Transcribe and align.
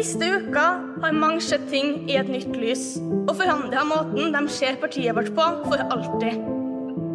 Siste 0.00 0.24
uka 0.24 0.66
har 1.02 1.12
mange 1.12 1.42
sett 1.44 1.66
ting 1.68 2.08
i 2.08 2.16
et 2.16 2.28
nytt 2.30 2.54
lys, 2.56 2.94
og 3.26 3.34
forandra 3.36 3.84
måten 3.84 4.32
de 4.32 4.40
ser 4.48 4.78
partiet 4.80 5.12
vårt 5.16 5.28
på 5.36 5.46
for 5.66 5.82
alltid. 5.92 6.40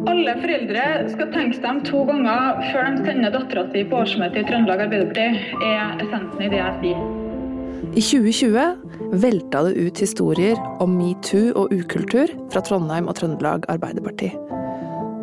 Alle 0.06 0.36
foreldre 0.38 0.84
skal 1.10 1.32
tenke 1.32 1.58
seg 1.58 1.66
om 1.66 1.80
to 1.86 2.04
ganger 2.06 2.60
før 2.70 2.92
de 2.94 3.06
sender 3.08 3.32
dattera 3.34 3.64
si 3.72 3.82
på 3.90 4.02
årsmøte 4.04 4.38
i 4.38 4.46
Trøndelag 4.46 4.84
Arbeiderparti, 4.84 5.46
er 5.66 6.04
essensen 6.04 6.44
i 6.46 6.50
det 6.52 6.60
jeg 6.60 6.76
sier. 6.84 7.06
I 7.96 8.02
2020 8.04 9.16
velta 9.24 9.64
det 9.66 9.74
ut 9.80 10.02
historier 10.04 10.60
om 10.84 10.94
metoo 10.94 11.50
og 11.58 11.74
ukultur 11.74 12.30
fra 12.52 12.62
Trondheim 12.62 13.10
og 13.10 13.18
Trøndelag 13.18 13.66
Arbeiderparti. 13.72 14.30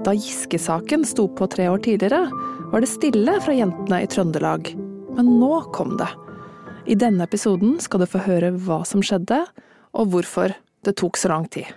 Da 0.04 0.12
Giske-saken 0.18 1.08
sto 1.08 1.30
på 1.32 1.48
tre 1.48 1.70
år 1.72 1.80
tidligere, 1.86 2.26
var 2.74 2.84
det 2.84 2.92
stille 2.92 3.38
fra 3.46 3.56
jentene 3.56 4.04
i 4.04 4.12
Trøndelag. 4.12 4.74
Men 5.16 5.32
nå 5.40 5.62
kom 5.72 5.96
det. 6.02 6.10
I 6.84 6.96
denne 7.00 7.24
episoden 7.24 7.78
skal 7.80 8.02
du 8.04 8.08
få 8.12 8.20
høre 8.26 8.50
hva 8.60 8.82
som 8.88 9.00
skjedde, 9.06 9.38
og 9.96 10.10
hvorfor 10.12 10.52
det 10.84 10.98
tok 11.00 11.16
så 11.16 11.32
lang 11.32 11.48
tid. 11.48 11.70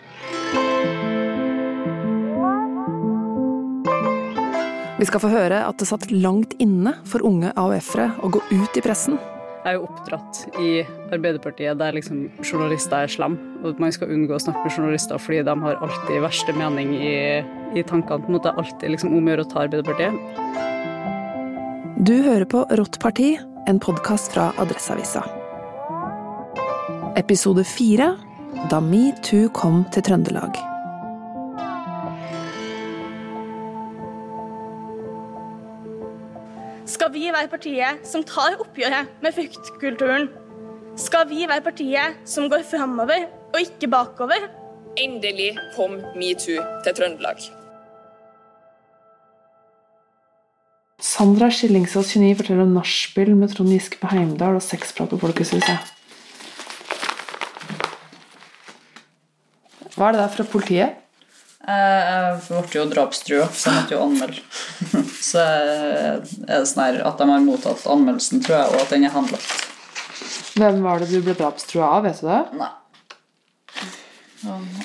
Vi 4.96 5.06
skal 5.06 5.22
få 5.22 5.30
høre 5.30 5.60
at 5.68 5.78
det 5.78 5.86
satt 5.86 6.10
langt 6.10 6.56
inne 6.58 6.96
for 7.06 7.22
unge 7.28 7.52
AUF-ere 7.54 8.08
å 8.24 8.32
gå 8.34 8.42
ut 8.50 8.78
i 8.80 8.82
pressen. 8.82 9.20
Jeg 9.66 9.74
er 9.74 9.78
jo 9.78 9.86
oppdratt 9.86 10.42
i 10.62 10.70
Arbeiderpartiet 11.14 11.78
der 11.78 11.94
liksom 11.94 12.28
journalister 12.42 13.02
er 13.04 13.10
slem, 13.10 13.34
og 13.62 13.74
at 13.74 13.82
man 13.82 13.94
skal 13.94 14.10
unngå 14.14 14.34
å 14.34 14.42
snakke 14.42 14.62
med 14.64 14.74
journalister 14.74 15.18
fordi 15.22 15.42
de 15.46 15.54
har 15.62 15.82
alltid 15.86 16.22
verste 16.22 16.54
mening 16.54 16.94
i, 16.98 17.42
i 17.78 17.82
tankene. 17.86 18.22
på 18.24 18.30
en 18.30 18.38
måte 18.38 18.54
alltid 18.54 18.94
liksom 18.94 19.14
om 19.14 19.22
å 19.27 19.30
gjøre 19.34 19.46
å 19.46 19.50
ta 19.52 19.66
Arbeiderpartiet. 19.66 20.14
Du 22.06 22.16
hører 22.22 22.46
på 22.50 22.66
Rått 22.78 22.98
parti, 23.02 23.34
en 23.67 23.81
podkast 23.81 24.33
fra 24.33 24.53
Adresseavisa. 24.59 25.25
Episode 27.17 27.64
fire 27.64 28.12
da 28.70 28.78
metoo 28.81 29.48
kom 29.55 29.83
til 29.92 30.05
Trøndelag. 30.06 30.58
Skal 36.86 37.11
vi 37.12 37.27
være 37.34 37.50
partiet 37.50 38.06
som 38.06 38.23
tar 38.25 38.61
oppgjøret 38.62 39.11
med 39.23 39.34
fryktkulturen? 39.34 40.30
Skal 40.97 41.27
vi 41.28 41.42
være 41.51 41.67
partiet 41.67 42.23
som 42.25 42.51
går 42.51 42.62
framover 42.70 43.27
og 43.53 43.61
ikke 43.61 43.91
bakover? 43.91 44.48
Endelig 44.97 45.56
kom 45.75 45.98
metoo 46.14 46.62
til 46.86 46.95
Trøndelag. 46.95 47.42
Sandra 50.98 51.50
Skillingsås 51.50 52.14
29 52.14 52.36
forteller 52.39 52.62
om 52.64 52.72
nachspiel 52.75 53.34
med 53.36 53.52
Trond 53.52 53.72
Giske 53.75 53.98
på 54.00 54.08
Heimdal 54.08 54.56
og 54.56 54.64
sexprat 54.64 55.11
på 55.12 55.19
Folkehuset. 55.20 55.92
Hva 59.96 60.08
er 60.08 60.17
det 60.17 60.23
der 60.23 60.33
fra 60.33 60.46
politiet? 60.48 61.02
Jeg 61.67 62.40
ble 62.46 62.79
jo 62.79 62.86
drapstrua, 62.89 63.46
så 63.51 63.70
jeg 63.73 63.77
måtte 63.80 63.96
jo 63.96 64.02
anmelde. 64.05 64.42
Så 65.27 65.42
er 65.42 66.20
det 66.23 66.58
sånn 66.70 66.84
her 66.84 66.98
at 67.08 67.18
de 67.18 67.27
har 67.27 67.40
mottatt 67.42 67.83
anmeldelsen, 67.90 68.42
tror 68.45 68.55
jeg, 68.61 68.68
og 68.70 68.83
at 68.84 68.92
den 68.95 69.07
er 69.08 69.14
henlagt. 69.17 69.64
Hvem 70.55 70.78
var 70.84 71.02
det 71.02 71.08
du 71.11 71.18
ble 71.24 71.34
drapstrua 71.36 71.89
av, 71.96 72.07
vet 72.07 72.20
du 72.23 72.28
det? 72.30 72.42
Nei. 72.61 72.73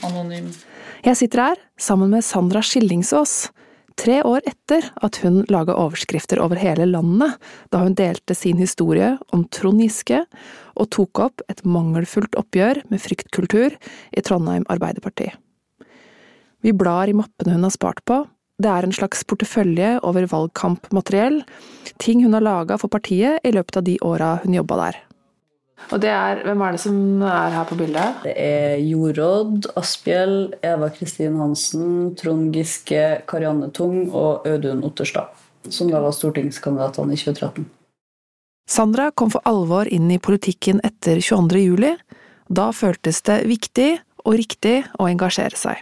Anonym. 0.07 0.49
Jeg 1.05 1.19
sitter 1.19 1.43
her 1.43 1.61
sammen 1.77 2.09
med 2.15 2.25
Sandra 2.25 2.63
Skillingsås. 2.65 3.51
Tre 3.99 4.21
år 4.25 4.41
etter 4.47 4.87
at 5.03 5.19
hun 5.21 5.41
laga 5.51 5.75
overskrifter 5.77 6.39
over 6.41 6.59
hele 6.59 6.87
landet 6.89 7.35
da 7.73 7.83
hun 7.83 7.95
delte 7.97 8.35
sin 8.37 8.61
historie 8.61 9.13
om 9.35 9.43
Trond 9.53 9.83
Giske 9.83 10.23
og 10.79 10.89
tok 10.95 11.21
opp 11.27 11.43
et 11.51 11.63
mangelfullt 11.67 12.37
oppgjør 12.39 12.83
med 12.91 13.03
fryktkultur 13.03 13.75
i 13.75 14.23
Trondheim 14.25 14.65
Arbeiderparti. 14.71 15.29
Vi 16.61 16.73
blar 16.77 17.09
i 17.09 17.17
mappene 17.17 17.57
hun 17.57 17.67
har 17.67 17.73
spart 17.73 18.03
på. 18.05 18.23
Det 18.61 18.69
er 18.69 18.85
en 18.85 18.93
slags 18.93 19.23
portefølje 19.25 19.95
over 20.05 20.27
valgkampmateriell, 20.29 21.41
ting 21.97 22.21
hun 22.21 22.35
har 22.37 22.45
laga 22.45 22.77
for 22.77 22.93
partiet 22.93 23.41
i 23.43 23.53
løpet 23.55 23.81
av 23.81 23.87
de 23.87 23.97
åra 24.05 24.35
hun 24.43 24.53
jobba 24.59 24.77
der. 24.85 24.99
Og 25.91 25.99
det 26.03 26.11
er, 26.13 26.43
Hvem 26.45 26.61
er 26.61 26.75
det 26.75 26.81
som 26.83 26.97
er 27.25 27.55
her 27.55 27.67
på 27.67 27.77
bildet? 27.79 28.23
Det 28.23 28.33
er 28.37 28.77
Jorodd 28.85 29.67
Asphjell, 29.79 30.53
Eva 30.63 30.91
Kristin 30.93 31.39
Hansen, 31.41 32.13
Trond 32.19 32.53
Giske, 32.55 33.21
Karianne 33.27 33.71
Tung 33.75 34.09
og 34.13 34.47
Audun 34.47 34.85
Otterstad. 34.87 35.33
Som 35.69 35.91
da 35.91 35.99
var 36.01 36.15
stortingskandidatene 36.15 37.13
i 37.13 37.19
2013. 37.19 37.67
Sandra 38.71 39.09
kom 39.11 39.33
for 39.33 39.43
alvor 39.49 39.89
inn 39.91 40.07
i 40.13 40.21
politikken 40.21 40.79
etter 40.87 41.19
22. 41.19 41.59
juli. 41.65 41.95
Da 42.47 42.71
føltes 42.75 43.21
det 43.27 43.41
viktig 43.49 43.93
og 44.23 44.37
riktig 44.39 44.81
å 44.99 45.09
engasjere 45.09 45.57
seg. 45.57 45.81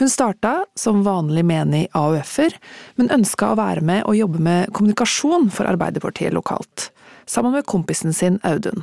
Hun 0.00 0.08
starta 0.08 0.62
som 0.78 1.02
vanlig 1.04 1.42
menig 1.44 1.82
AUF-er, 1.92 2.54
men 2.96 3.10
ønska 3.12 3.50
å 3.52 3.58
være 3.58 3.84
med 3.84 4.06
og 4.08 4.16
jobbe 4.16 4.40
med 4.40 4.70
kommunikasjon 4.72 5.50
for 5.52 5.68
Arbeiderpartiet 5.68 6.32
lokalt, 6.32 6.88
sammen 7.30 7.54
med 7.54 7.68
kompisen 7.70 8.16
sin 8.16 8.40
Audun. 8.42 8.82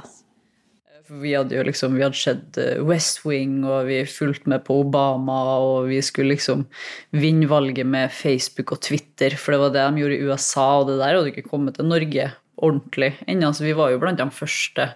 Vi 1.08 1.31
hadde 1.31 1.56
jo 1.56 1.63
liksom, 1.63 1.94
vi 1.96 2.03
hadde 2.03 2.19
sett 2.19 2.58
West 2.84 3.22
Wing, 3.24 3.62
og 3.63 3.88
vi 3.88 4.02
fulgte 4.12 4.52
med 4.52 4.66
på 4.68 4.81
Obama, 4.81 5.38
og 5.63 5.88
vi 5.88 6.02
skulle 6.03 6.34
liksom 6.34 6.66
vinne 7.16 7.47
valget 7.47 7.88
med 7.88 8.12
Facebook 8.12 8.74
og 8.75 8.81
Twitter, 8.84 9.35
for 9.40 9.56
det 9.56 9.62
var 9.62 9.72
det 9.75 9.85
de 9.85 10.03
gjorde 10.03 10.18
i 10.18 10.28
USA, 10.28 10.68
og 10.81 10.90
det 10.90 10.97
der 11.00 11.16
hadde 11.16 11.31
ikke 11.31 11.47
kommet 11.47 11.80
til 11.80 11.88
Norge 11.88 12.28
ordentlig 12.58 13.13
ennå, 13.28 13.53
så 13.53 13.63
vi 13.63 13.75
var 13.78 13.94
jo 13.94 14.02
blant 14.02 14.19
de 14.19 14.28
første 14.34 14.90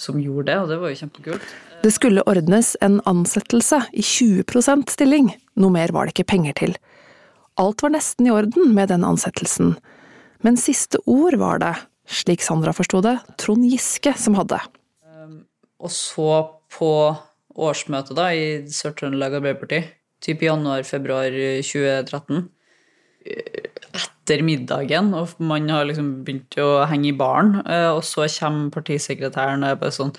som 0.00 0.20
gjorde 0.22 0.48
det, 0.48 0.56
og 0.62 0.72
det 0.72 0.80
var 0.80 0.92
jo 0.92 1.00
kjempekult. 1.02 1.52
Det 1.82 1.92
skulle 1.92 2.24
ordnes 2.30 2.72
en 2.80 3.00
ansettelse 3.10 3.82
i 3.92 4.04
20% 4.06 4.88
stilling, 4.94 5.32
noe 5.58 5.74
mer 5.74 5.92
var 5.92 6.06
det 6.06 6.16
ikke 6.16 6.30
penger 6.32 6.56
til. 6.62 6.76
Alt 7.60 7.84
var 7.84 7.92
nesten 7.92 8.28
i 8.28 8.32
orden 8.32 8.72
med 8.72 8.88
den 8.94 9.04
ansettelsen, 9.04 9.74
men 10.46 10.56
siste 10.56 11.02
ord 11.04 11.36
var 11.42 11.60
det, 11.60 11.74
slik 12.08 12.42
Sandra 12.44 12.74
forsto 12.76 13.02
det, 13.04 13.16
Trond 13.40 13.66
Giske 13.68 14.14
som 14.18 14.36
hadde. 14.38 14.58
Og 15.82 15.90
så 15.90 16.30
på 16.72 16.90
årsmøtet 17.52 18.16
da, 18.16 18.30
i 18.32 18.62
Sør-Trøndelag 18.72 19.36
Arbeiderparti, 19.38 19.82
typ 20.22 20.44
januar-februar 20.46 21.34
2013, 21.66 22.46
etter 23.92 24.42
middagen, 24.46 25.10
og 25.18 25.34
man 25.42 25.68
har 25.70 25.86
liksom 25.88 26.14
begynt 26.26 26.56
å 26.62 26.86
henge 26.90 27.10
i 27.10 27.18
baren, 27.18 27.58
og 27.92 28.02
så 28.06 28.26
kommer 28.38 28.72
partisekretæren 28.74 29.66
og 29.66 29.74
er 29.74 29.82
bare 29.82 29.94
sånn 29.94 30.14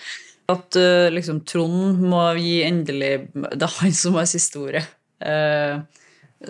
at 0.52 0.76
liksom 1.16 1.42
Trond 1.48 2.02
må 2.04 2.22
gi 2.36 2.58
endelig 2.68 3.30
Det 3.32 3.64
er 3.64 3.76
han 3.80 3.94
som 3.96 4.18
har 4.20 4.28
siste 4.28 4.60
ordet. 4.60 4.84
Uh, 5.24 5.80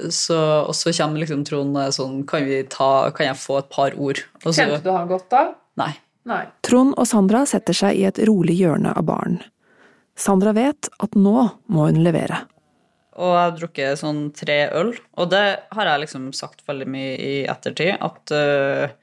så, 0.09 0.39
og 0.67 0.73
så 0.77 0.93
kommer 0.95 1.21
liksom 1.21 1.43
Trond 1.47 1.77
er 1.77 1.91
sånn 1.93 2.21
kan, 2.29 2.47
ta, 2.71 2.89
kan, 3.15 3.29
jeg 3.31 3.39
få 3.39 3.59
et 3.61 3.69
par 3.73 3.97
ord? 3.99 4.23
Så, 4.43 4.55
Kjente 4.57 4.81
du 4.85 4.91
han 4.93 5.11
godt 5.11 5.29
da? 5.33 5.43
Nei. 5.79 5.91
Nei. 6.29 6.45
Trond 6.63 6.95
og 6.95 7.07
Sandra 7.09 7.43
setter 7.49 7.75
seg 7.75 7.99
i 7.99 8.05
et 8.07 8.21
rolig 8.29 8.55
hjørne 8.55 8.93
av 8.95 9.05
baren. 9.07 9.41
Sandra 10.15 10.53
vet 10.55 10.89
at 11.03 11.17
nå 11.19 11.35
må 11.73 11.87
hun 11.89 12.03
levere. 12.05 12.45
Og 13.13 13.29
jeg 13.29 13.41
har 13.41 13.57
drukket 13.57 13.99
sånn 13.99 14.21
tre 14.33 14.57
øl, 14.73 14.93
og 15.21 15.29
det 15.29 15.45
har 15.75 15.89
jeg 15.89 16.03
liksom 16.05 16.31
sagt 16.33 16.63
veldig 16.69 16.87
mye 16.89 17.11
i 17.21 17.33
ettertid. 17.49 17.99
At 18.01 18.33
uh, 18.33 18.93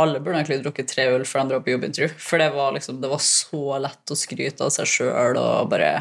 alle 0.00 0.22
burde 0.22 0.38
egentlig 0.38 0.62
drukket 0.62 0.88
tre 0.94 1.08
øl 1.12 1.26
før 1.28 1.42
de 1.42 1.52
drar 1.52 1.64
på 1.66 1.74
jobbintervju. 1.74 2.14
For 2.22 2.40
det 2.40 2.48
var, 2.54 2.72
liksom, 2.76 3.02
det 3.02 3.10
var 3.10 3.20
så 3.24 3.80
lett 3.84 4.14
å 4.14 4.16
skryte 4.16 4.64
av 4.64 4.72
seg 4.72 4.88
sjøl 4.88 5.40
og 5.40 5.68
bare 5.72 5.92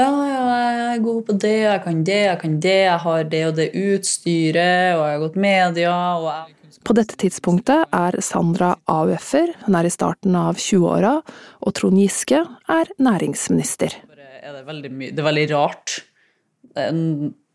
ja, 0.00 0.10
ja, 0.30 0.40
jeg 0.74 0.86
er 0.94 1.04
god 1.04 1.20
på 1.28 1.36
det, 1.44 1.56
jeg 1.62 1.82
kan 1.84 2.00
det, 2.06 2.20
jeg 2.26 2.40
kan 2.40 2.56
det, 2.64 2.78
jeg 2.86 2.98
har 3.04 3.28
det 3.34 3.42
og 3.48 3.54
det 3.58 3.68
utstyret, 3.76 4.96
og 4.96 5.04
jeg 5.04 5.14
har 5.14 5.22
gått 5.26 5.38
media 5.46 5.94
og 6.18 6.26
jeg... 6.30 6.56
På 6.86 6.94
dette 6.96 7.16
tidspunktet 7.20 7.92
er 7.92 8.16
Sandra 8.24 8.72
AUF-er, 8.88 9.52
hun 9.66 9.76
er 9.76 9.86
i 9.86 9.92
starten 9.92 10.36
av 10.38 10.56
20-åra, 10.56 11.18
og 11.60 11.74
Trond 11.76 12.00
Giske 12.00 12.40
er 12.72 12.92
næringsminister. 13.02 13.98
Er 14.40 14.56
det, 14.56 14.64
veldig 14.64 14.90
det 15.10 15.20
er 15.20 15.26
veldig 15.26 15.44
rart 15.52 15.98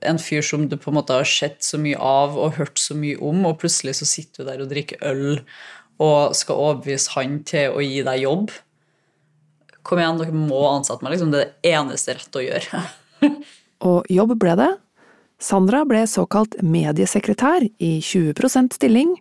en 0.04 0.20
fyr 0.22 0.44
som 0.46 0.68
du 0.70 0.76
på 0.78 0.92
en 0.92 1.00
måte 1.00 1.16
har 1.16 1.28
sett 1.30 1.64
så 1.66 1.80
mye 1.82 1.98
av 1.98 2.38
og 2.38 2.60
hørt 2.60 2.82
så 2.82 2.98
mye 2.98 3.18
om, 3.24 3.46
og 3.48 3.60
plutselig 3.62 3.98
så 4.00 4.08
sitter 4.10 4.44
du 4.44 4.50
der 4.52 4.64
og 4.64 4.72
drikker 4.72 5.02
øl 5.08 5.42
og 6.04 6.36
skal 6.36 6.60
overbevise 6.60 7.16
han 7.16 7.40
til 7.48 7.76
å 7.76 7.84
gi 7.84 8.02
deg 8.06 8.26
jobb. 8.26 8.52
Kom 9.86 10.02
igjen, 10.02 10.18
dere 10.18 10.34
må 10.34 10.64
ansette 10.72 11.06
meg. 11.06 11.14
Liksom. 11.14 11.32
Det 11.34 11.44
er 11.44 11.52
det 11.52 11.76
eneste 11.76 12.18
rette 12.18 12.42
å 12.42 12.46
gjøre. 12.46 12.82
Og 13.90 14.10
jobb 14.10 14.34
ble 14.42 14.56
det. 14.58 14.72
Sandra 15.42 15.84
ble 15.86 16.06
såkalt 16.10 16.56
mediesekretær 16.64 17.68
i 17.68 17.92
20% 18.02 18.78
stilling 18.78 19.14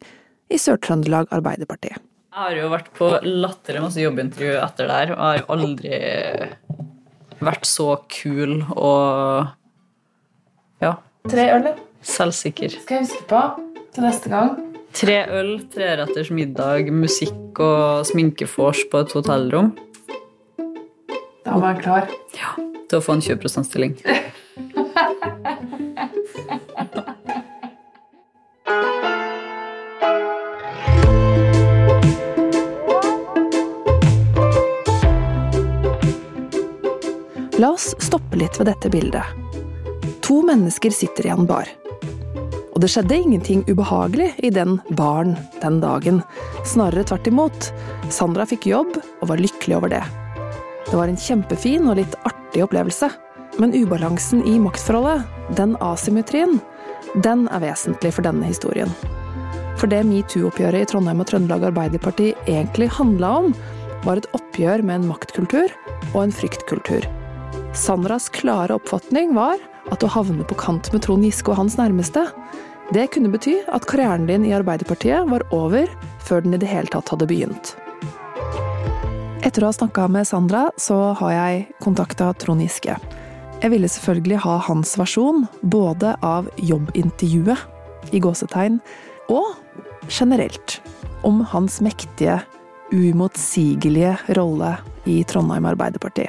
i 0.53 0.61
Sør-Trøndelag 0.61 1.29
Arbeiderparti. 1.35 1.91
Jeg 2.35 2.41
har 2.41 2.57
jo 2.57 2.71
vært 2.73 2.89
på 2.97 3.11
latterlig 3.27 3.83
masse 3.85 4.01
jobbintervju 4.03 4.55
etter 4.59 4.89
det 4.89 4.97
her, 5.01 5.13
og 5.15 5.21
har 5.23 5.45
aldri 5.55 5.99
vært 7.45 7.69
så 7.69 7.89
kul 8.11 8.57
og 8.75 9.51
ja, 10.83 10.95
Tre 11.31 11.45
øl, 11.59 11.69
selvsikker. 12.05 12.79
skal 12.83 13.03
jeg 13.03 13.07
huske 13.09 13.27
på 13.31 13.43
til 13.95 14.07
neste 14.07 14.33
gang. 14.33 14.55
Tre 14.95 15.19
øl, 15.35 15.53
treretters 15.75 16.31
middag, 16.35 16.91
musikk 16.95 17.61
og 17.63 18.07
sminkefors 18.09 18.85
på 18.91 19.03
et 19.05 19.15
hotellrom 19.19 19.75
Da 21.45 21.59
var 21.59 21.67
han 21.75 21.83
klar. 21.83 22.09
til 22.89 22.99
å 22.99 23.05
få 23.05 23.17
en 23.17 23.23
20 23.25 23.43
%-stilling. 23.45 23.97
La 37.59 37.71
oss 37.71 37.95
stoppe 38.03 38.37
litt 38.37 38.59
ved 38.59 38.67
dette 38.69 38.91
bildet. 38.91 39.25
To 40.27 40.41
mennesker 40.43 40.91
sitter 40.93 41.29
i 41.29 41.33
en 41.33 41.47
bar. 41.47 41.69
Og 42.75 42.81
det 42.83 42.91
skjedde 42.91 43.21
ingenting 43.21 43.63
ubehagelig 43.69 44.33
i 44.43 44.51
den 44.51 44.81
baren 44.99 45.37
den 45.63 45.79
dagen. 45.85 46.25
Snarere 46.67 47.07
tvert 47.07 47.31
imot. 47.31 47.71
Sandra 48.11 48.49
fikk 48.49 48.67
jobb 48.73 48.99
og 48.99 49.31
var 49.31 49.41
lykkelig 49.41 49.79
over 49.79 49.93
det. 49.95 50.05
Det 50.95 50.99
var 51.01 51.11
en 51.11 51.17
kjempefin 51.19 51.89
og 51.91 51.97
litt 51.99 52.13
artig 52.23 52.61
opplevelse. 52.63 53.09
Men 53.59 53.73
ubalansen 53.75 54.45
i 54.47 54.53
maktforholdet, 54.63 55.25
den 55.59 55.73
asymmetrien, 55.83 56.61
den 57.25 57.49
er 57.51 57.65
vesentlig 57.65 58.13
for 58.15 58.23
denne 58.23 58.47
historien. 58.47 58.93
For 59.75 59.91
det 59.91 60.05
metoo-oppgjøret 60.07 60.87
i 60.87 60.89
Trondheim 60.93 61.25
og 61.25 61.27
Trøndelag 61.33 61.67
Arbeiderparti 61.73 62.31
egentlig 62.47 62.93
handla 62.95 63.33
om, 63.41 63.51
var 64.07 64.23
et 64.23 64.31
oppgjør 64.39 64.87
med 64.87 65.01
en 65.01 65.11
maktkultur 65.11 65.67
og 66.13 66.21
en 66.23 66.39
fryktkultur. 66.39 67.11
Sandras 67.75 68.31
klare 68.31 68.79
oppfatning 68.79 69.35
var 69.35 69.59
at 69.91 70.07
å 70.07 70.15
havne 70.15 70.47
på 70.47 70.63
kant 70.63 70.95
med 70.95 71.03
Trond 71.03 71.27
Giske 71.27 71.51
og 71.51 71.65
hans 71.65 71.75
nærmeste, 71.81 72.29
det 72.95 73.11
kunne 73.11 73.35
bety 73.35 73.65
at 73.67 73.91
karrieren 73.91 74.31
din 74.31 74.47
i 74.47 74.55
Arbeiderpartiet 74.55 75.27
var 75.27 75.43
over 75.51 75.91
før 76.23 76.47
den 76.47 76.55
i 76.55 76.63
det 76.63 76.71
hele 76.71 76.95
tatt 76.95 77.11
hadde 77.11 77.27
begynt. 77.27 77.75
Etter 79.45 79.61
å 79.61 79.69
ha 79.69 79.75
snakka 79.77 80.07
med 80.09 80.25
Sandra, 80.25 80.71
så 80.81 80.97
har 81.19 81.33
jeg 81.35 81.65
kontakta 81.85 82.31
Trond 82.41 82.65
Giske. 82.65 82.95
Jeg 83.61 83.73
ville 83.75 83.91
selvfølgelig 83.93 84.39
ha 84.41 84.55
hans 84.71 84.95
versjon, 84.97 85.45
både 85.61 86.15
av 86.25 86.49
jobbintervjuet, 86.65 87.67
i 88.17 88.23
gåsetegn, 88.25 88.79
og 89.29 89.53
generelt. 90.09 90.79
Om 91.29 91.43
hans 91.53 91.77
mektige, 91.85 92.39
umotsigelige 92.89 94.17
rolle 94.41 94.79
i 95.05 95.21
Trondheim 95.29 95.69
Arbeiderparti. 95.69 96.25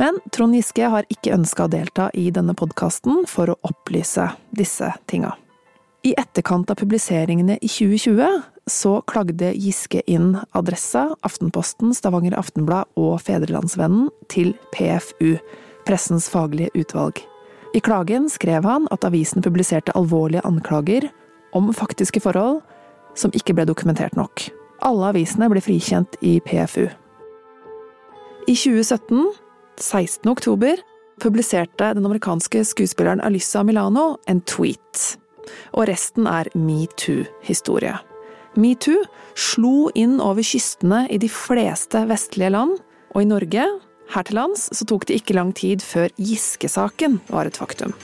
Men 0.00 0.16
Trond 0.32 0.56
Giske 0.56 0.88
har 0.88 1.04
ikke 1.12 1.36
ønska 1.36 1.68
å 1.68 1.72
delta 1.72 2.08
i 2.16 2.30
denne 2.32 2.56
podkasten 2.56 3.26
for 3.28 3.52
å 3.52 3.60
opplyse 3.68 4.30
disse 4.56 4.94
tinga. 5.04 5.34
I 6.08 6.16
etterkant 6.16 6.72
av 6.72 6.80
publiseringene 6.80 7.60
i 7.60 7.68
2020 7.68 8.55
så 8.70 9.00
klagde 9.06 9.52
Giske 9.54 10.02
inn 10.10 10.34
Adressa, 10.58 11.14
Aftenposten, 11.26 11.94
Stavanger 11.94 12.34
Aftenblad 12.38 12.90
og 12.98 13.20
Fedrelandsvennen 13.22 14.08
til 14.32 14.54
PFU, 14.74 15.36
Pressens 15.86 16.28
faglige 16.32 16.72
utvalg. 16.74 17.20
I 17.76 17.82
klagen 17.84 18.30
skrev 18.32 18.66
han 18.66 18.88
at 18.90 19.04
avisen 19.06 19.44
publiserte 19.44 19.94
alvorlige 19.98 20.42
anklager 20.48 21.08
om 21.54 21.70
faktiske 21.74 22.22
forhold 22.24 22.62
som 23.16 23.34
ikke 23.36 23.54
ble 23.56 23.66
dokumentert 23.68 24.16
nok. 24.18 24.48
Alle 24.84 25.12
avisene 25.12 25.48
ble 25.52 25.62
frikjent 25.62 26.18
i 26.24 26.38
PFU. 26.44 26.88
I 28.46 28.54
2017 28.54 29.30
16. 29.76 30.30
oktober 30.30 30.80
publiserte 31.20 31.92
den 31.94 32.06
amerikanske 32.06 32.64
skuespilleren 32.64 33.20
Alyssa 33.24 33.62
Milano 33.62 34.16
en 34.28 34.40
tweet. 34.48 35.16
Og 35.76 35.86
resten 35.88 36.26
er 36.26 36.50
metoo-historie. 36.56 37.94
Metoo 38.56 39.04
slo 39.36 39.90
inn 39.94 40.18
over 40.20 40.44
kystene 40.46 41.04
i 41.12 41.20
de 41.20 41.28
fleste 41.32 42.02
vestlige 42.08 42.52
land, 42.54 42.78
og 43.14 43.22
i 43.22 43.28
Norge, 43.28 43.68
her 44.12 44.26
til 44.26 44.38
lands, 44.38 44.68
så 44.72 44.86
tok 44.88 45.06
det 45.08 45.20
ikke 45.20 45.36
lang 45.36 45.54
tid 45.56 45.82
før 45.84 46.12
Giske-saken 46.16 47.20
var 47.32 47.48
et 47.48 47.58
faktum. 47.58 47.94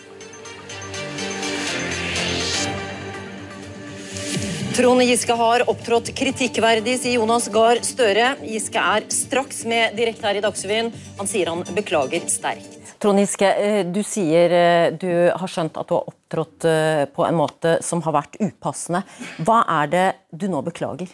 Trond 4.72 5.04
Giske 5.04 5.34
har 5.36 5.66
opptrådt 5.68 6.14
kritikkverdig, 6.16 6.94
sier 7.02 7.18
Jonas 7.18 7.50
Gahr 7.52 7.82
Støre. 7.84 8.30
Giske 8.40 8.80
er 8.80 9.04
straks 9.12 9.66
med 9.68 9.98
direkte 9.98 10.24
her 10.24 10.40
i 10.40 10.44
Dagsrevyen. 10.44 10.88
Han 11.18 11.28
sier 11.28 11.52
han 11.52 11.60
beklager 11.76 12.24
sterkt. 12.32 12.71
Trond 13.02 13.18
Giske, 13.18 13.48
eh, 13.54 13.86
du 13.86 13.98
sier 14.06 14.52
eh, 14.54 14.92
du 14.94 15.10
har 15.34 15.50
skjønt 15.50 15.74
at 15.80 15.88
du 15.90 15.96
har 15.96 16.06
opptrådt 16.06 16.66
eh, 16.70 17.02
på 17.10 17.24
en 17.26 17.34
måte 17.34 17.74
som 17.82 17.98
har 18.04 18.14
vært 18.14 18.36
upassende. 18.38 19.00
Hva 19.42 19.64
er 19.80 19.90
det 19.90 20.04
du 20.30 20.46
nå 20.52 20.60
beklager? 20.62 21.10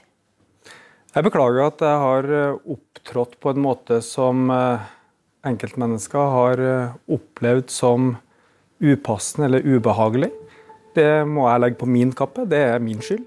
Jeg 1.15 1.25
beklager 1.25 1.63
at 1.65 1.81
jeg 1.81 2.03
har 2.03 2.29
opptrådt 2.59 3.39
på 3.41 3.55
en 3.55 3.63
måte 3.65 4.03
som 4.05 4.51
enkeltmennesker 5.49 6.35
har 6.35 6.61
opplevd 7.09 7.73
som 7.73 8.11
upassende 8.85 9.49
eller 9.49 9.65
ubehagelig. 9.65 10.29
Det 10.95 11.25
må 11.27 11.49
jeg 11.49 11.65
legge 11.65 11.81
på 11.81 11.89
min 11.89 12.13
kappe. 12.13 12.45
Det 12.53 12.61
er 12.75 12.85
min 12.85 13.01
skyld. 13.01 13.25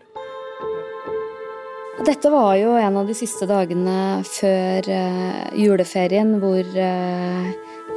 Dette 2.05 2.29
var 2.31 2.53
jo 2.61 2.77
en 2.77 3.01
av 3.01 3.09
de 3.09 3.17
siste 3.17 3.49
dagene 3.49 4.21
før 4.29 4.93
juleferien 5.57 6.37
hvor 6.39 6.69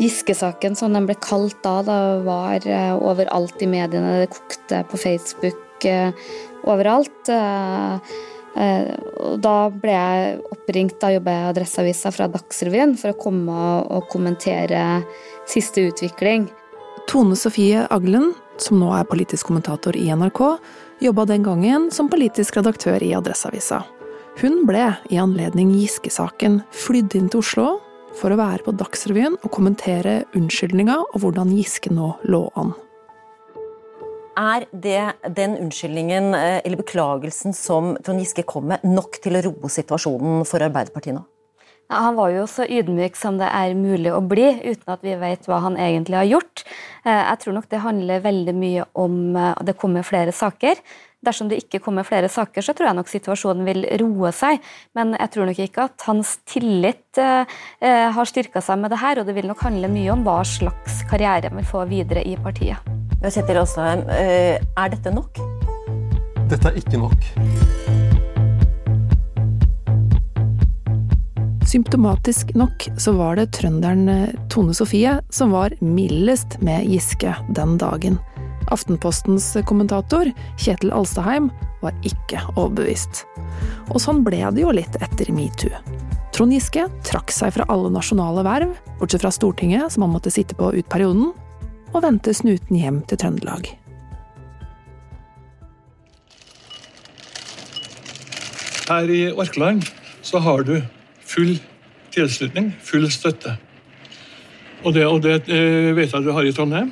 Giske-saken, 0.01 0.77
som 0.79 0.95
den 0.95 1.09
ble 1.09 1.17
kalt 1.23 1.61
da, 1.65 1.79
da 1.87 1.99
var 2.27 2.67
uh, 2.67 2.95
overalt 2.99 3.63
i 3.63 3.71
mediene. 3.71 4.21
Det 4.25 4.33
kokte 4.35 4.85
på 4.91 5.01
Facebook 5.01 5.61
overalt. 6.65 7.29
og 7.29 9.41
da 9.45 9.55
ble 9.69 9.93
jeg 9.93 10.39
oppringt, 10.55 10.95
da 11.03 11.11
jobber 11.13 11.35
jeg 11.35 11.43
i 11.43 11.49
Adresseavisa 11.51 12.13
fra 12.15 12.29
Dagsrevyen, 12.33 12.95
for 12.97 13.13
å 13.13 13.19
komme 13.19 13.65
og 13.93 14.07
kommentere 14.09 15.03
siste 15.51 15.85
utvikling. 15.91 16.47
Tone 17.11 17.37
Sofie 17.37 17.83
Aglen, 17.93 18.33
som 18.57 18.81
nå 18.81 18.95
er 18.97 19.11
politisk 19.11 19.51
kommentator 19.51 19.99
i 19.99 20.07
NRK, 20.09 20.41
jobba 21.05 21.27
den 21.29 21.45
gangen 21.45 21.91
som 21.93 22.09
politisk 22.09 22.57
redaktør 22.57 23.05
i 23.05 23.13
Adresseavisa. 23.19 23.83
Hun 24.41 24.65
ble, 24.67 24.95
i 25.13 25.21
anledning 25.21 25.75
Giske-saken, 25.77 26.63
flydd 26.73 27.19
inn 27.19 27.29
til 27.31 27.45
Oslo 27.45 27.69
for 28.19 28.33
å 28.33 28.39
være 28.39 28.65
på 28.67 28.75
Dagsrevyen 28.79 29.37
og 29.41 29.53
kommentere 29.55 30.23
unnskyldninga 30.39 30.97
og 31.05 31.21
hvordan 31.23 31.53
Giske 31.57 31.93
nå 31.95 32.15
lå 32.31 32.47
an. 32.59 32.75
Er 34.35 34.65
det 34.73 35.35
den 35.37 35.55
unnskyldningen 35.63 36.33
eller 36.35 36.81
beklagelsen 36.81 37.55
som 37.55 37.95
Trond 38.03 38.23
Giske 38.23 38.43
kom 38.47 38.67
med, 38.73 38.83
nok 38.83 39.21
til 39.23 39.39
å 39.39 39.45
roe 39.47 39.71
situasjonen 39.71 40.43
for 40.49 40.65
Arbeiderpartiet 40.67 41.15
nå? 41.15 41.23
Ja, 41.93 42.01
han 42.07 42.17
var 42.17 42.33
jo 42.33 42.47
så 42.49 42.65
ydmyk 42.65 43.15
som 43.19 43.37
det 43.39 43.47
er 43.53 43.77
mulig 43.77 44.11
å 44.11 44.23
bli, 44.25 44.47
uten 44.65 44.95
at 44.95 45.03
vi 45.05 45.15
vet 45.21 45.45
hva 45.47 45.61
han 45.67 45.77
egentlig 45.77 46.17
har 46.17 46.31
gjort. 46.31 46.65
Jeg 47.05 47.41
tror 47.43 47.59
nok 47.59 47.69
det 47.71 47.83
handler 47.85 48.25
veldig 48.25 48.55
mye 48.57 48.87
om 48.99 49.37
at 49.37 49.61
det 49.69 49.77
kommer 49.79 50.07
flere 50.07 50.33
saker. 50.33 50.81
Dersom 51.25 51.51
det 51.51 51.63
ikke 51.63 51.81
kommer 51.85 52.07
flere 52.07 52.29
saker, 52.29 52.65
så 52.65 52.75
tror 52.77 52.91
jeg 52.91 52.99
nok 52.99 53.11
situasjonen 53.11 53.65
vil 53.69 53.87
roe 54.03 54.33
seg. 54.35 54.61
Men 54.97 55.17
jeg 55.19 55.33
tror 55.35 55.51
nok 55.51 55.63
ikke 55.67 55.89
at 55.89 56.07
hans 56.09 56.37
tillit 56.49 57.21
eh, 57.23 57.57
har 58.15 58.31
styrka 58.31 58.63
seg 58.65 58.83
med 58.83 58.93
det 58.95 59.01
her, 59.03 59.21
og 59.21 59.29
det 59.29 59.37
vil 59.39 59.49
nok 59.51 59.65
handle 59.67 59.91
mye 59.93 60.13
om 60.15 60.25
hva 60.27 60.41
slags 60.49 61.03
karriere 61.11 61.51
han 61.51 61.61
vil 61.61 61.69
få 61.69 61.87
videre 61.91 62.25
i 62.25 62.37
partiet. 62.41 62.93
Kjetil 63.25 63.57
Astheim, 63.63 64.05
er 64.05 64.93
dette 64.93 65.15
nok? 65.15 65.41
Dette 66.51 66.69
er 66.69 66.83
ikke 66.83 67.01
nok. 67.01 67.33
Symptomatisk 71.75 72.53
nok 72.55 72.85
så 73.01 73.15
var 73.17 73.39
det 73.39 73.49
trønderen 73.57 74.09
eh, 74.09 74.35
Tone 74.53 74.75
Sofie 74.77 75.17
som 75.33 75.55
var 75.55 75.73
mildest 75.81 76.59
med 76.63 76.85
Giske 76.87 77.33
den 77.57 77.79
dagen. 77.81 78.21
Aftenpostens 78.73 79.51
kommentator, 79.69 80.31
Kjetil 80.61 80.93
Alstaheim, 80.95 81.51
var 81.83 81.97
ikke 82.07 82.41
overbevist. 82.55 83.25
Og 83.93 84.01
sånn 84.01 84.23
ble 84.25 84.41
det 84.55 84.65
jo 84.65 84.73
litt 84.75 84.97
etter 85.05 85.33
metoo. 85.35 85.73
Trond 86.35 86.51
Giske 86.51 86.89
trakk 87.07 87.31
seg 87.31 87.53
fra 87.55 87.67
alle 87.71 87.93
nasjonale 87.95 88.43
verv, 88.47 88.73
bortsett 88.99 89.23
fra 89.23 89.31
Stortinget, 89.35 89.93
som 89.95 90.07
han 90.07 90.15
måtte 90.17 90.33
sitte 90.35 90.57
på 90.59 90.73
ut 90.75 90.89
perioden. 90.91 91.33
og 91.95 92.03
vendte 92.03 92.33
snuten 92.35 92.75
hjem 92.75 92.97
til 93.07 93.21
Trøndelag. 93.23 93.69
Her 98.89 99.13
i 99.15 99.21
Orkland 99.31 99.87
så 100.27 100.41
har 100.43 100.67
du 100.67 100.75
full 101.23 101.55
tilslutning, 102.11 102.73
full 102.83 103.07
støtte. 103.15 103.55
Og 104.85 104.93
det, 104.97 105.07
og 105.07 105.23
det 105.23 105.37
eh, 105.49 105.95
vet 105.97 106.13
jeg 106.13 106.27
du 106.27 106.33
har 106.35 106.45
i 106.45 106.53
Trondheim. 106.53 106.91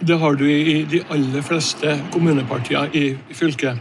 Det 0.00 0.18
har 0.18 0.34
du 0.34 0.46
i 0.50 0.82
de 0.88 1.02
aller 1.12 1.42
fleste 1.46 1.96
kommunepartier 2.14 2.94
i, 2.96 3.04
fylket. 3.34 3.78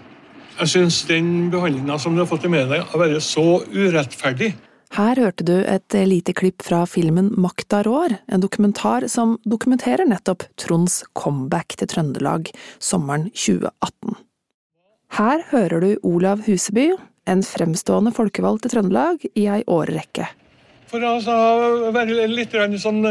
Jeg 0.59 0.69
syns 0.69 0.99
den 1.09 1.49
behandlinga 1.53 1.97
som 1.99 2.13
du 2.15 2.21
har 2.21 2.29
fått 2.29 2.45
i 2.45 2.51
media, 2.51 2.83
har 2.91 3.01
vært 3.01 3.23
så 3.25 3.63
urettferdig. 3.71 4.51
Her 4.91 5.15
hørte 5.15 5.45
du 5.47 5.53
et 5.63 5.95
lite 6.05 6.33
klipp 6.35 6.65
fra 6.67 6.81
filmen 6.89 7.29
Makta 7.39 7.79
rår, 7.87 8.17
en 8.27 8.43
dokumentar 8.43 9.07
som 9.07 9.37
dokumenterer 9.47 10.03
nettopp 10.09 10.43
Tronds 10.59 10.99
comeback 11.15 11.77
til 11.79 11.87
Trøndelag 11.93 12.51
sommeren 12.75 13.29
2018. 13.31 14.19
Her 15.15 15.45
hører 15.49 15.83
du 15.83 15.89
Olav 16.07 16.43
Huseby, 16.43 16.89
en 17.27 17.43
fremstående 17.45 18.11
folkevalgt 18.15 18.67
i 18.67 18.73
Trøndelag 18.73 19.23
i 19.31 19.47
ei 19.47 19.61
årrekke. 19.63 20.27
For 20.91 20.99
å 20.99 21.15
altså, 21.17 21.35
være 21.95 22.27
litt 22.27 22.55
sånn 22.83 23.05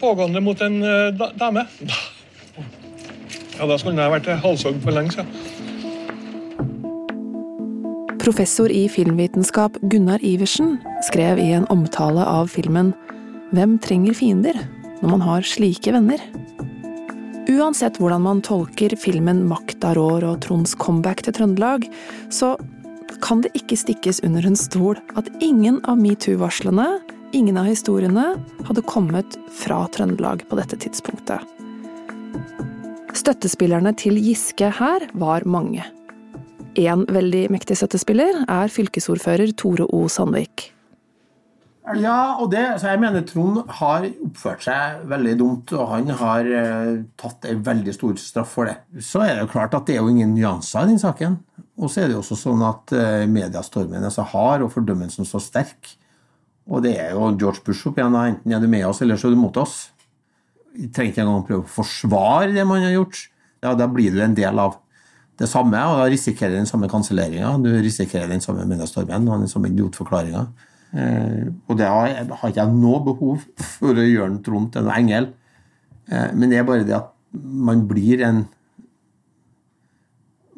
pågående 0.00 0.42
mot 0.44 0.60
en 0.60 0.82
eh, 0.82 1.26
dame 1.38 1.66
Ja, 3.58 3.66
da 3.68 3.78
skulle 3.78 4.00
jeg 4.00 4.14
vært 4.16 4.30
halshogd 4.42 4.80
for 4.82 4.96
lenge 4.96 5.14
siden. 5.14 5.28
Professor 8.22 8.70
i 8.70 8.84
filmvitenskap 8.90 9.76
Gunnar 9.90 10.22
Iversen 10.22 10.76
skrev 11.08 11.40
i 11.42 11.50
en 11.56 11.66
omtale 11.74 12.22
av 12.22 12.52
filmen 12.52 12.92
Hvem 13.52 13.76
trenger 13.82 14.14
fiender 14.14 14.58
når 15.02 15.08
man 15.16 15.24
har 15.26 15.46
slike 15.46 15.90
venner? 15.94 16.22
Uansett 17.50 17.98
hvordan 17.98 18.22
man 18.22 18.42
tolker 18.46 18.94
filmen 18.94 19.42
Makta 19.50 19.96
rår 19.98 20.22
og 20.28 20.38
Tronds 20.44 20.76
comeback 20.78 21.24
til 21.26 21.34
Trøndelag, 21.34 21.88
så 22.30 22.54
kan 23.22 23.42
det 23.42 23.50
ikke 23.58 23.78
stikkes 23.78 24.22
under 24.26 24.46
en 24.46 24.58
stol 24.58 25.00
at 25.18 25.28
ingen 25.42 25.80
av 25.90 25.98
metoo-varslene, 25.98 26.86
ingen 27.32 27.56
av 27.56 27.68
historiene, 27.70 28.36
hadde 28.68 28.84
kommet 28.88 29.38
fra 29.56 29.82
Trøndelag 29.94 30.44
på 30.48 30.58
dette 30.60 30.78
tidspunktet. 30.84 31.40
Støttespillerne 33.16 33.92
til 33.98 34.16
Giske 34.20 34.70
her 34.78 35.08
var 35.20 35.44
mange. 35.48 35.84
Én 36.80 37.04
veldig 37.12 37.50
mektig 37.52 37.76
støttespiller 37.76 38.44
er 38.48 38.72
fylkesordfører 38.72 39.52
Tore 39.60 39.84
O. 39.92 40.06
Sandvik. 40.08 40.70
Ja, 41.98 42.38
og 42.38 42.52
det, 42.52 42.62
så 42.78 42.92
jeg 42.92 43.00
mener 43.02 43.24
Trond 43.26 43.64
har 43.80 44.04
oppført 44.06 44.62
seg 44.62 45.00
veldig 45.10 45.32
dumt, 45.40 45.72
og 45.74 45.88
han 45.90 46.12
har 46.20 46.46
eh, 46.46 46.92
tatt 47.18 47.48
en 47.50 47.64
veldig 47.66 47.94
stor 47.96 48.14
straff 48.22 48.52
for 48.54 48.70
det. 48.70 48.76
Så 49.02 49.24
er 49.24 49.34
det 49.34 49.48
jo 49.48 49.50
klart 49.56 49.74
at 49.74 49.88
det 49.88 49.96
er 49.96 50.04
jo 50.04 50.12
ingen 50.12 50.36
nyanser 50.36 50.86
i 50.86 50.92
den 50.92 51.02
saken. 51.02 51.40
Og 51.82 51.90
så 51.90 52.04
er 52.04 52.08
det 52.08 52.16
jo 52.16 52.22
også 52.22 52.38
sånn 52.38 52.62
at 52.64 52.94
eh, 52.94 53.24
mediestormen 53.26 54.06
er 54.06 54.14
så 54.14 54.24
hard, 54.30 54.62
og 54.62 54.70
fordømmelsen 54.76 55.26
så 55.28 55.42
sterk. 55.42 55.96
Og 56.70 56.84
det 56.84 56.94
er 57.00 57.16
jo 57.16 57.32
George 57.40 57.64
Bush 57.66 57.88
opp 57.88 57.98
igjen, 57.98 58.14
enten 58.14 58.54
er 58.54 58.62
du 58.62 58.68
med 58.70 58.86
oss, 58.86 59.02
eller 59.02 59.18
så 59.18 59.28
er 59.28 59.34
du 59.34 59.40
mot 59.40 59.56
oss. 59.58 59.90
Vi 60.76 60.88
trenger 60.94 61.12
ikke 61.12 61.24
engang 61.24 61.46
prøve 61.48 61.66
å 61.66 61.74
forsvare 61.74 62.52
det 62.54 62.64
man 62.68 62.84
har 62.84 62.94
gjort. 62.94 63.18
Ja, 63.62 63.74
da 63.78 63.88
blir 63.90 64.14
du 64.14 64.22
en 64.24 64.36
del 64.38 64.58
av 64.62 64.78
det 65.40 65.48
samme, 65.50 65.80
og 65.90 65.98
da 66.00 66.06
risikerer 66.12 66.54
den 66.54 66.68
samme 66.68 66.88
kanselleringa. 66.90 67.56
Du 67.62 67.70
risikerer 67.72 68.30
den 68.30 68.44
samme 68.44 68.66
mediestormen 68.68 69.26
og 69.28 69.42
den 69.42 69.50
samme 69.50 69.72
idiotforklaringa. 69.72 70.46
Eh, 70.92 71.46
og 71.66 71.78
det 71.80 71.88
har, 71.88 72.10
har 72.30 72.52
ikke 72.52 72.60
jeg 72.60 72.76
noe 72.76 73.00
behov 73.06 73.44
for 73.78 73.96
å 73.96 74.06
gjøre 74.06 74.28
en 74.34 74.42
Trond 74.44 74.72
til 74.74 74.84
en 74.84 74.94
engel. 74.94 75.30
Eh, 76.08 76.28
men 76.36 76.52
det 76.52 76.60
er 76.60 76.68
bare 76.68 76.86
det 76.88 76.98
at 76.98 77.12
man 77.32 77.86
blir 77.88 78.24
en 78.26 78.44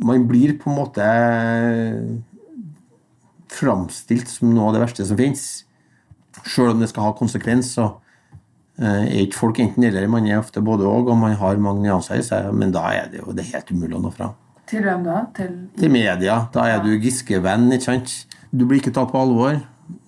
Man 0.05 0.25
blir 0.27 0.57
på 0.59 0.67
en 0.67 0.75
måte 0.75 1.05
framstilt 3.55 4.27
som 4.27 4.51
noe 4.51 4.67
av 4.67 4.75
det 4.75 4.81
verste 4.83 5.05
som 5.07 5.21
fins. 5.21 5.45
Sjøl 6.45 6.75
om 6.75 6.83
det 6.83 6.91
skal 6.91 7.09
ha 7.09 7.15
konsekvens, 7.17 7.73
så 7.77 7.89
eh, 8.81 9.05
er 9.05 9.21
ikke 9.25 9.41
folk 9.41 9.61
enten-eller. 9.65 10.09
Man 10.13 10.29
er 10.29 10.41
ofte 10.41 10.63
både 10.65 10.87
òg, 10.89 11.11
og 11.13 11.21
man 11.21 11.37
har 11.41 11.61
mange 11.63 11.85
nyanser 11.87 12.21
i 12.21 12.27
seg, 12.27 12.51
men 12.57 12.75
da 12.75 12.87
er 12.93 13.13
det 13.13 13.23
jo 13.23 13.33
det 13.33 13.47
er 13.47 13.57
helt 13.59 13.73
umulig 13.75 13.99
å 13.99 14.03
nå 14.05 14.13
fram. 14.15 14.35
Til 14.69 14.85
hvem 14.85 15.05
da? 15.05 15.23
Til, 15.37 15.57
Til 15.77 15.93
media. 15.93 16.39
Da 16.55 16.69
er 16.73 16.85
du 16.85 16.95
Giske-venn, 17.01 17.69
ikke 17.77 17.89
sant. 17.91 18.15
Du 18.53 18.65
blir 18.69 18.81
ikke 18.81 18.95
tatt 18.97 19.13
på 19.13 19.21
alvor. 19.21 19.59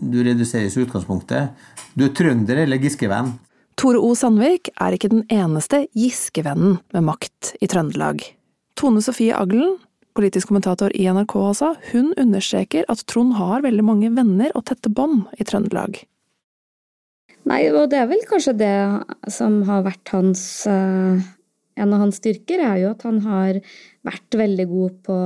Du 0.00 0.22
reduseres 0.24 0.76
i 0.76 0.84
utgangspunktet. 0.86 1.52
Du 1.96 2.06
er 2.06 2.14
trønder 2.16 2.62
eller 2.64 2.80
Giske-venn. 2.80 3.34
Tore 3.76 4.00
O. 4.00 4.14
Sandvik 4.16 4.70
er 4.80 4.96
ikke 4.96 5.12
den 5.12 5.26
eneste 5.32 5.82
Giske-vennen 5.96 6.78
med 6.96 7.04
makt 7.04 7.52
i 7.60 7.68
Trøndelag. 7.68 8.22
Tone 8.76 9.02
Sofie 9.04 9.36
Aglen, 9.36 9.76
politisk 10.16 10.48
kommentator 10.48 10.92
i 10.96 11.04
NRK 11.12 11.34
altså, 11.42 11.74
hun 11.90 12.14
understreker 12.16 12.88
at 12.92 13.04
Trond 13.08 13.36
har 13.36 13.64
veldig 13.66 13.84
mange 13.84 14.12
venner 14.16 14.54
og 14.56 14.64
tette 14.70 14.88
bånd 14.88 15.26
i 15.36 15.44
Trøndelag. 15.44 16.00
Nei, 17.46 17.62
og 17.70 17.90
det 17.92 18.00
er 18.00 18.08
vel 18.10 18.22
kanskje 18.26 18.56
det 18.58 18.76
som 19.32 19.60
har 19.68 19.84
vært 19.86 20.10
hans 20.14 20.40
uh, 20.66 21.22
En 21.76 21.92
av 21.92 22.00
hans 22.00 22.16
styrker, 22.18 22.62
er 22.64 22.78
jo 22.80 22.92
at 22.94 23.02
han 23.04 23.18
har 23.26 23.58
vært 24.06 24.38
veldig 24.40 24.64
god 24.70 24.94
på 25.04 25.16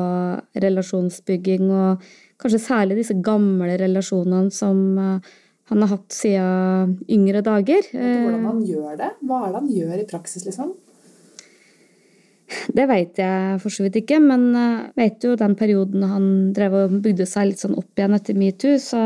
relasjonsbygging, 0.65 1.69
og 1.71 2.03
kanskje 2.43 2.59
særlig 2.65 2.97
disse 2.99 3.15
gamle 3.23 3.77
relasjonene 3.79 4.51
som 4.51 4.81
eh, 4.99 5.29
han 5.71 5.85
har 5.85 5.93
hatt 5.93 6.11
siden 6.11 6.97
yngre 7.07 7.45
dager. 7.47 7.87
Hvordan 7.95 8.49
han 8.49 8.65
gjør 8.67 8.99
det? 8.99 9.13
Hva 9.23 9.45
er 9.45 9.53
det 9.53 9.61
han 9.61 9.71
gjør 9.77 10.03
i 10.03 10.09
praksis, 10.11 10.49
liksom? 10.49 10.73
Det 12.75 12.87
vet 12.91 13.21
jeg 13.23 13.61
for 13.63 13.71
så 13.71 13.87
vidt 13.87 14.01
ikke, 14.03 14.19
men 14.25 14.49
jeg 14.51 14.73
eh, 14.73 14.89
vet 14.99 15.29
jo 15.29 15.37
den 15.39 15.55
perioden 15.59 16.07
han 16.11 16.27
drev 16.57 16.77
og 16.81 16.99
bygde 17.05 17.29
seg 17.31 17.53
litt 17.53 17.63
sånn 17.63 17.79
opp 17.79 17.95
igjen 17.95 18.19
etter 18.19 18.39
metoo, 18.39 18.75
så 18.83 19.05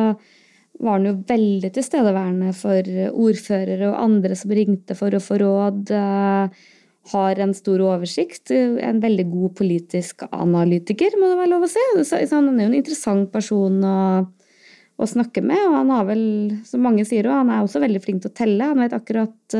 var 0.82 0.98
han 0.98 1.08
jo 1.08 1.16
veldig 1.28 1.70
tilstedeværende 1.74 2.52
for 2.56 2.94
ordførere 3.12 3.90
og 3.92 4.00
andre 4.00 4.38
som 4.38 4.54
ringte 4.54 4.96
for 4.98 5.14
å 5.14 5.22
få 5.22 5.38
råd. 5.42 5.92
Uh, 5.94 6.70
har 7.12 7.40
en 7.44 7.52
stor 7.52 7.82
oversikt. 7.84 8.48
En 8.50 9.00
veldig 9.02 9.26
god 9.28 9.54
politisk 9.58 10.24
analytiker, 10.30 11.18
må 11.20 11.28
det 11.30 11.40
være 11.42 11.52
lov 11.52 11.66
å 11.66 11.68
si. 11.68 11.82
Så 12.00 12.22
han 12.32 12.48
er 12.54 12.64
jo 12.64 12.70
en 12.70 12.78
interessant 12.78 13.32
person 13.32 13.82
å, 13.84 13.96
å 14.96 15.08
snakke 15.10 15.42
med, 15.44 15.60
og 15.68 15.80
han 15.82 15.92
har 15.92 16.06
vel, 16.08 16.22
som 16.64 16.84
mange 16.84 17.04
sier, 17.04 17.28
han 17.28 17.52
er 17.52 17.60
også 17.60 17.82
veldig 17.84 18.00
flink 18.04 18.24
til 18.24 18.32
å 18.32 18.38
telle. 18.38 18.70
Han 18.70 18.80
vet 18.80 18.96
akkurat 18.96 19.58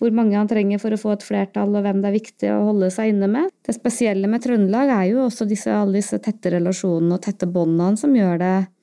hvor 0.00 0.12
mange 0.16 0.36
han 0.36 0.48
trenger 0.48 0.80
for 0.80 0.92
å 0.92 1.00
få 1.00 1.12
et 1.16 1.24
flertall, 1.24 1.76
og 1.76 1.84
hvem 1.84 2.00
det 2.00 2.08
er 2.08 2.16
viktig 2.16 2.54
å 2.54 2.64
holde 2.70 2.88
seg 2.92 3.12
inne 3.12 3.28
med. 3.32 3.52
Det 3.64 3.76
spesielle 3.76 4.28
med 4.28 4.44
Trøndelag 4.44 4.92
er 4.96 5.10
jo 5.10 5.26
også 5.26 5.44
disse, 5.48 5.72
alle 5.72 6.00
disse 6.00 6.20
tette 6.24 6.52
relasjonene 6.56 7.16
og 7.16 7.24
tette 7.24 7.48
båndene 7.48 8.00
som 8.00 8.16
gjør 8.16 8.40
det 8.40 8.56
Eh, 8.56 8.75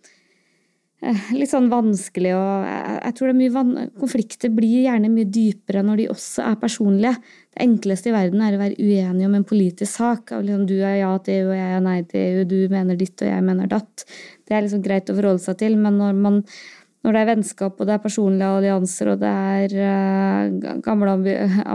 litt 1.36 1.52
sånn 1.52 1.70
vanskelig 1.72 2.32
og 2.38 2.68
Jeg 2.68 3.16
tror 3.18 3.30
det 3.30 3.34
er 3.34 3.40
mye 3.40 3.88
konflikter 4.00 4.52
blir 4.54 4.86
gjerne 4.86 5.10
mye 5.12 5.28
dypere 5.28 5.82
når 5.84 6.00
de 6.00 6.06
også 6.14 6.46
er 6.48 6.60
personlige. 6.62 7.16
Det 7.54 7.66
enkleste 7.66 8.12
i 8.12 8.16
verden 8.16 8.44
er 8.44 8.56
å 8.56 8.62
være 8.62 8.78
uenig 8.80 9.28
om 9.28 9.36
en 9.38 9.48
politisk 9.48 9.92
sak. 9.92 10.32
Liksom, 10.32 10.64
du 10.70 10.78
er 10.80 11.02
ja 11.02 11.12
til 11.26 11.42
EU, 11.42 11.50
og 11.52 11.58
jeg 11.58 11.74
er 11.76 11.84
nei 11.84 11.98
til 12.08 12.24
EU, 12.24 12.46
du 12.48 12.56
mener 12.72 13.00
ditt, 13.00 13.18
og 13.20 13.30
jeg 13.30 13.46
mener 13.50 13.70
datt. 13.72 14.06
Det 14.48 14.56
er 14.56 14.64
liksom 14.64 14.86
greit 14.86 15.12
å 15.12 15.18
forholde 15.18 15.44
seg 15.44 15.60
til, 15.60 15.76
men 15.82 16.00
når, 16.00 16.16
man, 16.24 16.40
når 17.04 17.18
det 17.18 17.22
er 17.22 17.32
vennskap, 17.34 17.76
og 17.78 17.90
det 17.90 17.98
er 17.98 18.06
personlige 18.08 18.56
allianser, 18.62 19.14
og 19.14 19.22
det 19.22 19.36
er 19.60 19.78
uh, 19.84 20.80
gamle 20.88 21.18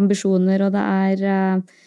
ambisjoner, 0.00 0.66
og 0.66 0.74
det 0.74 0.88
er 1.04 1.24
uh, 1.28 1.78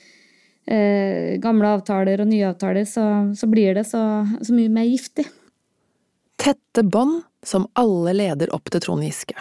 uh, 0.71 1.27
gamle 1.41 1.75
avtaler 1.79 2.21
og 2.21 2.31
nye 2.31 2.53
avtaler, 2.53 2.87
så, 2.87 3.07
så 3.33 3.49
blir 3.49 3.81
det 3.81 3.87
så, 3.89 4.05
så 4.39 4.55
mye 4.55 4.71
mer 4.71 4.89
giftig. 4.91 5.27
Tette 6.41 6.81
bånd 6.83 7.21
som 7.43 7.67
alle 7.77 8.15
leder 8.17 8.49
opp 8.55 8.71
til 8.73 8.81
Trond 8.81 9.05
Giske. 9.05 9.35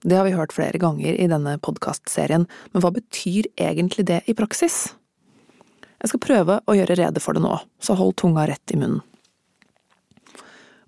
Det 0.00 0.16
har 0.16 0.24
vi 0.24 0.32
hørt 0.32 0.54
flere 0.56 0.78
ganger 0.80 1.12
i 1.20 1.26
denne 1.28 1.58
podkastserien, 1.60 2.46
men 2.72 2.80
hva 2.80 2.88
betyr 2.94 3.50
egentlig 3.60 4.06
det 4.08 4.22
i 4.24 4.34
praksis? 4.38 4.94
Jeg 6.00 6.08
skal 6.08 6.22
prøve 6.24 6.56
å 6.64 6.76
gjøre 6.78 6.96
rede 6.96 7.20
for 7.20 7.36
det 7.36 7.42
nå, 7.44 7.52
så 7.84 7.98
hold 7.98 8.16
tunga 8.16 8.46
rett 8.48 8.72
i 8.72 8.78
munnen. 8.80 9.02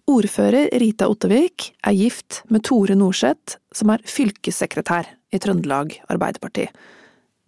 Ordfører 0.08 0.70
Rita 0.80 1.10
Ottevik 1.12 1.68
er 1.84 1.98
gift 1.98 2.40
med 2.48 2.64
Tore 2.64 2.96
Norseth, 2.96 3.58
som 3.76 3.92
er 3.92 4.06
fylkessekretær 4.08 5.10
i 5.28 5.42
Trøndelag 5.44 5.92
Arbeiderparti. 6.08 6.70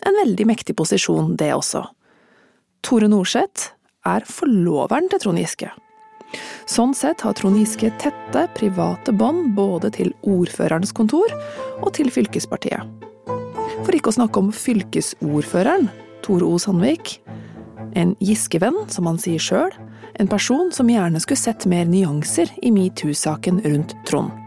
En 0.04 0.18
veldig 0.20 0.50
mektig 0.52 0.76
posisjon, 0.76 1.32
det 1.40 1.48
også. 1.56 1.86
Tore 2.84 3.08
Norseth 3.08 3.72
er 4.04 4.28
forloveren 4.28 5.08
til 5.08 5.24
Trond 5.24 5.40
Giske, 5.40 5.72
Sånn 6.68 6.94
sett 6.96 7.22
har 7.24 7.36
Trond 7.38 7.58
Giske 7.60 7.92
tette, 8.02 8.46
private 8.56 9.12
bånd 9.12 9.52
både 9.56 9.92
til 9.94 10.12
ordførerens 10.22 10.94
kontor 10.96 11.32
og 11.80 11.92
til 11.98 12.10
fylkespartiet. 12.12 12.86
For 13.82 13.94
ikke 13.96 14.12
å 14.12 14.18
snakke 14.18 14.42
om 14.42 14.52
fylkesordføreren, 14.54 15.88
Tore 16.22 16.46
O. 16.46 16.58
Sandvik. 16.62 17.16
En 17.98 18.14
Giske-venn, 18.22 18.84
som 18.92 19.08
han 19.10 19.18
sier 19.20 19.42
sjøl. 19.42 19.74
En 20.20 20.30
person 20.30 20.70
som 20.72 20.90
gjerne 20.90 21.20
skulle 21.20 21.40
sett 21.40 21.66
mer 21.68 21.88
nyanser 21.88 22.52
i 22.62 22.70
metoo-saken 22.74 23.60
rundt 23.66 23.96
Trond. 24.08 24.41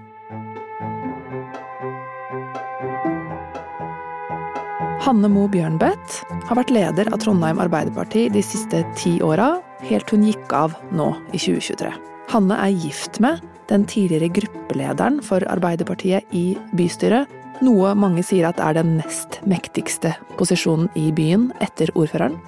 Hanne 5.05 5.29
Mo 5.29 5.43
Bjørnbøtt 5.53 6.15
har 6.47 6.57
vært 6.57 6.71
leder 6.73 7.11
av 7.13 7.19
Trondheim 7.21 7.59
Arbeiderparti 7.61 8.23
de 8.33 8.41
siste 8.41 8.79
ti 8.97 9.19
åra, 9.21 9.59
helt 9.85 10.09
hun 10.09 10.23
gikk 10.25 10.55
av 10.57 10.73
nå 10.97 11.11
i 11.29 11.37
2023. 11.37 11.91
Hanne 12.31 12.57
er 12.57 12.73
gift 12.73 13.19
med 13.21 13.43
den 13.69 13.85
tidligere 13.85 14.31
gruppelederen 14.33 15.19
for 15.21 15.45
Arbeiderpartiet 15.53 16.33
i 16.33 16.55
bystyret, 16.73 17.29
noe 17.61 17.93
mange 17.93 18.25
sier 18.25 18.49
at 18.49 18.57
er 18.57 18.79
den 18.79 18.95
nest 18.97 19.37
mektigste 19.45 20.15
posisjonen 20.41 20.89
i 20.97 21.11
byen 21.13 21.51
etter 21.61 21.93
ordføreren, 21.93 22.41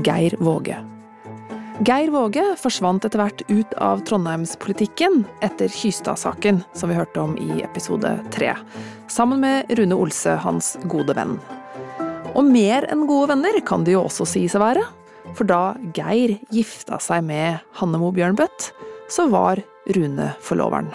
Geir 0.00 0.40
Våge. 0.40 0.80
Geir 1.84 2.16
Våge 2.16 2.48
forsvant 2.64 3.04
etter 3.04 3.20
hvert 3.20 3.44
ut 3.52 3.76
av 3.76 4.00
trondheimspolitikken 4.08 5.26
etter 5.44 5.68
Kystad-saken, 5.68 6.64
som 6.72 6.88
vi 6.88 6.96
hørte 6.96 7.28
om 7.28 7.36
i 7.36 7.60
episode 7.60 8.16
tre, 8.32 8.56
sammen 9.12 9.44
med 9.44 9.76
Rune 9.76 10.00
Olse, 10.00 10.40
hans 10.40 10.78
gode 10.88 11.20
venn. 11.20 11.36
Og 12.38 12.46
mer 12.46 12.86
enn 12.92 13.06
gode 13.08 13.32
venner 13.32 13.58
kan 13.66 13.84
de 13.84 13.96
jo 13.96 14.04
også 14.06 14.26
sies 14.28 14.54
å 14.54 14.62
være, 14.62 14.84
for 15.36 15.48
da 15.48 15.74
Geir 15.96 16.36
gifta 16.54 16.98
seg 17.02 17.24
med 17.26 17.60
Hanne 17.78 18.00
Mo 18.00 18.10
Bjørnbøtt, 18.14 18.70
så 19.10 19.26
var 19.30 19.60
Rune 19.96 20.30
forloveren. 20.44 20.90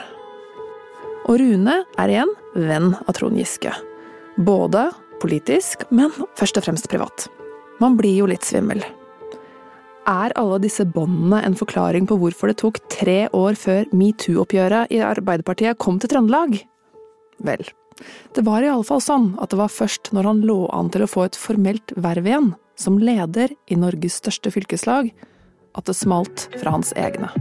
Og 1.25 1.39
Rune 1.41 1.79
er 1.99 2.11
igjen 2.11 2.31
venn 2.55 2.93
av 3.01 3.15
Trond 3.17 3.37
Giske. 3.39 3.73
Både 4.37 4.89
politisk, 5.21 5.87
men 5.89 6.13
først 6.37 6.59
og 6.59 6.67
fremst 6.67 6.89
privat. 6.91 7.27
Man 7.81 7.97
blir 7.99 8.21
jo 8.21 8.29
litt 8.29 8.45
svimmel. 8.47 8.83
Er 10.05 10.35
alle 10.37 10.59
disse 10.61 10.85
båndene 10.85 11.41
en 11.47 11.57
forklaring 11.57 12.05
på 12.07 12.19
hvorfor 12.21 12.51
det 12.51 12.59
tok 12.61 12.77
tre 12.93 13.25
år 13.33 13.57
før 13.57 13.89
metoo-oppgjøret 13.89 14.93
i 14.93 15.01
Arbeiderpartiet 15.01 15.79
kom 15.81 15.97
til 15.99 16.11
Trøndelag? 16.13 16.59
Vel, 17.45 17.65
det 18.35 18.43
var 18.47 18.63
i 18.63 18.71
alle 18.71 18.87
fall 18.87 19.03
sånn 19.03 19.29
at 19.41 19.53
det 19.53 19.59
var 19.61 19.71
først 19.71 20.11
når 20.15 20.31
han 20.31 20.43
lå 20.47 20.59
an 20.75 20.91
til 20.91 21.05
å 21.05 21.11
få 21.11 21.27
et 21.27 21.39
formelt 21.39 21.95
verv 21.95 22.27
igjen, 22.27 22.51
som 22.75 22.99
leder 22.99 23.55
i 23.71 23.79
Norges 23.79 24.19
største 24.19 24.51
fylkeslag, 24.51 25.13
at 25.75 25.87
det 25.87 25.95
smalt 25.95 26.49
fra 26.59 26.75
hans 26.75 26.91
egne. 26.99 27.31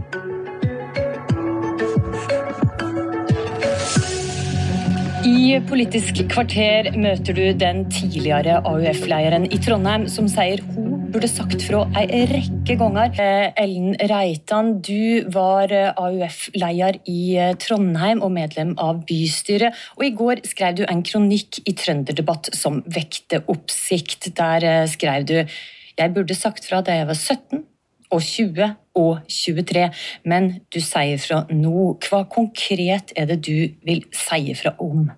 I 5.25 5.57
Politisk 5.65 6.19
kvarter 6.29 6.91
møter 7.01 7.33
du 7.33 7.45
den 7.57 7.79
tidligere 7.89 8.59
AUF-leieren 8.61 9.47
i 9.49 9.57
Trondheim 9.57 10.03
som 10.11 10.27
sier 10.29 10.61
hun 10.75 11.07
burde 11.09 11.29
sagt 11.31 11.63
fra 11.65 11.79
ei 11.97 12.27
rekke 12.29 12.75
ganger. 12.77 13.09
Eh, 13.17 13.47
Ellen 13.63 13.95
Reitan, 14.11 14.75
du 14.85 15.25
var 15.33 15.73
eh, 15.73 15.89
AUF-leder 15.97 16.99
i 17.09 17.17
eh, 17.41 17.55
Trondheim 17.57 18.21
og 18.21 18.35
medlem 18.37 18.75
av 18.77 19.01
bystyret. 19.09 19.73
Og 19.97 20.05
i 20.05 20.13
går 20.13 20.45
skrev 20.45 20.77
du 20.77 20.85
en 20.85 21.01
kronikk 21.07 21.63
i 21.65 21.73
Trønderdebatt 21.73 22.53
som 22.53 22.83
vekte 22.85 23.41
oppsikt. 23.49 24.29
Der 24.37 24.85
skrev 24.91 25.25
du 25.25 25.37
jeg 25.39 26.13
burde 26.13 26.37
sagt 26.37 26.69
fra 26.69 26.85
da 26.85 26.99
jeg 26.99 27.09
var 27.09 27.17
17 27.17 27.65
og 28.13 28.21
20 28.21 28.75
og 28.95 29.25
23, 29.31 29.87
men 30.25 30.51
du 30.73 30.79
sier 30.83 31.21
fra 31.21 31.43
nå. 31.51 31.95
Hva 32.07 32.23
konkret 32.31 33.13
er 33.15 33.29
det 33.31 33.41
du 33.47 33.57
vil 33.87 34.05
si 34.15 34.55
fra 34.57 34.75
om? 34.83 35.09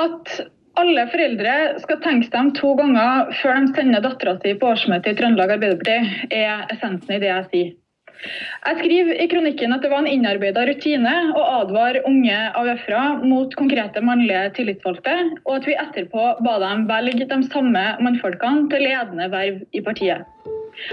At 0.00 0.34
alle 0.80 1.04
foreldre 1.12 1.54
skal 1.82 2.00
tenke 2.04 2.30
seg 2.30 2.38
om 2.40 2.50
to 2.56 2.72
ganger 2.78 3.30
før 3.42 3.60
de 3.60 3.76
sender 3.76 4.04
dattera 4.04 4.38
si 4.40 4.54
på 4.56 4.72
årsmøte 4.72 5.12
i 5.12 5.18
Trøndelag 5.18 5.58
Arbeiderparti, 5.58 6.26
er 6.32 6.66
essensen 6.72 7.16
i 7.16 7.22
det 7.22 7.30
jeg 7.32 7.48
sier. 7.52 7.78
Jeg 8.22 8.78
skriver 8.78 9.18
i 9.18 9.26
kronikken 9.30 9.74
at 9.74 9.82
det 9.82 9.90
var 9.90 10.04
en 10.04 10.10
innarbeida 10.10 10.62
rutine 10.68 11.14
å 11.34 11.42
advare 11.58 12.04
unge 12.06 12.38
AUF-ere 12.60 13.02
mot 13.26 13.56
konkrete 13.58 14.02
mannlige 14.04 14.44
tillitsvalgte, 14.60 15.16
og 15.42 15.58
at 15.58 15.66
vi 15.66 15.78
etterpå 15.84 16.28
ba 16.46 16.56
dem 16.62 16.86
velge 16.90 17.26
de 17.26 17.42
samme 17.50 17.84
mannfolkene 17.98 18.68
til 18.70 18.86
ledende 18.86 19.30
verv 19.34 19.62
i 19.74 19.82
partiet. 19.82 20.51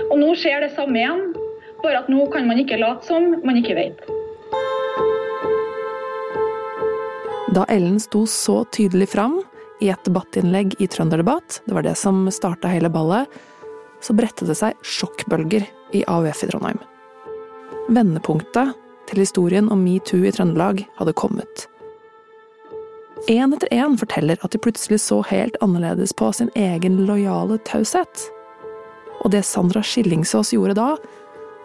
Og 0.09 0.17
nå 0.19 0.33
skjer 0.37 0.65
det 0.65 0.73
samme 0.75 0.99
igjen, 0.99 1.29
bare 1.83 2.03
at 2.03 2.09
nå 2.11 2.25
kan 2.33 2.47
man 2.49 2.59
ikke 2.61 2.79
late 2.81 3.07
som 3.07 3.31
man 3.45 3.59
ikke 3.59 3.77
vet. 3.77 4.01
Da 7.55 7.65
Ellen 7.71 7.97
sto 7.99 8.25
så 8.29 8.61
tydelig 8.75 9.09
fram 9.15 9.39
i 9.81 9.89
et 9.89 10.03
debattinnlegg 10.05 10.75
i 10.77 10.87
Trønderdebatt, 10.91 11.61
det 11.65 11.73
var 11.73 11.87
det 11.87 11.95
som 11.97 12.27
starta 12.31 12.69
hele 12.69 12.91
ballet, 12.93 13.25
så 14.03 14.13
brettet 14.13 14.51
det 14.51 14.57
seg 14.59 14.77
sjokkbølger 14.85 15.65
i 15.97 16.03
AUF 16.07 16.43
i 16.45 16.51
Trondheim. 16.51 16.79
Vendepunktet 17.89 18.75
til 19.09 19.23
historien 19.23 19.71
om 19.73 19.81
metoo 19.81 20.21
i 20.27 20.33
Trøndelag 20.35 20.83
hadde 20.99 21.15
kommet. 21.17 21.65
Én 23.27 23.55
etter 23.55 23.71
én 23.75 23.97
forteller 23.99 24.39
at 24.45 24.53
de 24.53 24.61
plutselig 24.61 25.01
så 25.03 25.19
helt 25.27 25.57
annerledes 25.63 26.13
på 26.13 26.29
sin 26.35 26.51
egen 26.55 27.01
lojale 27.07 27.57
taushet. 27.67 28.29
Og 29.23 29.31
det 29.33 29.43
Sandra 29.47 29.83
Skillingsås 29.83 30.53
gjorde 30.55 30.77
da, 30.79 30.93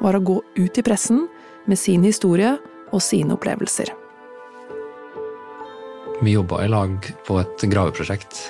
var 0.02 0.16
å 0.16 0.24
gå 0.24 0.40
ut 0.58 0.78
i 0.78 0.84
pressen 0.84 1.26
med 1.70 1.78
sin 1.78 2.04
historie 2.04 2.56
og 2.92 3.02
sine 3.02 3.36
opplevelser. 3.36 3.92
Vi 6.22 6.34
jobba 6.34 6.62
i 6.64 6.70
lag 6.70 7.06
på 7.26 7.38
et 7.42 7.64
graveprosjekt 7.70 8.40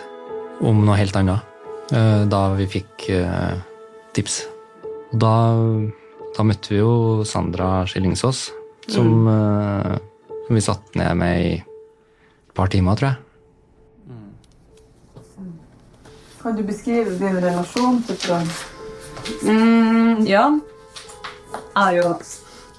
om 0.64 0.84
noe 0.86 0.98
helt 0.98 1.16
annet, 1.16 1.44
eh, 1.92 2.24
da 2.30 2.42
vi 2.58 2.68
fikk 2.70 3.08
eh, 3.14 3.54
tips. 4.16 4.42
Og 5.12 5.20
da, 5.22 5.34
da 6.36 6.46
møtte 6.46 6.74
vi 6.74 6.80
jo 6.80 7.24
Sandra 7.28 7.84
Skillingsås, 7.88 8.46
som, 8.88 9.12
mm. 9.24 9.96
som 10.46 10.58
vi 10.58 10.64
satt 10.64 10.98
ned 10.98 11.16
med 11.20 11.44
i 11.44 11.54
et 11.56 12.54
par 12.56 12.72
timer, 12.72 12.98
tror 13.00 13.12
jeg. 13.12 13.20
Kan 16.44 16.58
du 16.58 16.62
beskrive 16.68 17.14
din 17.16 17.40
relasjon 17.40 18.02
til 18.04 18.18
Trond? 18.20 18.73
Mm, 19.42 20.26
ja. 20.26 20.60
Jeg 21.74 21.82
har 21.82 21.92
jo 21.96 22.08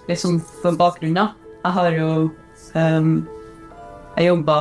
liksom 0.08 0.42
på 0.62 0.72
bakgrunn, 0.78 1.16
da. 1.18 1.28
Jeg 1.64 1.72
har 1.72 1.98
jo 1.98 2.10
um, 2.76 3.28
Jeg 4.18 4.28
jobba 4.28 4.58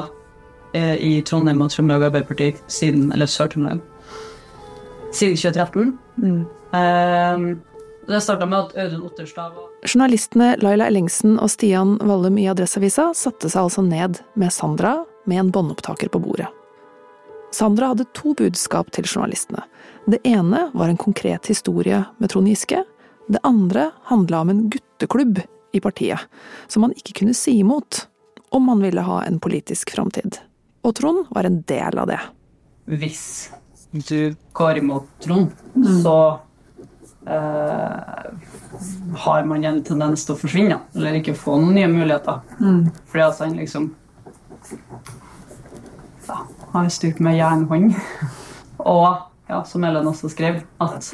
eh, 0.75 0.97
i 0.97 1.13
Trondheim 1.23 1.61
og 1.63 1.71
Trøndelag 1.71 2.09
Arbeiderparti 2.09 2.55
siden 2.67 3.13
Eller 3.13 3.29
Sør-Trøndelag. 3.31 3.83
Siden 5.13 5.37
2013. 5.37 5.99
Mm. 6.17 6.41
Um, 6.75 7.63
det 8.07 8.21
starta 8.21 8.47
med 8.47 8.59
at 8.59 8.77
Audun 8.77 9.05
Otterstad 9.07 9.55
var 9.55 9.71
Journalistene 9.87 10.55
Laila 10.61 10.89
Ellingsen 10.91 11.39
og 11.39 11.51
Stian 11.53 11.97
Vallum 12.03 12.39
i 12.41 12.49
Adresseavisa 12.51 13.13
satte 13.17 13.49
seg 13.53 13.69
altså 13.69 13.85
ned 13.85 14.21
med 14.41 14.53
Sandra 14.53 14.97
med 15.29 15.41
en 15.41 15.53
båndopptaker 15.53 16.11
på 16.13 16.21
bordet. 16.21 16.49
Sandra 17.55 17.93
hadde 17.93 18.09
to 18.17 18.35
budskap 18.37 18.91
til 18.93 19.07
journalistene. 19.07 19.63
Det 20.07 20.19
ene 20.29 20.71
var 20.75 20.89
en 20.89 20.97
konkret 20.97 21.47
historie 21.47 22.05
med 22.19 22.31
Trond 22.31 22.49
Giske. 22.49 22.85
Det 23.27 23.39
andre 23.43 23.91
handla 24.03 24.41
om 24.41 24.49
en 24.49 24.71
gutteklubb 24.71 25.41
i 25.73 25.81
partiet, 25.81 26.21
som 26.69 26.85
man 26.85 26.93
ikke 26.93 27.15
kunne 27.21 27.35
si 27.35 27.57
imot 27.59 28.07
om 28.53 28.63
man 28.69 28.83
ville 28.85 29.01
ha 29.01 29.23
en 29.25 29.41
politisk 29.41 29.95
framtid. 29.97 30.37
Og 30.85 30.95
Trond 30.95 31.25
var 31.31 31.49
en 31.49 31.63
del 31.63 31.99
av 31.99 32.11
det. 32.13 32.21
Hvis 32.85 33.25
du 33.93 34.37
går 34.53 34.85
imot 34.85 35.09
Trond, 35.25 35.57
så 36.03 36.19
uh, 37.25 37.99
har 39.25 39.45
man 39.49 39.65
en 39.65 39.83
tendens 39.89 40.29
til 40.29 40.37
å 40.37 40.41
forsvinne, 40.45 40.83
eller 40.93 41.17
ikke 41.17 41.35
få 41.39 41.57
noen 41.63 41.81
nye 41.81 41.89
muligheter. 41.89 42.45
Mm. 42.61 42.91
Fordi 43.09 43.25
altså 43.25 43.49
han 43.49 43.57
liksom 43.57 43.95
ja, 46.29 46.43
har 46.77 46.93
styrt 46.93 47.25
med 47.25 47.41
jernhånd. 47.41 47.95
Og 48.95 49.31
ja, 49.49 49.61
som 49.69 49.85
Ellen 49.85 50.09
også 50.09 50.31
skrev, 50.33 50.63
at 50.81 51.11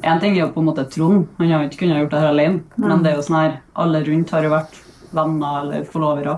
én 0.00 0.20
ting 0.20 0.36
er 0.36 0.46
jo 0.46 0.52
på 0.54 0.62
en 0.62 0.70
måte 0.70 0.86
Trond, 0.88 1.26
han 1.38 1.50
har 1.50 1.64
jo 1.64 1.70
ikke 1.70 1.82
kunnet 1.82 2.00
gjort 2.02 2.14
det 2.14 2.22
her 2.22 2.32
alene, 2.32 2.62
mm. 2.76 2.86
men 2.86 3.04
det 3.04 3.12
er 3.12 3.18
jo 3.18 3.26
sånn 3.26 3.40
her 3.40 3.58
alle 3.84 4.04
rundt 4.06 4.32
har 4.34 4.46
jo 4.46 4.52
vært 4.54 4.78
venner 5.16 5.64
eller 5.64 5.88
forlovere. 5.90 6.36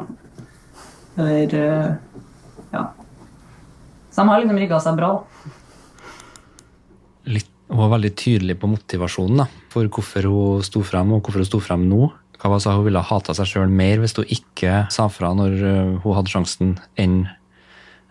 Eller 1.20 1.54
eh, 1.58 1.90
ja. 2.72 2.86
Så 4.10 4.22
de 4.22 4.28
har 4.28 4.42
liksom 4.42 4.60
rigga 4.60 4.80
seg 4.82 4.96
bra. 4.98 5.12
Litt, 7.28 7.52
hun 7.68 7.82
var 7.84 7.94
veldig 7.94 8.12
tydelig 8.18 8.58
på 8.60 8.70
motivasjonen 8.72 9.44
da, 9.44 9.48
for 9.72 9.88
hvorfor 9.92 10.28
hun 10.28 10.66
sto 10.66 10.82
frem, 10.86 11.14
og 11.14 11.22
hvorfor 11.22 11.44
hun 11.44 11.50
sto 11.52 11.62
frem 11.62 11.86
nå. 11.90 12.10
Hva 12.42 12.50
var 12.50 12.58
så 12.58 12.72
Hun 12.74 12.88
ville 12.88 12.98
hata 13.06 13.36
seg 13.38 13.46
sjøl 13.46 13.70
mer 13.70 14.00
hvis 14.02 14.16
hun 14.18 14.26
ikke 14.26 14.86
sa 14.90 15.06
fra 15.12 15.30
når 15.38 15.52
eh, 15.62 15.92
hun 16.02 16.16
hadde 16.16 16.32
sjansen, 16.32 16.72
enn 16.98 17.20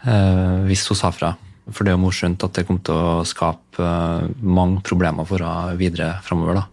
uh, 0.07 0.63
hvis 0.69 0.85
hun 0.87 0.99
sa 1.01 1.11
fra. 1.11 1.33
For 1.71 1.85
det 1.85 1.93
er 1.93 1.97
jo 1.97 2.03
morsomt 2.05 2.43
at 2.45 2.57
det 2.57 2.65
kommer 2.67 2.83
til 2.87 2.97
å 2.97 3.25
skape 3.27 3.81
uh, 3.81 4.27
mange 4.41 4.83
problemer 4.85 5.27
for 5.27 5.43
henne 5.43 5.77
videre 5.79 6.13
framover. 6.25 6.63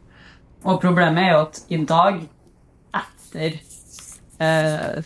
Og 0.66 0.80
problemet 0.82 1.22
er 1.22 1.32
jo 1.32 1.42
at 1.46 1.61
i 1.70 1.78
dag, 1.88 2.18
etter 2.98 3.61
eh, 4.42 5.04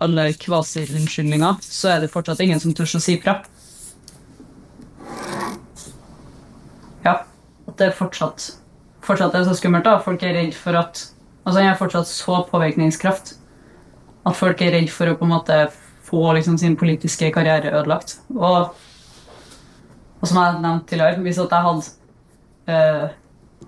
alle 0.00 0.26
kvasi-unnskyldninger, 0.38 1.58
så 1.66 1.90
er 1.92 2.04
det 2.04 2.12
fortsatt 2.12 2.40
ingen 2.44 2.62
som 2.62 2.72
tør 2.76 2.96
å 2.96 3.02
si 3.02 3.16
fra. 3.20 3.40
Ja. 7.02 7.16
At 7.66 7.76
det 7.80 7.90
er 7.90 7.98
fortsatt, 7.98 8.46
fortsatt 9.04 9.34
er 9.36 9.44
så 9.48 9.58
skummelt. 9.58 9.84
da. 9.84 9.98
Folk 10.06 10.22
er 10.22 10.38
redd 10.38 10.54
for 10.58 10.78
at 10.78 11.08
Altså, 11.42 11.58
Han 11.58 11.72
har 11.72 11.78
fortsatt 11.78 12.06
så 12.06 12.36
påvirkningskraft 12.46 13.32
at 14.26 14.36
folk 14.38 14.60
er 14.62 14.76
redd 14.76 14.90
for 14.94 15.10
å 15.10 15.16
på 15.18 15.26
en 15.26 15.32
måte 15.32 15.56
få 16.12 16.32
liksom, 16.36 16.58
sin 16.60 16.76
politiske 16.76 17.32
karriere 17.32 17.72
ødelagt. 17.72 18.18
Og, 18.36 18.74
og 20.20 20.28
som 20.28 20.38
jeg 20.38 20.60
nevnte 20.60 20.92
tidligere, 20.92 21.24
hvis 21.24 21.40
at 21.40 21.54
jeg 21.56 21.66
hadde 21.66 22.74
eh, 22.74 23.14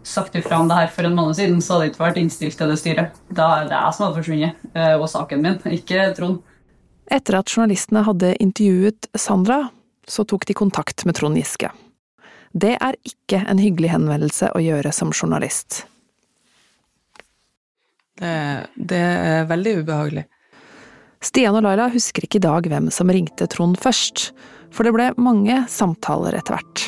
sagt 0.05 0.37
ifra 0.37 0.59
om 0.61 0.69
det 0.69 0.81
her 0.83 0.91
for 0.93 1.09
en 1.09 1.17
måned 1.17 1.39
siden, 1.39 1.63
så 1.65 1.75
hadde 1.75 1.87
jeg 1.87 1.95
ikke 1.95 2.05
vært 2.05 2.21
innstilt 2.21 2.59
til 2.61 2.73
det 2.73 2.81
styret. 2.81 3.23
Da 3.33 3.47
er 3.55 3.71
det 3.71 3.79
jeg 3.79 3.97
som 3.97 4.07
hadde 4.07 4.19
forsvunnet, 4.21 4.67
eh, 4.75 4.93
og 4.99 5.09
saken 5.13 5.47
min, 5.47 5.57
ikke 5.79 6.11
Trond. 6.19 6.43
Etter 7.13 7.39
at 7.41 7.53
journalistene 7.53 8.05
hadde 8.05 8.35
intervjuet 8.41 9.09
Sandra, 9.17 9.65
så 10.09 10.25
tok 10.29 10.45
de 10.49 10.57
kontakt 10.57 11.05
med 11.09 11.17
Trond 11.17 11.37
Giske. 11.41 11.73
Det 12.55 12.77
er 12.77 12.97
ikke 13.09 13.41
en 13.51 13.59
hyggelig 13.59 13.91
henvendelse 13.97 14.53
å 14.55 14.61
gjøre 14.63 14.93
som 14.95 15.11
journalist. 15.17 15.83
Det, 18.15 18.37
det 18.77 19.01
er 19.01 19.49
veldig 19.51 19.79
ubehagelig. 19.81 20.29
Stian 21.25 21.57
og 21.57 21.65
Laila 21.65 21.89
husker 21.93 22.27
ikke 22.27 22.37
i 22.37 22.45
dag 22.45 22.67
hvem 22.69 22.91
som 22.93 23.09
ringte 23.13 23.49
Trond 23.49 23.79
først, 23.81 24.29
for 24.75 24.85
det 24.85 24.93
ble 24.93 25.09
mange 25.17 25.63
samtaler 25.73 26.37
etter 26.37 26.59
hvert. 26.59 26.83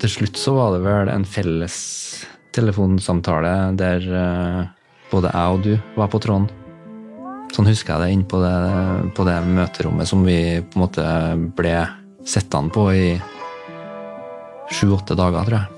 Til 0.00 0.12
slutt 0.14 0.38
så 0.40 0.54
var 0.56 0.76
det 0.76 0.84
vel 0.84 1.10
en 1.12 1.26
felles 1.28 1.76
telefonsamtale 2.54 3.54
der 3.78 4.06
eh, 4.06 4.62
både 5.10 5.32
jeg 5.34 5.56
og 5.56 5.66
du 5.66 5.74
var 5.98 6.10
på 6.12 6.20
tråden. 6.22 6.46
Sånn 7.50 7.66
husker 7.66 7.96
jeg 7.96 8.02
det 8.04 8.14
inn 8.14 8.24
på 8.30 8.38
det, 8.40 8.54
på 9.16 9.26
det 9.26 9.36
møterommet 9.50 10.08
som 10.08 10.22
vi 10.24 10.38
på 10.62 10.78
en 10.78 10.84
måte 10.84 11.06
ble 11.58 11.74
sittende 12.22 12.70
på 12.74 12.86
i 12.94 13.04
sju-åtte 14.70 15.18
dager, 15.18 15.50
tror 15.50 15.58
jeg. 15.58 15.76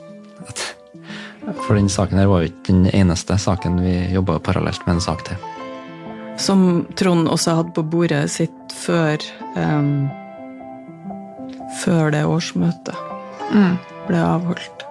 For 1.64 1.74
den 1.74 1.88
saken 1.90 2.20
her 2.20 2.28
var 2.30 2.44
jo 2.44 2.52
ikke 2.52 2.68
den 2.68 2.86
eneste 2.92 3.38
saken 3.40 3.80
vi 3.82 3.96
jobba 4.12 4.36
parallelt 4.44 4.84
med 4.86 4.98
en 4.98 5.04
sak 5.08 5.24
til. 5.26 5.51
Som 6.36 6.86
Trond 6.96 7.28
også 7.28 7.54
hadde 7.58 7.74
på 7.76 7.84
bordet 7.92 8.24
sitt 8.32 8.74
før 8.74 9.20
um, 9.56 10.08
Før 11.82 12.12
det 12.14 12.24
årsmøtet 12.28 13.08
Mm. 13.52 13.74
ble 14.08 14.16
avholdt. 14.16 14.84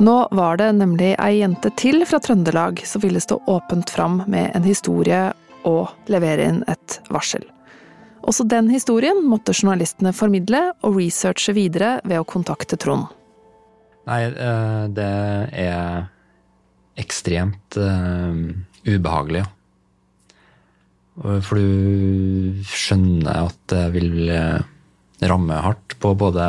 Nå 0.00 0.14
var 0.32 0.56
det 0.56 0.70
nemlig 0.78 1.10
ei 1.20 1.42
jente 1.42 1.68
til 1.76 2.06
fra 2.08 2.16
Trøndelag 2.24 2.80
som 2.88 3.02
ville 3.04 3.20
stå 3.20 3.36
åpent 3.52 3.90
fram 3.92 4.22
med 4.26 4.48
en 4.56 4.64
historie 4.64 5.26
og 5.68 5.92
levere 6.08 6.46
inn 6.48 6.62
et 6.72 6.96
varsel. 7.12 7.44
Også 8.24 8.46
den 8.48 8.70
historien 8.72 9.20
måtte 9.28 9.52
journalistene 9.52 10.14
formidle 10.16 10.70
og 10.80 10.96
researche 10.96 11.52
videre 11.52 11.98
ved 12.04 12.22
å 12.22 12.24
kontakte 12.24 12.80
Trond. 12.80 13.12
Nei, 14.08 14.22
eh, 14.24 14.88
det 14.88 15.10
er 15.68 16.08
ekstremt 16.96 17.76
eh, 17.76 18.40
ubehagelig. 18.88 19.44
Og 21.22 21.44
For 21.46 21.60
du 21.60 22.62
skjønner 22.66 23.44
at 23.46 23.58
det 23.70 23.84
vil 23.94 24.30
eh, 24.34 24.64
ramme 25.30 25.60
hardt 25.62 25.96
på 26.02 26.10
både 26.18 26.46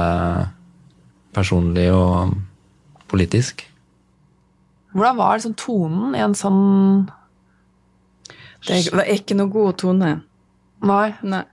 personlig 1.36 1.90
og 1.94 2.34
politisk. 3.12 3.62
Hvordan 4.96 5.20
var 5.20 5.36
liksom 5.36 5.58
tonen 5.60 6.16
i 6.16 6.24
en 6.24 6.34
sånn 6.38 7.10
Det 8.66 8.80
var 8.96 9.12
ikke 9.12 9.38
noe 9.38 9.52
god 9.52 9.78
tone. 9.84 10.14
Nei. 10.86 11.10
Nei. 11.22 11.44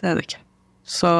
Det 0.00 0.08
er 0.08 0.16
det 0.16 0.26
ikke. 0.26 0.40
Så, 0.86 1.10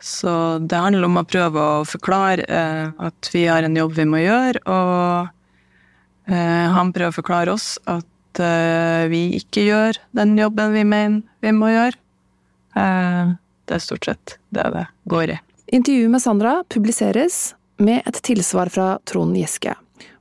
så 0.00 0.32
det 0.62 0.78
handler 0.78 1.08
om 1.08 1.20
å 1.20 1.26
prøve 1.28 1.64
å 1.80 1.88
forklare 1.88 2.46
eh, 2.48 2.86
at 3.08 3.30
vi 3.34 3.44
har 3.48 3.66
en 3.66 3.76
jobb 3.76 3.94
vi 3.96 4.06
må 4.08 4.22
gjøre, 4.22 4.62
og 4.68 6.32
eh, 6.32 6.66
han 6.74 6.92
prøver 6.94 7.12
å 7.12 7.18
forklare 7.18 7.54
oss 7.54 7.76
at 7.88 8.08
eh, 8.42 9.08
vi 9.10 9.22
ikke 9.38 9.64
gjør 9.66 9.98
den 10.16 10.36
jobben 10.38 10.74
vi 10.76 10.84
mener 10.86 11.22
vi 11.44 11.52
må 11.54 11.70
gjøre. 11.72 11.98
Eh, 12.78 13.34
det 13.68 13.76
er 13.76 13.84
stort 13.84 14.08
sett 14.08 14.38
det 14.54 14.64
det 14.74 14.86
går 15.10 15.34
i. 15.34 15.38
Intervjuet 15.78 16.12
med 16.14 16.24
Sandra 16.24 16.54
publiseres 16.72 17.52
med 17.78 18.06
et 18.08 18.22
tilsvar 18.24 18.70
fra 18.72 18.88
Trond 19.08 19.36
Giske. 19.36 19.74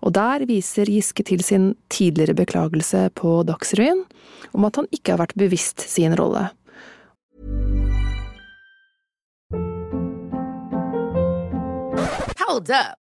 Og 0.03 0.13
der 0.17 0.45
viser 0.49 0.89
Giske 0.89 1.23
til 1.25 1.43
sin 1.45 1.71
tidligere 1.93 2.35
beklagelse 2.37 3.07
på 3.17 3.41
Dagsrevyen 3.47 4.03
om 4.53 4.67
at 4.67 4.79
han 4.79 4.89
ikke 4.91 5.15
har 5.15 5.23
vært 5.23 5.37
bevisst 5.39 5.83
sin 5.87 6.15
rolle. 6.17 6.49
Hold 12.47 12.71
up. 12.71 13.06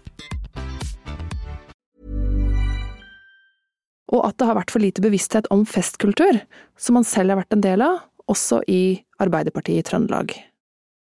Og 4.11 4.25
at 4.27 4.37
det 4.39 4.47
har 4.49 4.57
vært 4.59 4.73
for 4.73 4.83
lite 4.83 5.03
bevissthet 5.03 5.47
om 5.53 5.65
festkultur, 5.67 6.41
som 6.79 6.99
han 6.99 7.07
selv 7.07 7.33
har 7.33 7.43
vært 7.43 7.55
en 7.55 7.63
del 7.63 7.83
av, 7.85 8.01
også 8.31 8.61
i 8.71 9.01
Arbeiderpartiet 9.23 9.81
i 9.81 9.87
Trøndelag. 9.87 10.33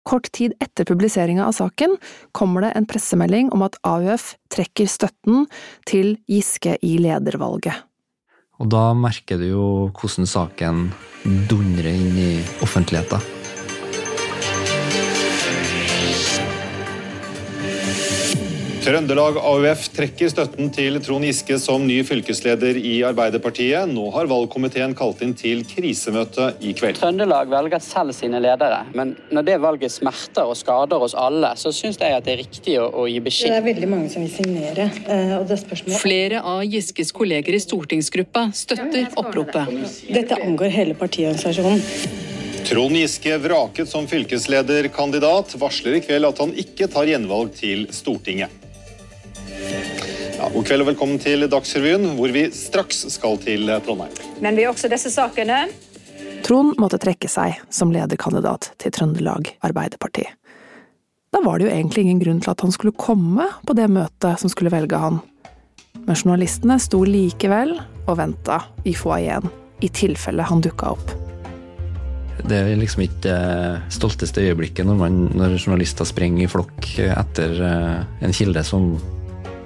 Kort 0.08 0.30
tid 0.32 0.54
etter 0.64 0.86
publiseringa 0.88 1.44
av 1.44 1.52
saken 1.58 1.98
kommer 2.36 2.64
det 2.64 2.72
en 2.76 2.88
pressemelding 2.88 3.50
om 3.52 3.64
at 3.66 3.76
AUF 3.86 4.34
trekker 4.52 4.88
støtten 4.88 5.44
til 5.88 6.16
Giske 6.30 6.78
i 6.80 6.96
ledervalget. 7.02 7.84
Og 8.60 8.68
da 8.72 8.90
merker 8.96 9.40
du 9.40 9.46
jo 9.48 9.66
hvordan 9.96 10.28
saken 10.28 10.88
dundrer 11.48 11.92
inn 11.92 12.16
i 12.20 12.32
offentligheten. 12.64 13.39
Trøndelag 18.80 19.36
AUF 19.36 19.90
trekker 19.92 20.30
støtten 20.32 20.70
til 20.72 20.94
Trond 21.04 21.26
Giske 21.28 21.58
som 21.60 21.82
ny 21.84 21.98
fylkesleder 22.08 22.78
i 22.80 22.94
Arbeiderpartiet. 23.04 23.90
Nå 23.92 24.06
har 24.14 24.28
valgkomiteen 24.30 24.94
kalt 24.96 25.20
inn 25.20 25.34
til 25.36 25.60
krisemøte 25.68 26.46
i 26.64 26.72
kveld. 26.78 26.96
Trøndelag 26.96 27.50
velger 27.52 27.82
selv 27.84 28.14
sine 28.16 28.40
ledere, 28.40 28.78
men 28.96 29.12
når 29.28 29.44
det 29.50 29.56
valget 29.60 29.92
smerter 29.92 30.48
og 30.48 30.56
skader 30.56 31.04
oss 31.04 31.12
alle, 31.12 31.50
så 31.60 31.74
syns 31.76 32.00
jeg 32.00 32.16
at 32.16 32.24
det 32.24 32.32
er 32.32 32.40
riktig 32.40 32.78
å, 32.80 32.86
å 33.02 33.04
gi 33.10 33.20
Det 33.20 33.50
er 33.58 33.66
veldig 33.66 33.90
mange 33.90 34.08
som 34.14 34.24
vil 34.24 34.32
signere. 34.32 34.88
eh, 35.04 35.34
og 35.36 35.44
det 35.50 35.58
er 35.58 35.62
spørsmål 35.66 36.00
Flere 36.00 36.40
av 36.54 36.64
Giskes 36.64 37.12
kolleger 37.12 37.58
i 37.58 37.60
stortingsgruppa 37.60 38.46
støtter 38.56 39.12
oppropet. 39.20 39.76
Dette 40.08 40.40
angår 40.40 40.72
hele 40.72 40.96
partiorganisasjonen. 40.96 41.84
Trond 42.64 42.96
Giske 42.96 43.36
vraket 43.44 43.92
som 43.92 44.08
fylkeslederkandidat, 44.08 45.52
varsler 45.60 46.00
i 46.00 46.02
kveld 46.08 46.32
at 46.32 46.40
han 46.40 46.56
ikke 46.64 46.88
tar 46.88 47.12
gjenvalg 47.12 47.52
til 47.60 47.84
Stortinget. 47.92 48.69
Ja, 49.60 50.48
god 50.48 50.66
kveld 50.66 50.84
og 50.84 50.88
velkommen 50.88 51.20
til 51.20 51.44
Dagsrevyen, 51.52 52.14
hvor 52.16 52.32
vi 52.32 52.46
straks 52.54 53.02
skal 53.12 53.36
til 53.42 53.68
Trondheim. 53.84 54.12
Men 54.40 54.56
vi 54.56 54.64
har 54.64 54.72
også 54.72 54.88
disse 54.88 55.12
sakene. 55.12 55.66
Trond 56.46 56.78
måtte 56.80 56.98
trekke 57.02 57.28
seg 57.28 57.58
som 57.68 57.92
lederkandidat 57.92 58.70
til 58.80 58.94
Trøndelag 58.96 59.52
Arbeiderparti. 59.66 60.24
Da 61.30 61.42
var 61.44 61.60
det 61.60 61.68
jo 61.68 61.74
egentlig 61.74 62.06
ingen 62.06 62.22
grunn 62.22 62.40
til 62.42 62.54
at 62.54 62.64
han 62.64 62.72
skulle 62.74 62.96
komme 62.96 63.46
på 63.68 63.76
det 63.76 63.86
møtet 63.92 64.40
som 64.40 64.50
skulle 64.50 64.72
velge 64.72 64.98
han. 64.98 65.20
Men 66.06 66.16
journalistene 66.16 66.78
sto 66.80 67.02
likevel 67.04 67.76
og 68.06 68.16
venta 68.18 68.62
i 68.88 68.96
foajeen, 68.96 69.44
i 69.84 69.92
tilfelle 69.92 70.46
han 70.48 70.64
dukka 70.64 70.94
opp. 70.96 71.12
Det 72.40 72.56
er 72.56 72.72
liksom 72.80 73.04
ikke 73.04 73.20
det 73.28 73.92
stolteste 73.92 74.42
øyeblikket 74.42 74.88
når, 74.88 74.96
man, 74.96 75.22
når 75.36 75.58
journalister 75.58 76.08
springer 76.08 76.46
i 76.46 76.50
flokk 76.50 76.88
etter 77.04 77.56
eh, 77.68 78.22
en 78.24 78.34
kilde 78.34 78.64
som 78.64 78.94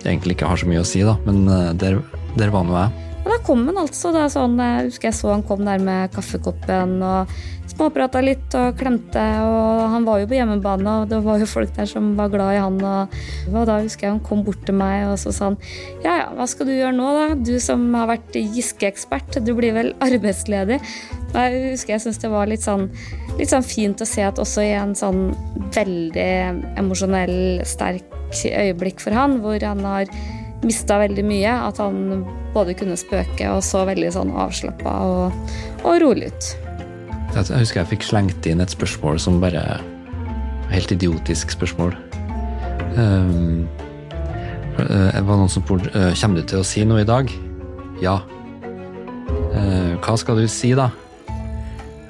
egentlig 0.06 0.38
ikke 0.38 0.50
har 0.50 0.60
så 0.60 0.68
mye 0.70 0.84
å 0.84 0.88
si, 0.88 1.02
da. 1.06 1.16
Men 1.26 1.44
eh, 1.48 1.72
der, 1.80 1.98
der 2.38 2.54
var 2.54 2.68
nå 2.68 2.76
jeg. 2.78 3.04
Og 3.24 3.30
da 3.32 3.40
kom 3.44 3.64
han 3.70 3.80
altså. 3.80 4.12
Da, 4.12 4.26
sånn, 4.32 4.58
jeg 4.60 4.90
husker 4.90 5.08
jeg 5.08 5.16
så 5.16 5.32
han 5.32 5.44
kom 5.48 5.64
der 5.64 5.80
med 5.82 6.12
kaffekoppen 6.12 6.98
og 7.04 7.32
småprata 7.74 8.20
litt 8.22 8.54
og 8.58 8.76
klemte. 8.78 9.22
og 9.40 9.80
Han 9.94 10.06
var 10.06 10.20
jo 10.20 10.28
på 10.30 10.36
hjemmebane, 10.36 10.96
og 11.00 11.08
det 11.10 11.20
var 11.24 11.40
jo 11.40 11.48
folk 11.48 11.72
der 11.76 11.88
som 11.88 12.12
var 12.18 12.30
glad 12.32 12.58
i 12.58 12.60
han. 12.60 12.78
Og, 12.84 13.16
og 13.50 13.66
da 13.70 13.80
husker 13.80 14.06
jeg 14.06 14.14
han 14.16 14.22
kom 14.26 14.44
bort 14.46 14.60
til 14.68 14.76
meg 14.78 15.08
og 15.08 15.16
så 15.22 15.32
sa 15.34 15.50
han, 15.50 15.58
ja 16.04 16.18
ja, 16.20 16.30
hva 16.36 16.46
skal 16.50 16.68
du 16.68 16.74
gjøre 16.76 16.94
nå, 16.96 17.10
da? 17.16 17.26
Du 17.40 17.54
som 17.62 17.86
har 17.96 18.10
vært 18.12 18.36
Giske-ekspert, 18.36 19.40
du 19.44 19.54
blir 19.56 19.74
vel 19.76 19.94
arbeidsledig? 20.04 20.80
Og 21.32 21.38
jeg 21.40 21.70
husker 21.72 21.96
jeg 21.96 22.04
syntes 22.04 22.22
det 22.22 22.34
var 22.34 22.50
litt 22.50 22.62
sånn, 22.62 22.90
litt 23.40 23.50
sånn 23.50 23.66
fint 23.66 24.04
å 24.04 24.08
se 24.08 24.22
at 24.26 24.38
også 24.42 24.68
i 24.68 24.74
en 24.76 24.94
sånn 24.98 25.30
veldig 25.74 26.28
emosjonell, 26.78 27.64
sterk 27.66 28.13
øyeblikk 28.42 29.02
for 29.02 29.14
han, 29.16 29.38
hvor 29.44 29.62
han 29.62 29.84
har 29.86 30.10
mista 30.64 30.98
veldig 31.02 31.24
mye. 31.26 31.54
At 31.68 31.80
han 31.82 32.24
både 32.54 32.76
kunne 32.78 32.98
spøke 32.98 33.48
og 33.52 33.62
så 33.66 33.84
veldig 33.88 34.12
sånn 34.14 34.34
avslappa 34.34 34.94
og, 35.08 35.54
og 35.84 35.98
rolig 36.02 36.30
ut. 36.32 36.52
Jeg 37.34 37.58
husker 37.58 37.82
jeg 37.82 37.90
fikk 37.96 38.06
slengt 38.06 38.46
inn 38.46 38.62
et 38.62 38.70
spørsmål 38.70 39.18
som 39.22 39.40
bare 39.42 39.62
helt 40.70 40.92
idiotisk 40.94 41.50
spørsmål. 41.54 41.96
Um, 42.94 43.66
det 44.78 45.22
var 45.26 45.38
noen 45.38 45.50
som 45.50 45.64
spurte 45.64 45.90
uh, 45.94 46.12
kommer 46.18 46.40
du 46.40 46.46
til 46.50 46.62
å 46.62 46.66
si 46.66 46.84
noe 46.86 47.02
i 47.02 47.08
dag. 47.08 47.30
Ja. 48.02 48.20
Uh, 49.54 49.94
hva 50.02 50.14
skal 50.18 50.38
du 50.38 50.46
si, 50.50 50.72
da? 50.78 50.90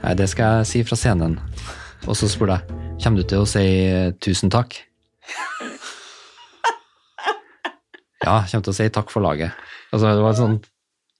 Nei, 0.04 0.14
det 0.20 0.28
skal 0.32 0.60
jeg 0.60 0.70
si 0.70 0.84
fra 0.84 0.98
scenen. 1.00 1.38
Og 2.04 2.16
så 2.20 2.28
spurte 2.28 2.60
jeg 2.60 2.82
kommer 3.04 3.20
du 3.20 3.28
til 3.28 3.42
å 3.44 3.48
si 3.48 3.64
tusen 4.24 4.52
takk. 4.52 4.76
Ja, 8.24 8.40
kommer 8.48 8.64
til 8.64 8.72
å 8.72 8.76
si 8.76 8.87
takk 8.92 9.12
for 9.12 9.24
laget. 9.24 9.52
Altså, 9.92 10.08
det 10.08 10.24
var 10.24 10.32
et 10.32 10.40
sånn 10.40 10.62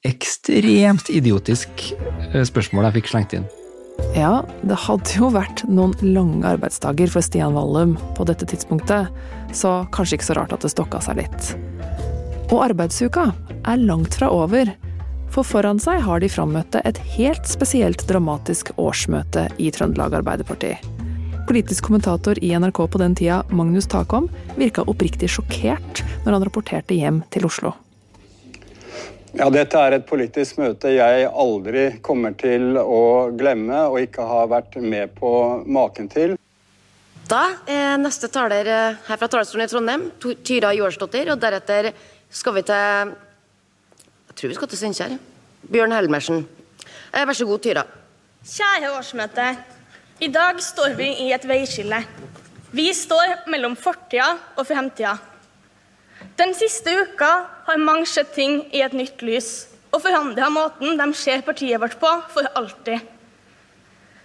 ekstremt 0.05 1.11
idiotisk 1.13 1.93
spørsmål 2.49 2.89
jeg 2.89 2.99
fikk 2.99 3.13
slengt 3.13 3.37
inn. 3.37 3.47
Ja, 4.17 4.43
det 4.67 4.77
hadde 4.85 5.17
jo 5.17 5.31
vært 5.35 5.63
noen 5.71 5.95
lange 6.03 6.49
arbeidsdager 6.57 7.11
for 7.13 7.25
Stian 7.25 7.55
Vallum 7.57 7.95
på 8.17 8.27
dette 8.29 8.47
tidspunktet, 8.51 9.11
så 9.55 9.75
kanskje 9.95 10.19
ikke 10.19 10.29
så 10.31 10.39
rart 10.41 10.55
at 10.57 10.67
det 10.67 10.73
stokka 10.73 11.01
seg 11.05 11.21
litt. 11.23 11.53
Og 12.51 12.59
arbeidsuka 12.67 13.29
er 13.65 13.85
langt 13.87 14.19
fra 14.19 14.31
over, 14.35 14.73
for 15.35 15.47
foran 15.47 15.81
seg 15.83 16.03
har 16.07 16.23
de 16.23 16.31
frammøtte 16.31 16.83
et 16.87 16.99
helt 17.17 17.47
spesielt 17.51 18.05
dramatisk 18.11 18.75
årsmøte 18.79 19.49
i 19.63 19.71
Trøndelag 19.75 20.21
Arbeiderparti. 20.21 20.77
Politisk 21.45 21.85
kommentator 21.85 22.45
i 22.45 22.59
NRK 22.59 22.79
på 22.91 22.99
den 22.99 23.15
tida, 23.15 23.43
Magnus 23.49 23.87
Takom, 23.87 24.31
virka 24.57 24.81
oppriktig 24.89 25.29
sjokkert 25.29 26.01
når 26.25 26.39
han 26.39 26.45
rapporterte 26.47 26.97
hjem 26.97 27.19
til 27.35 27.45
Oslo. 27.45 27.75
Ja, 29.35 29.51
Dette 29.53 29.77
er 29.77 29.97
et 29.99 30.07
politisk 30.09 30.57
møte 30.63 30.95
jeg 30.95 31.27
aldri 31.29 31.83
kommer 32.07 32.33
til 32.39 32.79
å 32.81 33.29
glemme 33.37 33.83
og 33.91 33.99
ikke 34.01 34.25
har 34.25 34.49
vært 34.55 34.79
med 34.81 35.13
på 35.19 35.35
maken 35.67 36.09
til. 36.09 36.37
Da 37.29 37.43
er 37.69 38.01
neste 38.01 38.31
taler 38.33 38.69
eh, 38.71 38.97
her 39.05 39.21
fra 39.21 39.29
talerstolen 39.29 39.67
i 39.67 39.73
Trondheim, 39.73 40.09
Tyra 40.21 40.73
Joarsdottir. 40.77 41.33
Og 41.33 41.41
deretter 41.41 41.91
skal 42.31 42.57
vi 42.57 42.65
til 42.69 43.13
Jeg 44.29 44.41
tror 44.41 44.53
vi 44.53 44.59
skal 44.59 44.73
til 44.73 44.81
Steinkjer. 44.81 45.17
Bjørn 45.73 45.97
Helmersen. 45.97 46.45
Eh, 47.13 47.25
vær 47.25 47.37
så 47.37 47.49
god, 47.49 47.65
Tyra. 47.65 47.85
Kjære 48.45 48.97
årsmøte. 48.97 49.74
I 50.23 50.29
dag 50.31 50.61
står 50.63 50.93
vi 50.95 51.09
i 51.25 51.33
et 51.35 51.43
veiskille. 51.43 51.99
Vi 52.71 52.87
står 52.95 53.49
mellom 53.51 53.73
fortida 53.75 54.29
og 54.55 54.67
fremtida. 54.69 55.17
Den 56.39 56.55
siste 56.55 56.93
uka 56.95 57.31
har 57.67 57.81
mange 57.83 58.07
sett 58.07 58.31
ting 58.37 58.61
i 58.71 58.83
et 58.85 58.95
nytt 58.95 59.25
lys 59.27 59.49
og 59.91 60.05
forandra 60.05 60.47
måten 60.55 60.95
de 60.99 61.09
ser 61.19 61.43
partiet 61.47 61.83
vårt 61.83 61.99
på, 61.99 62.11
for 62.31 62.47
alltid. 62.55 63.03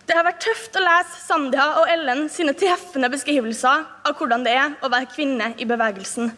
Det 0.05 0.17
har 0.17 0.25
vært 0.25 0.41
tøft 0.45 0.77
å 0.77 0.81
lese 0.81 1.23
Sandra 1.23 1.65
og 1.81 1.89
Ellen 1.89 2.23
sine 2.33 2.53
treffende 2.57 3.09
beskrivelser 3.13 3.83
av 4.05 4.15
hvordan 4.17 4.45
det 4.45 4.53
er 4.57 4.77
å 4.85 4.89
være 4.93 5.09
kvinne 5.09 5.51
i 5.57 5.67
bevegelsen. 5.69 6.29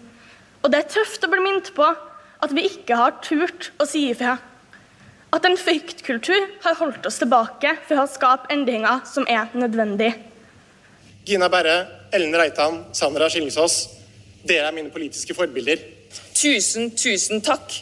Og 0.63 0.71
det 0.71 0.79
er 0.79 0.91
tøft 0.95 1.23
å 1.27 1.31
bli 1.31 1.43
minnet 1.43 1.73
på 1.75 1.87
at 1.87 2.55
vi 2.55 2.69
ikke 2.71 2.99
har 2.99 3.19
turt 3.23 3.71
å 3.79 3.87
si 3.87 4.07
ifra. 4.11 4.37
At 5.32 5.46
en 5.48 5.56
fryktkultur 5.58 6.48
har 6.63 6.76
holdt 6.76 7.06
oss 7.08 7.22
tilbake 7.22 7.78
for 7.88 8.02
å 8.02 8.10
skape 8.10 8.52
endringer 8.52 9.06
som 9.08 9.24
er 9.32 9.48
nødvendig. 9.56 10.12
Gina 11.24 11.48
Berre, 11.52 11.86
Ellen 12.12 12.36
Reitan, 12.36 12.82
Sandra 12.91 13.30
Skillingsås. 13.32 13.78
Dere 14.44 14.67
er 14.67 14.76
mine 14.76 14.91
politiske 14.91 15.36
forbilder. 15.38 15.80
Tusen, 16.36 16.89
tusen 17.00 17.39
takk. 17.46 17.78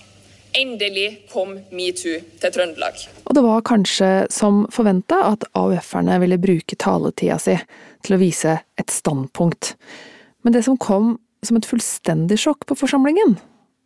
Endelig 0.60 1.26
kom 1.32 1.56
metoo 1.74 2.20
til 2.42 2.54
Trøndelag. 2.54 3.02
Og 3.26 3.38
det 3.38 3.44
var 3.46 3.66
kanskje 3.66 4.10
som 4.34 4.64
forventa 4.74 5.18
at 5.32 5.46
AUF-erne 5.58 6.20
ville 6.22 6.38
bruke 6.42 6.78
taletida 6.78 7.38
si 7.42 7.56
til 8.06 8.18
å 8.18 8.22
vise 8.22 8.60
et 8.78 8.94
standpunkt. 8.94 9.74
Men 10.46 10.54
det 10.54 10.66
som 10.68 10.78
kom 10.78 11.16
som 11.46 11.58
et 11.58 11.68
fullstendig 11.70 12.38
sjokk 12.42 12.68
på 12.70 12.78
forsamlingen, 12.78 13.38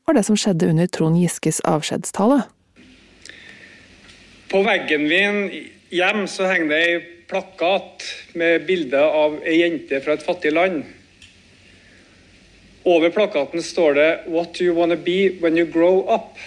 var 0.07 0.17
det 0.17 0.25
som 0.27 0.35
skjedde 0.39 0.71
under 0.73 0.89
Trond 0.91 1.19
Giskes 1.19 1.61
avskjedstale. 1.67 2.41
På 4.53 4.61
veggen 4.61 5.07
min 5.07 5.51
hjem 5.89 6.27
så 6.29 6.45
henger 6.45 6.67
det 6.69 6.79
ei 6.85 6.97
plakat 7.25 8.03
med 8.37 8.67
bilde 8.67 8.99
av 9.01 9.39
ei 9.49 9.55
jente 9.63 9.97
fra 10.05 10.13
et 10.13 10.21
fattig 10.21 10.51
land. 10.53 10.83
Over 12.85 13.09
plakaten 13.09 13.63
står 13.65 13.97
det 13.97 14.19
'What 14.27 14.53
do 14.53 14.65
you 14.65 14.75
wanna 14.75 14.95
be 14.95 15.31
when 15.41 15.57
you 15.57 15.65
grow 15.65 16.05
up'? 16.05 16.37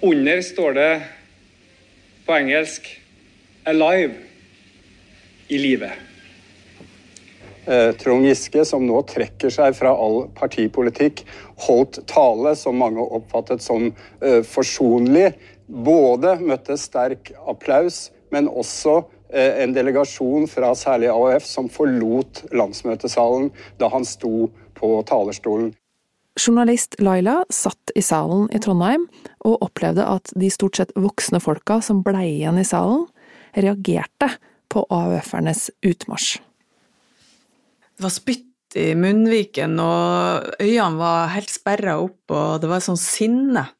Under 0.00 0.42
står 0.42 0.72
det 0.72 1.02
på 2.26 2.36
engelsk 2.36 3.00
'Alive' 3.66 4.22
i 5.48 5.58
livet. 5.58 5.92
Eh, 7.66 7.92
Trond 7.92 8.26
Giske, 8.26 8.64
som 8.64 8.82
nå 8.86 9.02
trekker 9.06 9.50
seg 9.50 9.76
fra 9.78 9.92
all 9.94 10.24
partipolitikk, 10.34 11.20
holdt 11.62 12.00
tale 12.10 12.56
som 12.58 12.80
mange 12.80 13.04
oppfattet 13.04 13.62
som 13.62 13.92
eh, 14.18 14.40
forsonlig. 14.42 15.28
Både 15.72 16.36
møtte 16.44 16.76
sterk 16.76 17.32
applaus, 17.48 18.10
men 18.32 18.48
også 18.48 19.00
Eh, 19.32 19.62
en 19.62 19.72
delegasjon 19.72 20.44
fra 20.50 20.74
særlig 20.76 21.08
AUF 21.08 21.46
som 21.48 21.68
forlot 21.72 22.42
landsmøtesalen 22.52 23.48
da 23.80 23.88
han 23.88 24.04
sto 24.04 24.50
på 24.76 24.90
talerstolen. 25.08 25.70
Journalist 26.36 26.98
Laila 27.00 27.38
satt 27.52 27.92
i 27.96 28.02
salen 28.04 28.50
i 28.52 28.60
Trondheim 28.60 29.06
og 29.48 29.64
opplevde 29.64 30.04
at 30.04 30.32
de 30.36 30.52
stort 30.52 30.76
sett 30.76 30.92
voksne 30.96 31.40
folka 31.44 31.80
som 31.84 32.04
blei 32.04 32.26
igjen 32.34 32.60
i 32.60 32.66
salen, 32.68 33.06
reagerte 33.56 34.28
på 34.72 34.84
AUF-ernes 34.92 35.70
utmarsj. 35.84 36.40
Det 37.96 38.04
var 38.04 38.12
spytt 38.12 38.76
i 38.80 38.92
munnviken, 38.96 39.76
og 39.80 40.56
øynene 40.60 41.00
var 41.00 41.32
helt 41.32 41.52
sperra 41.52 41.98
opp, 42.04 42.20
og 42.32 42.60
det 42.60 42.68
var 42.68 42.84
sånn 42.84 43.00
sinne 43.00 43.66
eh, 43.68 43.76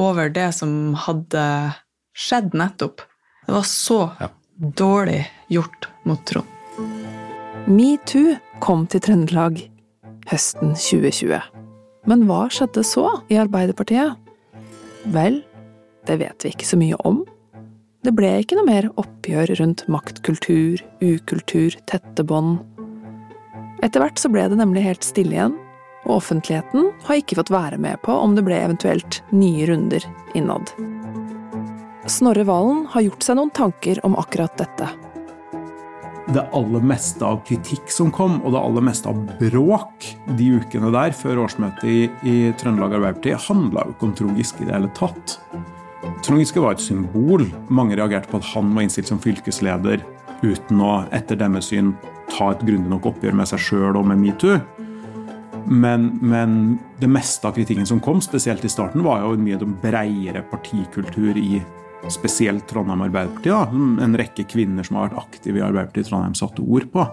over 0.00 0.30
det 0.34 0.48
som 0.56 0.94
hadde 0.98 1.44
skjedd 2.16 2.54
nettopp. 2.56 3.04
Det 3.46 3.52
var 3.52 3.66
så 3.68 3.98
ja. 4.20 4.28
dårlig 4.56 5.20
gjort 5.52 5.88
mot 6.08 6.22
Trond. 6.26 6.50
Metoo 7.70 8.34
kom 8.60 8.86
til 8.90 9.02
Trøndelag 9.04 9.60
høsten 10.28 10.74
2020. 10.76 11.40
Men 12.08 12.26
hva 12.28 12.44
skjedde 12.52 12.84
så 12.84 13.06
i 13.32 13.38
Arbeiderpartiet? 13.40 14.18
Vel, 15.14 15.40
det 16.08 16.18
vet 16.20 16.44
vi 16.44 16.52
ikke 16.52 16.68
så 16.68 16.78
mye 16.80 16.98
om. 17.08 17.22
Det 18.04 18.12
ble 18.12 18.34
ikke 18.42 18.58
noe 18.58 18.68
mer 18.68 18.90
oppgjør 19.00 19.54
rundt 19.60 19.86
maktkultur, 19.88 20.82
ukultur, 21.00 21.76
tette 21.88 22.24
bånd. 22.28 22.58
Etter 23.84 24.04
hvert 24.04 24.20
så 24.20 24.28
ble 24.32 24.44
det 24.52 24.58
nemlig 24.60 24.84
helt 24.84 25.04
stille 25.04 25.36
igjen, 25.36 25.56
og 26.04 26.18
offentligheten 26.18 26.90
har 27.06 27.20
ikke 27.20 27.38
fått 27.40 27.52
være 27.54 27.78
med 27.80 28.00
på 28.04 28.14
om 28.14 28.36
det 28.36 28.44
ble 28.46 28.58
eventuelt 28.60 29.22
nye 29.32 29.66
runder 29.70 30.04
innad. 30.36 30.72
Snorre 32.10 32.44
Valen 32.44 32.84
har 32.92 33.06
gjort 33.06 33.24
seg 33.24 33.38
noen 33.38 33.52
tanker 33.56 34.00
om 34.04 34.16
akkurat 34.20 34.56
dette. 34.60 34.90
Det 36.34 36.40
aller 36.56 36.84
meste 36.84 37.24
av 37.24 37.42
kritikk 37.44 37.90
som 37.92 38.10
kom, 38.12 38.38
og 38.44 38.54
det 38.54 38.60
aller 38.60 38.84
meste 38.84 39.10
av 39.10 39.18
bråk 39.40 40.06
de 40.38 40.46
ukene 40.56 40.92
der 40.92 41.12
før 41.16 41.42
årsmøtet 41.44 41.84
i, 41.84 41.98
i 42.24 42.36
Trøndelag 42.60 42.96
Arbeiderparti, 42.96 43.34
handla 43.48 43.84
jo 43.84 43.94
ikke 43.94 44.08
om 44.08 44.14
Trond 44.20 44.40
Giske 44.40 44.64
i 44.64 44.68
det 44.68 44.76
hele 44.76 44.92
tatt. 44.96 45.36
Trond 46.24 46.40
Giske 46.40 46.62
var 46.64 46.76
et 46.76 46.84
symbol. 46.84 47.44
Mange 47.68 47.96
reagerte 48.00 48.30
på 48.30 48.40
at 48.40 48.48
han 48.54 48.72
var 48.72 48.86
innstilt 48.86 49.10
som 49.12 49.20
fylkesleder 49.20 50.04
uten 50.44 50.80
å, 50.84 50.94
etter 51.14 51.38
deres 51.40 51.68
syn, 51.72 51.92
ta 52.32 52.50
et 52.52 52.64
grundig 52.64 52.90
nok 52.90 53.12
oppgjør 53.12 53.36
med 53.36 53.48
seg 53.48 53.60
sjøl 53.60 54.00
og 54.00 54.08
med 54.08 54.20
metoo. 54.20 54.58
Men, 55.66 56.18
men, 56.20 56.78
det 57.00 57.08
meste 57.08 57.48
av 57.48 57.56
kritikken 57.56 57.86
som 57.86 58.00
kom, 58.00 58.20
spesielt 58.20 58.64
i 58.64 58.68
starten, 58.68 59.04
var 59.04 59.22
jo 59.24 59.34
mye 59.40 59.58
breiere 59.82 60.44
partikultur 60.50 61.38
i 61.40 61.62
spesielt 62.12 62.66
Trondheim 62.68 63.00
Arbeiderparti, 63.06 63.48
da, 63.48 63.64
en 64.04 64.16
rekke 64.18 64.44
kvinner 64.48 64.84
som 64.84 64.98
har 64.98 65.08
vært 65.08 65.22
aktive 65.22 65.60
i 65.60 65.64
Arbeiderpartiet 65.64 66.10
Trondheim, 66.10 66.36
satte 66.36 66.64
ord 66.64 66.90
på. 66.92 67.06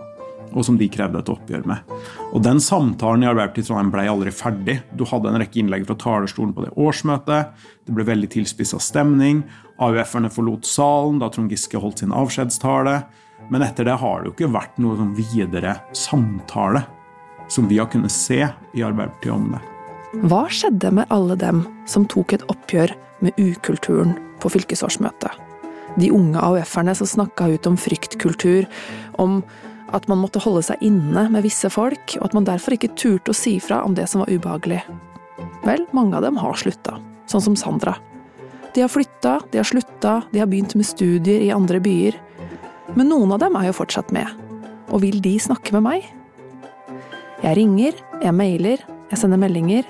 Og 0.51 0.65
som 0.67 0.75
de 0.75 0.89
krevde 0.91 1.21
et 1.21 1.29
oppgjør 1.31 1.63
med. 1.69 1.93
Og 2.35 2.41
Den 2.43 2.59
samtalen 2.59 3.23
i 3.23 3.29
Arbeiderpartiet 3.29 3.69
Trondheim 3.69 3.93
ble 3.93 4.03
aldri 4.11 4.33
ferdig. 4.35 4.81
Du 4.99 5.05
hadde 5.07 5.31
en 5.31 5.39
rekke 5.39 5.61
innlegg 5.61 5.87
fra 5.87 5.95
talerstolen 5.95 6.51
på 6.51 6.65
det 6.65 6.73
årsmøtet. 6.75 7.53
Det 7.87 7.95
ble 7.95 8.03
veldig 8.09 8.33
tilspissa 8.35 8.81
stemning. 8.83 9.45
AUF-erne 9.79 10.27
forlot 10.33 10.67
salen 10.67 11.23
da 11.23 11.31
Trond 11.31 11.55
Giske 11.55 11.79
holdt 11.79 12.03
sin 12.03 12.11
avskjedstale. 12.11 12.97
Men 13.47 13.63
etter 13.63 13.87
det 13.87 13.95
har 14.03 14.19
det 14.19 14.27
jo 14.27 14.35
ikke 14.35 14.51
vært 14.51 14.75
noe 14.83 14.99
sånn 14.99 15.15
videre 15.15 15.79
samtale 15.95 16.83
som 17.51 17.67
vi 17.67 17.77
har 17.81 17.89
kunnet 17.91 18.13
se 18.13 18.39
i 18.47 18.83
Arbeiderpartiet 18.83 19.33
om 19.35 19.51
det. 19.51 19.61
Hva 20.27 20.45
skjedde 20.51 20.91
med 20.95 21.11
alle 21.11 21.35
dem 21.39 21.63
som 21.87 22.07
tok 22.07 22.33
et 22.35 22.45
oppgjør 22.51 22.93
med 23.23 23.37
ukulturen 23.39 24.15
på 24.41 24.51
fylkesårsmøtet. 24.51 25.31
De 25.99 26.11
unge 26.15 26.39
AUF-erne 26.39 26.95
som 26.95 27.07
snakka 27.07 27.49
ut 27.51 27.67
om 27.67 27.77
fryktkultur, 27.79 28.67
om 29.19 29.41
at 29.91 30.07
man 30.07 30.21
måtte 30.21 30.39
holde 30.39 30.63
seg 30.63 30.83
inne 30.87 31.25
med 31.31 31.43
visse 31.43 31.67
folk, 31.71 32.15
og 32.19 32.29
at 32.29 32.35
man 32.37 32.47
derfor 32.47 32.77
ikke 32.77 32.93
turte 32.95 33.33
å 33.33 33.37
si 33.37 33.57
fra 33.63 33.81
om 33.83 33.95
det 33.97 34.07
som 34.07 34.23
var 34.23 34.31
ubehagelig. 34.31 34.79
Vel, 35.67 35.83
mange 35.95 36.15
av 36.17 36.23
dem 36.23 36.39
har 36.39 36.55
slutta, 36.59 36.95
sånn 37.29 37.43
som 37.43 37.57
Sandra. 37.59 37.97
De 38.71 38.85
har 38.85 38.91
flytta, 38.91 39.41
de 39.51 39.59
har 39.59 39.67
slutta, 39.67 40.21
de 40.31 40.39
har 40.39 40.47
begynt 40.47 40.77
med 40.79 40.87
studier 40.87 41.43
i 41.43 41.51
andre 41.51 41.81
byer. 41.83 42.15
Men 42.95 43.11
noen 43.11 43.35
av 43.35 43.43
dem 43.43 43.57
er 43.59 43.67
jo 43.67 43.77
fortsatt 43.81 44.15
med. 44.15 44.27
Og 44.91 45.03
vil 45.03 45.19
de 45.23 45.35
snakke 45.43 45.75
med 45.75 45.87
meg? 45.87 46.07
Jeg 47.41 47.57
ringer, 47.57 47.95
jeg 48.21 48.33
mailer, 48.37 48.81
jeg 49.09 49.17
sender 49.17 49.39
meldinger. 49.41 49.87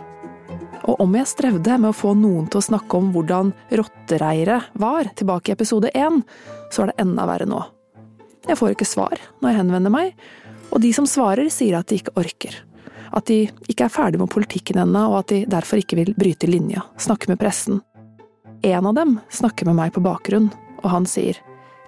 Og 0.88 1.02
om 1.04 1.18
jeg 1.18 1.28
strevde 1.28 1.76
med 1.84 1.92
å 1.92 1.98
få 1.98 2.14
noen 2.16 2.48
til 2.48 2.62
å 2.62 2.64
snakke 2.64 2.96
om 2.96 3.10
hvordan 3.12 3.52
rottereiret 3.76 4.72
var 4.80 5.10
tilbake 5.20 5.52
i 5.52 5.56
episode 5.58 5.92
én, 5.92 6.22
så 6.72 6.86
er 6.86 6.92
det 6.92 7.04
enda 7.04 7.28
verre 7.28 7.50
nå. 7.50 7.60
Jeg 8.48 8.58
får 8.58 8.74
ikke 8.74 8.88
svar 8.88 9.20
når 9.42 9.52
jeg 9.52 9.60
henvender 9.60 9.94
meg, 9.94 10.16
og 10.72 10.80
de 10.82 10.94
som 10.96 11.06
svarer, 11.10 11.52
sier 11.52 11.76
at 11.78 11.92
de 11.92 12.00
ikke 12.00 12.16
orker. 12.18 12.56
At 13.12 13.28
de 13.28 13.44
ikke 13.68 13.90
er 13.90 13.94
ferdig 14.00 14.24
med 14.24 14.32
politikken 14.32 14.80
ennå, 14.86 15.10
og 15.12 15.20
at 15.20 15.36
de 15.36 15.44
derfor 15.52 15.84
ikke 15.84 16.00
vil 16.00 16.16
bryte 16.16 16.48
linja, 16.48 16.88
snakke 16.96 17.28
med 17.34 17.42
pressen. 17.44 17.84
En 18.64 18.88
av 18.88 18.96
dem 18.96 19.18
snakker 19.28 19.68
med 19.68 19.76
meg 19.76 19.92
på 19.92 20.04
bakgrunn, 20.06 20.48
og 20.82 20.92
han 20.96 21.04
sier 21.10 21.36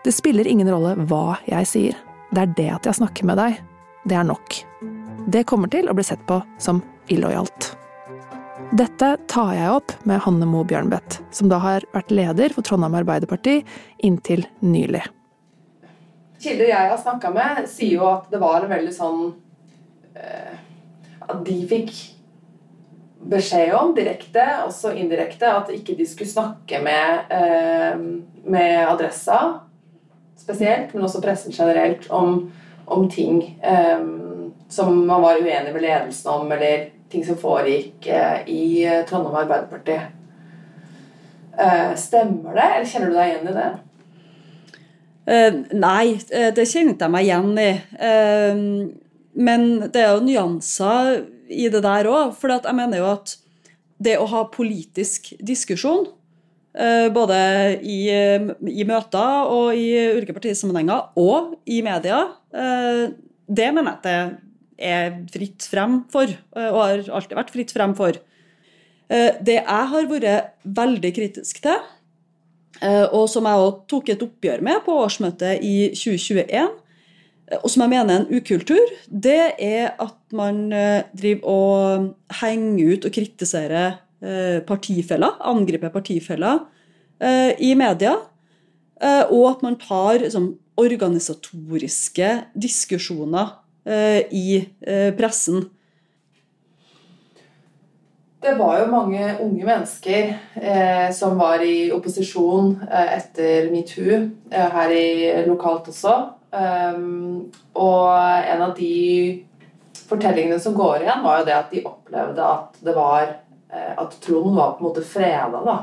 det 0.03 0.11
spiller 0.11 0.43
ingen 0.49 0.67
rolle 0.67 0.97
hva 1.07 1.37
jeg 1.47 1.69
sier, 1.69 1.99
det 2.35 2.41
er 2.41 2.57
det 2.57 2.71
at 2.75 2.89
jeg 2.89 2.99
snakker 2.99 3.29
med 3.29 3.39
deg, 3.39 3.61
det 4.03 4.17
er 4.19 4.27
nok. 4.27 4.59
Det 5.27 5.45
kommer 5.47 5.71
til 5.71 5.89
å 5.89 5.95
bli 5.95 6.05
sett 6.05 6.21
på 6.27 6.41
som 6.61 6.81
illojalt. 7.11 7.73
Dette 8.73 9.09
tar 9.29 9.51
jeg 9.53 9.69
opp 9.69 9.93
med 10.09 10.21
Hanne 10.25 10.47
Mo 10.49 10.63
Bjørnbeth, 10.67 11.21
som 11.35 11.49
da 11.51 11.59
har 11.61 11.85
vært 11.93 12.13
leder 12.13 12.53
for 12.55 12.65
Trondheim 12.65 12.95
Arbeiderparti 12.97 13.59
inntil 14.05 14.47
nylig. 14.65 15.03
Kilder 16.43 16.71
jeg 16.71 16.89
har 16.91 16.99
snakka 16.99 17.31
med, 17.35 17.67
sier 17.71 17.99
jo 17.99 18.07
at 18.09 18.31
det 18.33 18.41
var 18.41 18.65
veldig 18.67 18.91
sånn 18.91 19.21
eh, 20.17 20.55
At 21.23 21.39
de 21.47 21.55
fikk 21.69 21.93
beskjed 23.31 23.71
om 23.77 23.93
direkte, 23.95 24.43
også 24.65 24.91
indirekte, 24.99 25.47
at 25.47 25.71
ikke 25.71 25.95
de 25.95 26.07
skulle 26.09 26.31
snakke 26.33 26.81
med, 26.83 27.31
eh, 27.31 28.01
med 28.43 28.73
Adressa 28.89 29.39
spesielt, 30.35 30.91
men 30.93 31.05
også 31.05 31.21
pressen 31.23 31.55
generelt, 31.55 32.09
om, 32.11 32.49
om 32.85 33.05
ting 33.09 33.59
um, 33.63 34.53
som 34.69 35.05
man 35.07 35.21
var 35.21 35.41
uenig 35.41 35.73
med 35.73 35.81
ledelsen 35.81 36.31
om, 36.31 36.51
eller 36.51 36.89
ting 37.11 37.25
som 37.25 37.37
foregikk 37.39 38.09
uh, 38.09 38.41
i 38.49 38.83
Trondheim 39.09 39.43
Arbeiderparti. 39.43 40.01
Uh, 41.53 41.93
stemmer 41.99 42.55
det, 42.57 42.65
eller 42.65 42.89
kjenner 42.89 43.11
du 43.11 43.17
deg 43.17 43.29
igjen 43.29 43.49
i 43.51 43.55
det? 43.59 43.69
Uh, 45.23 45.59
nei, 45.77 46.05
det 46.57 46.65
kjenner 46.65 46.97
jeg 46.97 47.13
meg 47.13 47.27
igjen 47.27 47.53
i. 47.61 47.69
Uh, 48.01 48.63
men 49.33 49.69
det 49.93 50.01
er 50.01 50.15
jo 50.15 50.25
nyanser 50.25 51.13
i 51.53 51.69
det 51.69 51.83
der 51.85 52.09
òg. 52.09 52.33
For 52.39 52.53
jeg 52.53 52.77
mener 52.77 53.01
jo 53.03 53.11
at 53.11 53.37
det 54.03 54.17
å 54.19 54.27
ha 54.29 54.43
politisk 54.51 55.31
diskusjon, 55.39 56.09
både 57.13 57.35
i, 57.85 57.97
i, 58.09 58.85
møter 58.89 59.49
og 59.53 59.77
i 59.77 59.91
ulike 60.17 60.33
partisammenhenger, 60.33 61.11
og 61.21 61.53
i 61.69 61.77
media, 61.85 62.23
det 62.53 63.69
mener 63.73 63.89
jeg 63.89 63.97
at 63.97 64.03
det 64.05 64.85
er 64.85 65.15
fritt 65.33 65.65
frem 65.71 65.95
for, 66.13 66.29
og 66.53 66.79
har 66.79 67.03
alltid 67.17 67.37
vært 67.39 67.53
fritt 67.53 67.73
frem 67.73 67.95
for. 67.97 68.19
Det 69.09 69.55
jeg 69.57 69.89
har 69.93 70.07
vært 70.09 70.53
veldig 70.63 71.11
kritisk 71.17 71.63
til, 71.65 71.81
Eh, 72.83 73.05
og 73.13 73.27
som 73.31 73.45
jeg 73.47 73.63
òg 73.63 73.83
tok 73.91 74.09
et 74.11 74.23
oppgjør 74.25 74.63
med 74.65 74.81
på 74.85 74.95
årsmøtet 75.03 75.63
i 75.63 75.91
2021, 75.95 76.71
eh, 77.51 77.59
og 77.61 77.69
som 77.71 77.83
jeg 77.85 77.91
mener 77.93 78.15
er 78.15 78.23
en 78.23 78.41
ukultur, 78.41 78.93
det 79.07 79.53
er 79.61 79.93
at 80.01 80.17
man 80.35 80.65
eh, 80.73 81.05
driver 81.13 81.53
og 81.53 82.41
henger 82.41 82.95
ut 82.95 83.09
og 83.09 83.19
kritiserer 83.19 83.99
partifeller, 84.63 85.33
angriper 85.43 85.91
partifeller 85.91 86.61
i 87.59 87.73
media, 87.75 88.13
og 89.03 89.41
at 89.49 89.65
man 89.65 89.75
tar 89.75 90.21
liksom, 90.21 90.45
organisatoriske 90.79 92.29
diskusjoner 92.55 93.59
i 94.31 94.63
pressen. 95.17 95.65
Det 98.43 98.55
var 98.59 98.79
jo 98.81 98.89
mange 98.91 99.27
unge 99.39 99.63
mennesker 99.63 100.33
eh, 100.59 101.11
som 101.15 101.37
var 101.39 101.61
i 101.63 101.91
opposisjon 101.95 102.73
eh, 102.89 103.13
etter 103.15 103.69
metoo, 103.71 104.17
eh, 104.51 104.73
her 104.73 104.91
i 104.91 105.45
lokalt 105.47 105.87
også. 105.93 106.15
Um, 106.51 107.53
og 107.79 108.11
en 108.51 108.65
av 108.65 108.73
de 108.75 109.45
fortellingene 110.09 110.59
som 110.59 110.75
går 110.75 111.05
igjen, 111.05 111.23
var 111.23 111.39
jo 111.39 111.47
det 111.47 111.55
at 111.55 111.71
de 111.71 111.85
opplevde 111.87 112.49
at 112.57 112.83
det 112.83 112.97
var 112.97 113.23
eh, 113.31 113.95
At 114.03 114.19
Trond 114.21 114.59
var 114.59 114.75
på 114.75 114.83
en 114.83 114.89
måte 114.89 115.05
freda. 115.07 115.63
da. 115.63 115.77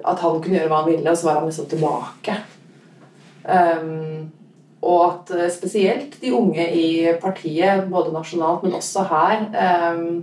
At 0.00 0.24
han 0.24 0.40
kunne 0.40 0.62
gjøre 0.62 0.72
hva 0.72 0.80
han 0.80 0.90
ville, 0.94 1.12
og 1.12 1.20
så 1.20 1.28
var 1.28 1.42
han 1.42 1.50
liksom 1.50 1.68
tilbake. 1.74 2.38
Um, 3.42 4.30
og 4.82 5.02
at 5.06 5.30
eh, 5.36 5.50
spesielt 5.54 6.16
de 6.20 6.32
unge 6.34 6.64
i 6.74 6.86
partiet, 7.22 7.86
både 7.90 8.12
nasjonalt, 8.14 8.64
men 8.64 8.74
også 8.74 9.04
her 9.06 9.44
um, 9.94 10.22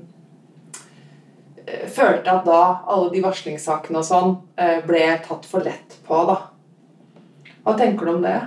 følte 1.93 2.33
at 2.33 2.47
da 2.47 2.61
alle 2.89 3.11
de 3.13 3.21
varslingssakene 3.23 4.01
og 4.01 4.07
sånn 4.07 4.33
eh, 4.59 4.79
ble 4.83 5.03
tatt 5.23 5.47
for 5.47 5.63
lett 5.63 5.95
på, 6.07 6.23
da. 6.27 6.39
Hva 7.63 7.75
tenker 7.79 8.07
du 8.07 8.15
om 8.17 8.25
det? 8.25 8.37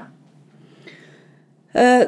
Eh, 1.80 2.04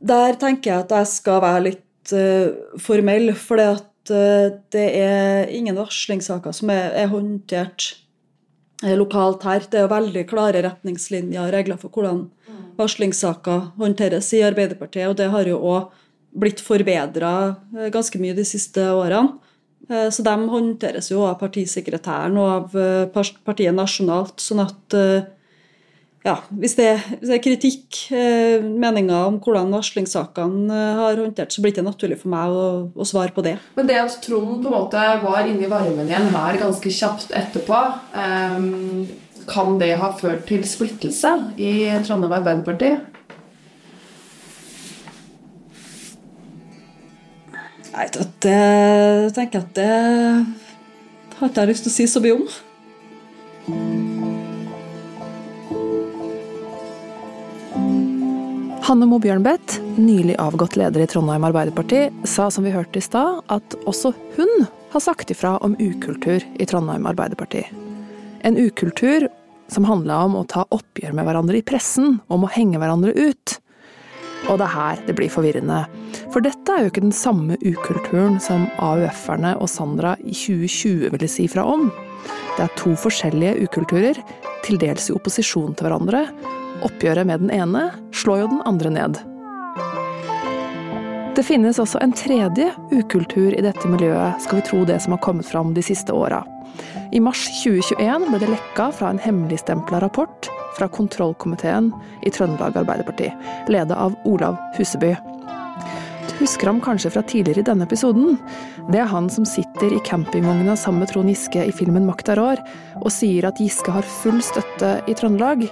der 0.00 0.38
tenker 0.40 0.70
jeg 0.70 0.86
at 0.86 0.94
jeg 0.96 1.10
skal 1.12 1.42
være 1.44 1.64
litt 1.68 2.14
uh, 2.16 2.78
formell, 2.82 3.34
for 3.38 3.60
det 4.08 4.86
er 4.98 5.52
ingen 5.54 5.76
varslingssaker 5.78 6.56
som 6.56 6.72
er, 6.74 6.88
er 6.98 7.12
håndtert 7.12 7.92
lokalt 8.98 9.44
her. 9.46 9.64
Det 9.70 9.78
er 9.78 9.86
jo 9.86 9.92
veldig 9.92 10.24
klare 10.30 10.62
retningslinjer 10.66 11.44
og 11.44 11.54
regler 11.54 11.78
for 11.80 11.94
hvordan 11.94 12.24
varslingssaker 12.78 13.72
håndteres 13.78 14.32
i 14.34 14.42
Arbeiderpartiet, 14.46 15.10
og 15.10 15.18
det 15.20 15.28
har 15.30 15.46
jo 15.46 15.60
òg 15.60 15.92
blitt 16.32 16.62
forbedra 16.64 17.32
ganske 17.92 18.18
mye 18.18 18.36
de 18.36 18.44
siste 18.48 18.84
årene. 18.90 19.38
Eh, 19.90 20.08
så 20.10 20.24
de 20.24 20.34
håndteres 20.48 21.10
jo 21.12 21.24
av 21.26 21.38
partisekretæren 21.40 22.38
og 22.40 22.50
av 22.56 22.76
eh, 22.78 23.22
partiet 23.44 23.74
nasjonalt. 23.76 24.40
sånn 24.40 24.62
at 24.64 24.96
eh, 24.98 25.28
ja, 26.22 26.36
hvis 26.54 26.76
det, 26.78 26.88
hvis 27.18 27.26
det 27.26 27.34
er 27.34 27.42
kritikk, 27.42 27.96
meninger 28.62 29.26
om 29.26 29.40
hvordan 29.42 29.72
varslingssakene 29.74 30.82
har 31.00 31.18
håndtert, 31.18 31.50
så 31.50 31.64
blir 31.64 31.74
det 31.74 31.82
naturlig 31.82 32.20
for 32.20 32.30
meg 32.30 32.54
å, 32.54 32.66
å, 32.94 33.06
svare 33.08 33.34
på 33.34 33.42
det. 33.42 33.56
Men 33.74 33.90
det 33.90 33.98
at 33.98 34.20
Trond 34.22 34.62
på 34.62 34.70
en 34.70 34.76
måte 34.76 35.02
var 35.24 35.48
inne 35.50 35.66
i 35.66 35.70
varmen 35.70 36.06
igjen 36.06 36.30
her 36.30 36.60
ganske 36.62 36.94
kjapt 36.94 37.34
etterpå, 37.34 37.80
um, 38.14 39.08
kan 39.50 39.74
det 39.80 39.96
ha 39.98 40.12
ført 40.14 40.46
til 40.46 40.62
splittelse 40.68 41.34
i 41.58 41.72
Trondheim 42.06 42.36
Arbeiderparti? 42.38 42.92
Nei, 47.92 48.06
det 48.14 48.62
tenker 49.36 49.58
jeg 49.58 49.66
at 49.66 49.74
det 49.76 49.90
har 51.36 51.50
ikke 51.50 51.66
jeg 51.66 51.74
lyst 51.74 51.88
til 51.88 51.92
å 51.92 51.98
si 51.98 52.08
så 52.08 52.22
mye 52.22 52.38
om. 52.38 54.11
Hanne 58.82 59.06
Mo 59.06 59.20
Bjørnbeth, 59.22 59.76
nylig 59.94 60.34
avgått 60.42 60.74
leder 60.74 61.04
i 61.04 61.06
Trondheim 61.06 61.44
Arbeiderparti, 61.46 62.08
sa 62.26 62.48
som 62.50 62.64
vi 62.66 62.72
hørte 62.74 62.98
i 62.98 63.04
stad, 63.04 63.38
at 63.54 63.76
også 63.86 64.10
hun 64.34 64.64
har 64.90 65.02
sagt 65.04 65.30
ifra 65.30 65.52
om 65.62 65.76
ukultur 65.78 66.42
i 66.42 66.66
Trondheim 66.66 67.06
Arbeiderparti. 67.06 67.62
En 68.42 68.58
ukultur 68.58 69.28
som 69.70 69.86
handla 69.86 70.16
om 70.26 70.34
å 70.34 70.42
ta 70.50 70.64
oppgjør 70.74 71.14
med 71.14 71.28
hverandre 71.28 71.60
i 71.60 71.62
pressen, 71.62 72.16
om 72.26 72.42
å 72.42 72.50
henge 72.50 72.80
hverandre 72.82 73.14
ut. 73.14 73.54
Og 74.50 74.58
det 74.58 74.66
er 74.66 74.74
her 74.74 75.04
det 75.06 75.14
blir 75.20 75.30
forvirrende. 75.30 75.84
For 76.34 76.42
dette 76.42 76.74
er 76.74 76.82
jo 76.82 76.90
ikke 76.90 77.04
den 77.04 77.14
samme 77.14 77.60
ukulturen 77.62 78.40
som 78.42 78.66
AUF-erne 78.82 79.54
og 79.62 79.70
Sandra 79.70 80.16
i 80.26 80.34
2020 80.34 81.12
ville 81.14 81.30
si 81.30 81.46
fra 81.46 81.62
om. 81.70 81.86
Det 82.56 82.66
er 82.66 82.74
to 82.82 82.96
forskjellige 82.98 83.62
ukulturer, 83.62 84.18
til 84.66 84.82
dels 84.82 85.06
i 85.06 85.14
opposisjon 85.14 85.78
til 85.78 85.86
hverandre. 85.86 86.26
Oppgjøret 86.82 87.26
med 87.28 87.44
den 87.44 87.52
ene 87.54 87.90
slår 88.14 88.44
jo 88.44 88.48
den 88.54 88.64
andre 88.68 88.90
ned. 88.90 89.20
Det 91.32 91.44
finnes 91.46 91.78
også 91.80 92.00
en 92.02 92.12
tredje 92.12 92.68
ukultur 92.92 93.54
i 93.56 93.62
dette 93.64 93.88
miljøet, 93.88 94.42
skal 94.44 94.58
vi 94.58 94.66
tro 94.66 94.82
det 94.84 94.98
som 95.00 95.14
har 95.14 95.22
kommet 95.24 95.48
fram 95.48 95.72
de 95.72 95.84
siste 95.84 96.12
åra. 96.12 96.42
I 97.12 97.20
mars 97.24 97.46
2021 97.62 98.26
ble 98.28 98.40
det 98.42 98.50
lekka 98.52 98.90
fra 98.96 99.12
en 99.12 99.20
hemmeligstempla 99.20 100.00
rapport 100.02 100.48
fra 100.76 100.88
kontrollkomiteen 100.92 101.90
i 102.26 102.32
Trøndelag 102.32 102.76
Arbeiderparti, 102.82 103.30
ledet 103.72 103.96
av 103.96 104.16
Olav 104.28 104.58
Huseby. 104.76 105.14
Du 106.28 106.34
husker 106.40 106.68
ham 106.68 106.80
kanskje 106.84 107.12
fra 107.14 107.22
tidligere 107.28 107.62
i 107.62 107.68
denne 107.68 107.86
episoden. 107.88 108.38
Det 108.90 109.00
er 109.00 109.10
han 109.10 109.28
som 109.30 109.46
sitter 109.48 109.92
i 109.92 110.00
campingvogna 110.04 110.76
sammen 110.76 111.04
med 111.04 111.12
Trond 111.12 111.32
Giske 111.32 111.64
i 111.64 111.72
filmen 111.72 112.06
'Makta 112.08 112.36
rår', 112.36 112.64
og 113.00 113.12
sier 113.12 113.48
at 113.48 113.60
Giske 113.60 113.92
har 113.92 114.02
full 114.22 114.42
støtte 114.42 115.00
i 115.06 115.14
Trøndelag, 115.14 115.68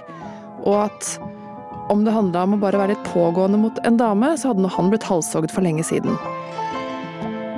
og 0.63 0.87
at 0.87 1.15
om 1.91 2.05
det 2.05 2.13
handla 2.15 2.45
om 2.45 2.55
å 2.55 2.61
bare 2.61 2.79
være 2.79 2.95
litt 2.95 3.09
pågående 3.11 3.59
mot 3.59 3.81
en 3.87 3.97
dame, 3.99 4.33
så 4.39 4.51
hadde 4.51 4.63
nå 4.63 4.71
han 4.71 4.91
blitt 4.93 5.07
halshogd 5.07 5.51
for 5.51 5.65
lenge 5.65 5.83
siden. 5.87 6.15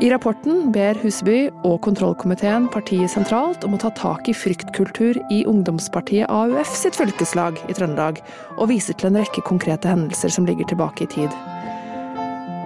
I 0.04 0.10
rapporten 0.12 0.72
ber 0.74 0.98
Huseby 1.00 1.46
og 1.64 1.78
kontrollkomiteen 1.86 2.66
partiet 2.74 3.14
sentralt 3.14 3.64
om 3.64 3.78
å 3.78 3.80
ta 3.80 3.92
tak 3.96 4.28
i 4.28 4.34
fryktkultur 4.36 5.20
i 5.32 5.44
ungdomspartiet 5.48 6.28
AUF 6.34 6.74
sitt 6.76 6.98
fylkeslag 6.98 7.62
i 7.70 7.78
Trøndelag, 7.78 8.20
og 8.58 8.68
viser 8.74 8.98
til 8.98 9.12
en 9.12 9.22
rekke 9.22 9.46
konkrete 9.48 9.88
hendelser 9.88 10.34
som 10.34 10.50
ligger 10.50 10.68
tilbake 10.68 11.06
i 11.06 11.12
tid. 11.14 11.38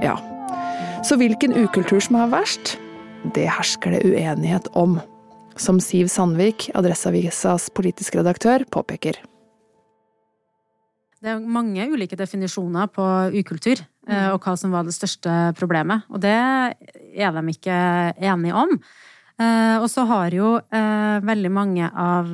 Ja, 0.02 0.16
så 1.06 1.20
hvilken 1.20 1.54
ukultur 1.54 2.02
som 2.02 2.18
er 2.18 2.32
verst, 2.32 2.78
det 3.36 3.46
hersker 3.52 3.94
det 3.94 4.06
uenighet 4.08 4.72
om. 4.74 4.98
Som 5.58 5.82
Siv 5.84 6.10
Sandvik, 6.14 6.72
Adresseavisas 6.78 7.70
politisk 7.76 8.18
redaktør, 8.18 8.66
påpeker. 8.72 9.20
Det 11.18 11.32
er 11.32 11.42
mange 11.42 11.88
ulike 11.90 12.18
definisjoner 12.20 12.90
på 12.94 13.04
ukultur, 13.34 13.82
mm. 14.06 14.34
og 14.36 14.44
hva 14.44 14.54
som 14.60 14.74
var 14.74 14.86
det 14.86 14.94
største 14.94 15.34
problemet. 15.58 16.06
Og 16.14 16.22
det 16.22 16.34
er 16.34 17.34
de 17.34 17.44
ikke 17.54 17.78
enige 18.22 18.58
om. 18.58 18.76
Eh, 19.38 19.78
og 19.78 19.86
så 19.90 20.06
har 20.10 20.34
jo 20.34 20.56
eh, 20.58 21.18
veldig 21.26 21.52
mange 21.54 21.90
av 21.90 22.30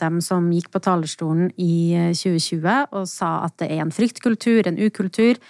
dem 0.00 0.20
som 0.24 0.48
gikk 0.52 0.70
på 0.72 0.80
talerstolen 0.84 1.50
i 1.60 2.12
2020 2.16 2.96
og 2.96 3.08
sa 3.08 3.32
at 3.48 3.56
det 3.60 3.70
er 3.72 3.84
en 3.84 3.92
fryktkultur, 3.92 4.68
en 4.68 4.80
ukultur 4.80 5.40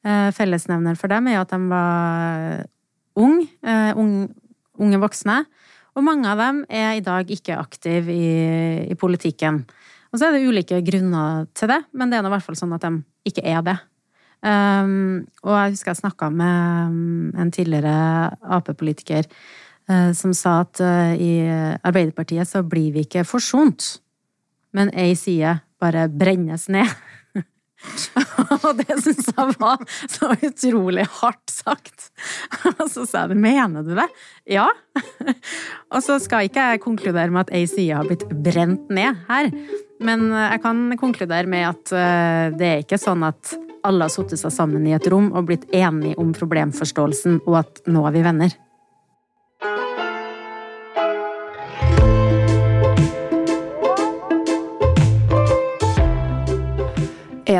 Fellesnevner 0.00 0.96
for 0.96 1.12
dem 1.12 1.26
er 1.28 1.42
at 1.42 1.50
de 1.52 1.58
var 1.68 2.62
unge, 3.20 3.50
unge 4.80 5.00
voksne. 5.02 5.42
Og 5.92 6.06
mange 6.06 6.30
av 6.30 6.40
dem 6.40 6.62
er 6.72 6.94
i 6.96 7.02
dag 7.04 7.28
ikke 7.28 7.58
aktive 7.60 8.14
i, 8.14 8.30
i 8.88 8.96
politikken. 8.96 9.64
Og 10.10 10.18
så 10.18 10.26
er 10.26 10.36
det 10.36 10.48
ulike 10.48 10.80
grunner 10.86 11.46
til 11.54 11.70
det, 11.70 11.80
men 11.94 12.10
det 12.10 12.18
er 12.18 12.24
nå 12.24 12.30
i 12.30 12.34
hvert 12.34 12.46
fall 12.46 12.58
sånn 12.58 12.74
at 12.74 12.84
de 12.86 12.92
ikke 13.30 13.44
er 13.46 13.62
det. 13.66 13.76
Um, 14.40 15.26
og 15.44 15.52
jeg 15.52 15.74
husker 15.74 15.92
jeg 15.92 16.00
snakka 16.00 16.30
med 16.32 16.92
um, 16.94 17.32
en 17.36 17.50
tidligere 17.52 18.30
Ap-politiker 18.56 19.26
uh, 19.28 20.10
som 20.16 20.32
sa 20.36 20.62
at 20.64 20.80
uh, 20.80 21.12
i 21.12 21.44
Arbeiderpartiet 21.84 22.48
så 22.48 22.62
blir 22.64 22.94
vi 22.94 23.04
ikke 23.04 23.26
forsont, 23.28 23.98
men 24.72 24.92
ei 24.96 25.12
side 25.18 25.58
bare 25.80 26.08
brennes 26.08 26.66
ned. 26.72 26.88
og 28.66 28.80
det 28.80 28.96
syns 29.00 29.30
jeg 29.30 29.54
var 29.60 29.80
så 30.10 30.30
utrolig 30.36 31.06
hardt 31.20 31.52
sagt. 31.52 32.10
Og 32.80 32.86
så 32.92 33.06
sa 33.08 33.24
jeg 33.30 33.38
mener 33.40 33.84
du 33.86 33.94
det? 33.96 34.06
Ja. 34.50 34.68
og 35.94 36.02
så 36.04 36.18
skal 36.22 36.48
ikke 36.48 36.66
jeg 36.72 36.82
konkludere 36.84 37.32
med 37.32 37.46
at 37.46 37.54
ei 37.56 37.64
side 37.70 37.96
har 37.96 38.08
blitt 38.08 38.26
brent 38.44 38.90
ned 38.92 39.20
her. 39.30 39.50
Men 40.00 40.28
jeg 40.32 40.62
kan 40.64 40.86
konkludere 41.00 41.48
med 41.50 41.66
at 41.68 41.92
eh, 41.96 42.46
det 42.56 42.70
er 42.70 42.84
ikke 42.84 43.00
sånn 43.00 43.24
at 43.28 43.54
alle 43.86 44.06
har 44.06 44.12
satt 44.12 44.34
seg 44.36 44.52
sammen 44.52 44.86
i 44.88 44.96
et 44.96 45.06
rom 45.12 45.30
og 45.32 45.48
blitt 45.48 45.68
enige 45.72 46.18
om 46.20 46.34
problemforståelsen, 46.36 47.42
og 47.46 47.62
at 47.62 47.84
nå 47.88 48.04
er 48.08 48.16
vi 48.16 48.26
venner. 48.26 48.58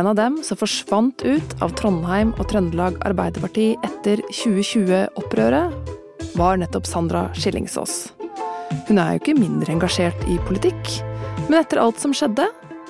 En 0.00 0.06
av 0.06 0.14
dem 0.16 0.38
som 0.40 0.56
forsvant 0.56 1.20
ut 1.28 1.50
av 1.60 1.74
Trondheim 1.76 2.30
og 2.40 2.46
Trøndelag 2.48 2.94
Arbeiderparti 3.04 3.74
etter 3.84 4.22
2020-opprøret, 4.30 5.74
var 6.40 6.56
nettopp 6.56 6.86
Sandra 6.88 7.26
Skillingsås. 7.36 7.98
Hun 8.88 8.96
er 8.96 9.10
jo 9.10 9.20
ikke 9.20 9.34
mindre 9.36 9.74
engasjert 9.74 10.24
i 10.32 10.38
politikk, 10.48 10.94
men 11.50 11.58
etter 11.58 11.82
alt 11.82 12.00
som 12.00 12.14
skjedde, 12.16 12.46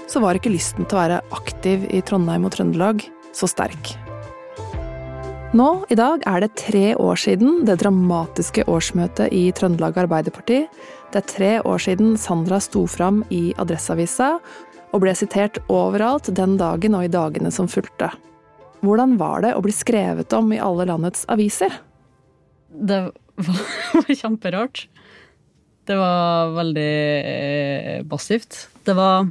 så 0.07 0.23
var 0.23 0.39
ikke 0.39 0.55
lysten 0.55 0.87
til 0.87 1.01
å 1.01 1.03
være 1.03 1.19
aktiv 1.35 1.89
i 1.91 2.05
Trondheim 2.07 2.47
og 2.47 2.55
Trøndelag 2.55 3.03
så 3.35 3.51
sterk. 3.51 3.97
Nå, 5.51 5.67
i 5.91 5.99
dag, 5.99 6.23
er 6.31 6.45
det 6.45 6.55
tre 6.63 6.93
år 6.95 7.19
siden 7.19 7.65
det 7.67 7.81
dramatiske 7.83 8.69
årsmøtet 8.71 9.35
i 9.35 9.49
Trøndelag 9.51 9.99
Arbeiderparti. 9.99 10.61
Det 11.11 11.19
er 11.19 11.27
tre 11.27 11.53
år 11.67 11.83
siden 11.83 12.15
Sandra 12.23 12.61
sto 12.63 12.85
fram 12.87 13.25
i 13.35 13.49
Adresseavisa 13.59 14.37
og 14.91 15.03
ble 15.05 15.15
sitert 15.17 15.61
overalt 15.71 16.31
den 16.35 16.57
dagen 16.61 16.97
og 16.99 17.07
i 17.07 17.13
dagene 17.13 17.53
som 17.55 17.69
fulgte. 17.71 18.11
Hvordan 18.81 19.17
var 19.21 19.45
det 19.45 19.55
å 19.55 19.63
bli 19.65 19.75
skrevet 19.75 20.33
om 20.37 20.53
i 20.55 20.61
alle 20.63 20.87
landets 20.89 21.27
aviser? 21.31 21.75
Det 22.71 23.03
var 23.97 24.09
kjemperart. 24.09 24.87
Det 25.89 25.97
var 25.99 26.55
veldig 26.55 26.95
eh, 27.35 28.01
passivt. 28.09 28.67
Det 28.87 28.97
var 28.97 29.29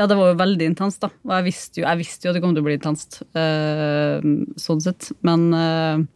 Ja, 0.00 0.06
det 0.08 0.16
var 0.16 0.30
jo 0.30 0.38
veldig 0.40 0.64
intenst, 0.70 1.02
da. 1.02 1.10
Og 1.28 1.32
jeg 1.34 1.44
visste 1.50 1.82
jo, 1.82 1.84
jeg 1.84 2.00
visste 2.00 2.24
jo 2.24 2.30
at 2.30 2.38
det 2.38 2.40
kom 2.40 2.54
til 2.56 2.62
å 2.62 2.68
bli 2.70 2.76
intenst, 2.78 3.18
eh, 3.36 4.28
sånn 4.56 4.80
sett. 4.80 5.10
Men 5.26 5.50
eh, 5.52 6.06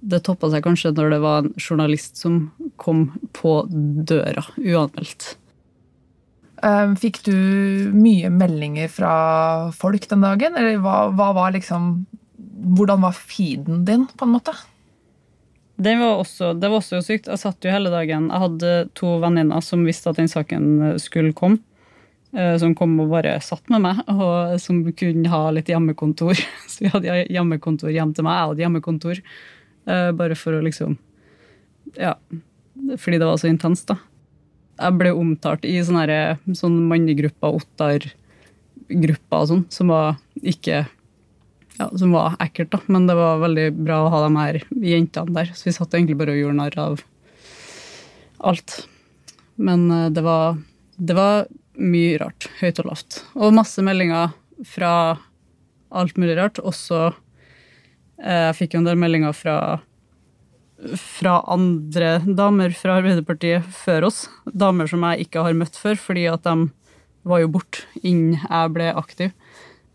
det 0.00 0.22
toppa 0.26 0.50
seg 0.50 0.64
kanskje 0.64 0.90
når 0.96 1.14
det 1.14 1.20
var 1.22 1.44
en 1.44 1.52
journalist 1.60 2.18
som 2.18 2.40
kom 2.80 3.04
på 3.36 3.60
døra 3.70 4.42
uanmeldt. 4.56 5.36
Ehm, 6.62 6.96
fikk 7.00 7.22
du 7.24 7.36
mye 7.96 8.28
meldinger 8.32 8.90
fra 8.92 9.12
folk 9.76 10.06
den 10.10 10.24
dagen? 10.24 10.56
Eller 10.58 10.80
hva, 10.82 11.08
hva 11.14 11.32
var 11.36 11.56
liksom 11.56 11.92
Hvordan 12.60 13.00
var 13.00 13.16
feeden 13.16 13.86
din, 13.88 14.02
på 14.20 14.26
en 14.26 14.34
måte? 14.34 14.52
Det 15.80 15.94
var, 15.96 16.18
også, 16.20 16.50
det 16.60 16.68
var 16.68 16.82
også 16.82 16.98
sykt. 17.00 17.30
Jeg 17.30 17.40
satt 17.40 17.64
jo 17.64 17.72
hele 17.72 17.88
dagen 17.92 18.28
Jeg 18.28 18.42
hadde 18.42 18.72
to 18.98 19.14
venninner 19.22 19.64
som 19.64 19.86
visste 19.88 20.12
at 20.12 20.20
den 20.20 20.28
saken 20.28 20.98
skulle 21.00 21.32
komme. 21.36 21.62
Eh, 22.36 22.52
som 22.60 22.76
kom 22.76 22.98
og 23.00 23.08
bare 23.10 23.38
satt 23.42 23.64
med 23.72 23.82
meg, 23.86 24.02
og 24.12 24.60
som 24.62 24.84
kunne 24.92 25.32
ha 25.32 25.40
litt 25.56 25.72
hjemmekontor. 25.72 26.36
Så 26.70 26.84
vi 26.84 26.92
hadde 26.92 27.24
hjemmekontor 27.32 27.94
hjem 27.96 28.12
til 28.14 28.28
meg. 28.28 28.36
Jeg 28.36 28.52
hadde 28.52 28.64
hjemmekontor. 28.66 29.24
Eh, 29.88 30.10
bare 30.20 30.36
for 30.38 30.58
å 30.58 30.62
liksom 30.68 30.98
Ja. 31.96 32.14
Fordi 33.00 33.18
det 33.18 33.26
var 33.26 33.36
så 33.40 33.48
intenst, 33.50 33.88
da 33.90 33.96
jeg 34.80 34.96
ble 35.00 35.12
omtalt 35.16 35.66
i 35.68 35.76
sånne, 35.84 36.38
sånne 36.56 36.86
mannegrupper, 36.90 37.58
Ottar-grupper 37.60 39.44
og 39.44 39.50
sånn, 39.52 39.66
som 39.72 39.92
var 39.92 40.16
ikke 40.40 40.86
ja, 41.80 41.86
som 41.96 42.12
var 42.12 42.36
ekkelt, 42.42 42.72
da. 42.74 42.80
Men 42.92 43.06
det 43.08 43.16
var 43.16 43.40
veldig 43.40 43.66
bra 43.78 44.02
å 44.04 44.10
ha 44.12 44.20
de 44.26 44.30
her 44.36 44.60
jentene 44.84 45.36
der. 45.36 45.52
Så 45.56 45.70
vi 45.70 45.76
satt 45.76 45.94
egentlig 45.96 46.18
bare 46.20 46.34
og 46.34 46.42
gjorde 46.42 46.58
narr 46.58 46.76
av 46.80 47.04
alt. 48.50 48.82
Men 49.60 49.86
eh, 49.94 50.10
det 50.12 50.24
var, 50.26 50.60
det 50.96 51.16
var 51.16 51.48
mye 51.80 52.18
rart. 52.20 52.50
Høyt 52.60 52.82
og 52.82 52.90
lavt. 52.90 53.22
Og 53.36 53.56
masse 53.56 53.84
meldinger 53.84 54.34
fra 54.68 54.92
alt 55.90 56.20
mulig 56.20 56.36
rart. 56.38 56.60
Også 56.60 57.06
eh, 57.08 58.50
Jeg 58.50 58.58
fikk 58.60 58.76
jo 58.76 58.82
en 58.82 58.90
del 58.90 59.00
meldinger 59.00 59.36
fra 59.36 59.56
fra 60.96 61.40
andre 61.50 62.18
damer 62.24 62.74
fra 62.76 62.98
Arbeiderpartiet 63.00 63.66
før 63.74 64.08
oss. 64.10 64.24
Damer 64.44 64.88
som 64.90 65.04
jeg 65.08 65.26
ikke 65.26 65.44
har 65.44 65.56
møtt 65.58 65.76
før, 65.78 65.98
fordi 66.00 66.26
at 66.30 66.46
de 66.46 66.70
var 67.28 67.42
jo 67.42 67.50
borte 67.56 67.84
innen 68.00 68.38
jeg 68.40 68.72
ble 68.76 68.88
aktiv. 68.96 69.34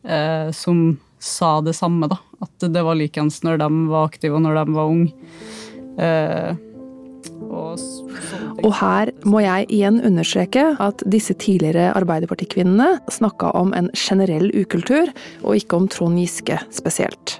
Eh, 0.06 0.52
som 0.54 1.00
sa 1.20 1.58
det 1.66 1.74
samme, 1.78 2.10
da. 2.12 2.20
At 2.46 2.68
det 2.70 2.84
var 2.86 2.98
likeens 3.00 3.42
når 3.46 3.60
de 3.64 3.70
var 3.90 4.12
aktive 4.12 4.38
og 4.38 4.46
når 4.46 4.62
de 4.62 4.76
var 4.76 4.94
unge. 4.94 5.32
Eh, 5.98 6.62
og, 7.46 7.80
og, 8.62 8.70
her 8.80 9.10
må 9.28 9.42
jeg 9.44 9.68
igjen 9.74 9.98
understreke 10.06 10.64
at 10.82 11.02
disse 11.10 11.34
tidligere 11.42 11.92
Arbeiderpartikvinnene 11.98 13.02
snakka 13.12 13.52
om 13.58 13.74
en 13.78 13.90
generell 13.98 14.48
ukultur, 14.56 15.12
og 15.44 15.60
ikke 15.60 15.80
om 15.80 15.90
Trond 15.92 16.20
Giske 16.22 16.60
spesielt. 16.74 17.40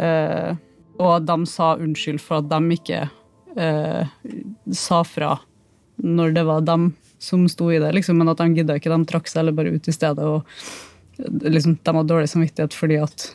Eh, 0.00 0.56
og 1.00 1.26
de 1.28 1.38
sa 1.48 1.74
unnskyld 1.80 2.20
for 2.22 2.40
at 2.40 2.50
de 2.50 2.76
ikke 2.76 3.04
eh, 3.56 4.12
sa 4.76 5.00
fra 5.06 5.38
når 6.00 6.36
det 6.36 6.44
var 6.48 6.64
dem 6.64 6.92
som 7.20 7.44
sto 7.52 7.68
i 7.72 7.80
det, 7.80 7.90
liksom, 7.92 8.16
men 8.20 8.30
at 8.32 8.40
de 8.40 8.54
gidda 8.56 8.78
ikke. 8.78 8.92
De 8.92 9.08
trakk 9.08 9.28
seg 9.28 9.42
eller 9.42 9.56
bare 9.56 9.74
ut 9.74 9.88
i 9.88 9.92
stedet. 9.92 10.24
og 10.24 10.46
liksom, 11.44 11.76
De 11.84 11.94
hadde 11.96 12.08
dårlig 12.08 12.30
samvittighet 12.32 12.76
fordi 12.76 12.96
at 13.02 13.26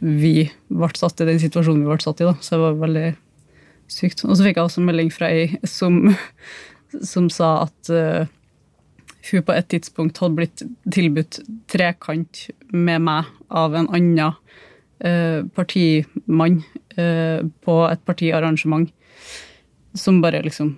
vi 0.00 0.48
ble 0.72 0.88
satt 0.96 1.20
i 1.20 1.28
den 1.28 1.42
situasjonen 1.42 1.84
vi 1.84 1.90
ble 1.90 2.00
satt 2.00 2.22
i. 2.22 2.28
da, 2.30 2.36
Så 2.40 2.56
det 2.56 2.62
var 2.62 2.80
veldig 2.80 3.10
sykt. 3.92 4.24
Og 4.24 4.36
så 4.36 4.46
fikk 4.46 4.56
jeg 4.56 4.70
også 4.70 4.86
melding 4.86 5.12
fra 5.12 5.28
ei 5.28 5.60
som, 5.68 6.00
som 7.12 7.28
sa 7.32 7.52
at 7.66 7.92
uh, 7.92 8.24
hun 9.30 9.44
på 9.44 9.56
et 9.56 9.68
tidspunkt 9.74 10.22
hadde 10.22 10.38
blitt 10.38 10.64
tilbudt 10.94 11.40
trekant 11.70 12.46
med 12.72 13.04
meg 13.04 13.30
av 13.50 13.74
en 13.76 13.90
annen 13.90 14.38
partimann 15.54 16.62
Eh, 16.96 17.44
på 17.60 17.72
et 17.90 18.00
partiarrangement 18.08 18.88
som 19.92 20.22
bare 20.24 20.40
liksom 20.46 20.70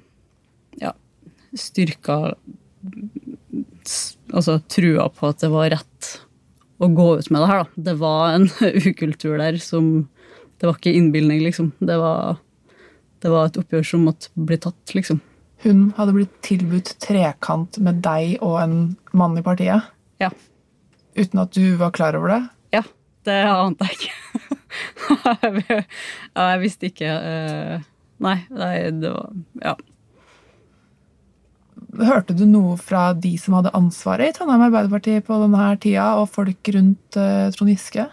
ja, 0.83 0.91
styrka 1.55 2.17
altså 4.35 4.57
trua 4.67 5.07
på 5.15 5.31
at 5.31 5.45
det 5.45 5.53
var 5.53 5.71
rett 5.77 6.09
å 6.83 6.89
gå 6.91 7.07
ut 7.21 7.31
med 7.31 7.43
det 7.43 7.51
her, 7.51 7.63
da. 7.63 7.85
Det 7.91 7.95
var 8.03 8.35
en 8.35 8.49
ukultur 8.91 9.39
der 9.39 9.61
som 9.63 10.09
Det 10.59 10.67
var 10.67 10.75
ikke 10.75 10.91
innbilning, 10.99 11.39
liksom. 11.45 11.71
Det 11.79 11.95
var, 12.01 12.41
det 13.23 13.31
var 13.31 13.47
et 13.47 13.59
oppgjør 13.61 13.85
som 13.87 14.09
måtte 14.09 14.33
bli 14.35 14.57
tatt, 14.59 14.95
liksom. 14.99 15.21
Hun 15.63 15.93
hadde 15.95 16.17
blitt 16.17 16.35
tilbudt 16.43 16.97
trekant 16.99 17.79
med 17.79 18.01
deg 18.03 18.41
og 18.43 18.57
en 18.59 18.75
mann 19.15 19.39
i 19.39 19.45
partiet? 19.47 19.87
Ja. 20.19 20.33
Uten 21.15 21.45
at 21.45 21.55
du 21.55 21.77
var 21.79 21.95
klar 21.95 22.19
over 22.19 22.35
det? 22.35 22.41
Det 23.29 23.39
ante 23.53 23.89
jeg 23.89 23.99
ikke. 23.99 24.15
ja, 26.37 26.49
jeg 26.53 26.61
visste 26.63 26.91
ikke 26.91 27.09
eh, 27.09 27.87
Nei, 28.25 28.41
nei, 28.53 28.75
det 28.95 29.15
var 29.15 29.31
Ja. 29.63 29.77
Hørte 31.99 32.35
du 32.37 32.45
noe 32.47 32.75
fra 32.79 33.13
de 33.17 33.31
som 33.41 33.57
hadde 33.57 33.73
ansvaret 33.75 34.29
i 34.29 34.35
Trondheim 34.37 34.67
Arbeiderparti 34.67 35.17
på 35.25 35.39
denne 35.41 35.71
tida, 35.81 36.11
og 36.21 36.29
folk 36.31 36.69
rundt 36.75 37.17
uh, 37.17 37.49
Trond 37.55 37.73
Giske? 37.73 38.05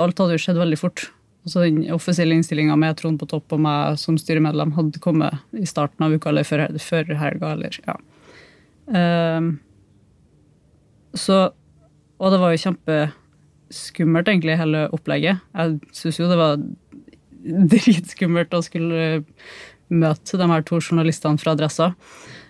Alt 0.00 0.22
hadde 0.22 0.38
jo 0.38 0.42
skjedd 0.42 0.58
veldig 0.58 0.78
fort. 0.80 1.04
Altså, 1.44 1.66
den 1.66 1.84
offisielle 1.94 2.34
innstillinga 2.38 2.74
med 2.80 2.96
Trond 2.98 3.20
på 3.20 3.28
topp 3.30 3.52
og 3.54 3.60
meg 3.66 4.00
som 4.00 4.16
styremedlem 4.18 4.72
hadde 4.78 5.02
kommet 5.02 5.44
i 5.54 5.68
starten 5.68 6.06
av 6.06 6.16
uka 6.16 6.32
eller 6.32 6.48
før, 6.48 6.64
før 6.82 7.12
helga, 7.20 7.52
eller 7.54 7.78
ja. 7.84 7.98
Um, 8.86 9.52
så 11.14 11.50
Og 12.22 12.30
det 12.32 12.38
var 12.38 12.52
jo 12.54 12.60
kjempeskummelt, 13.66 14.28
egentlig, 14.28 14.58
hele 14.58 14.88
opplegget. 14.92 15.40
Jeg 15.54 15.78
syns 15.92 16.18
jo 16.20 16.28
det 16.28 16.38
var 16.38 16.58
dritskummelt 17.46 18.54
å 18.54 18.62
skulle 18.62 19.24
møte 19.88 20.36
de 20.38 20.46
her 20.50 20.62
to 20.66 20.80
journalistene 20.80 21.38
fra 21.38 21.54
Adressa. 21.54 21.94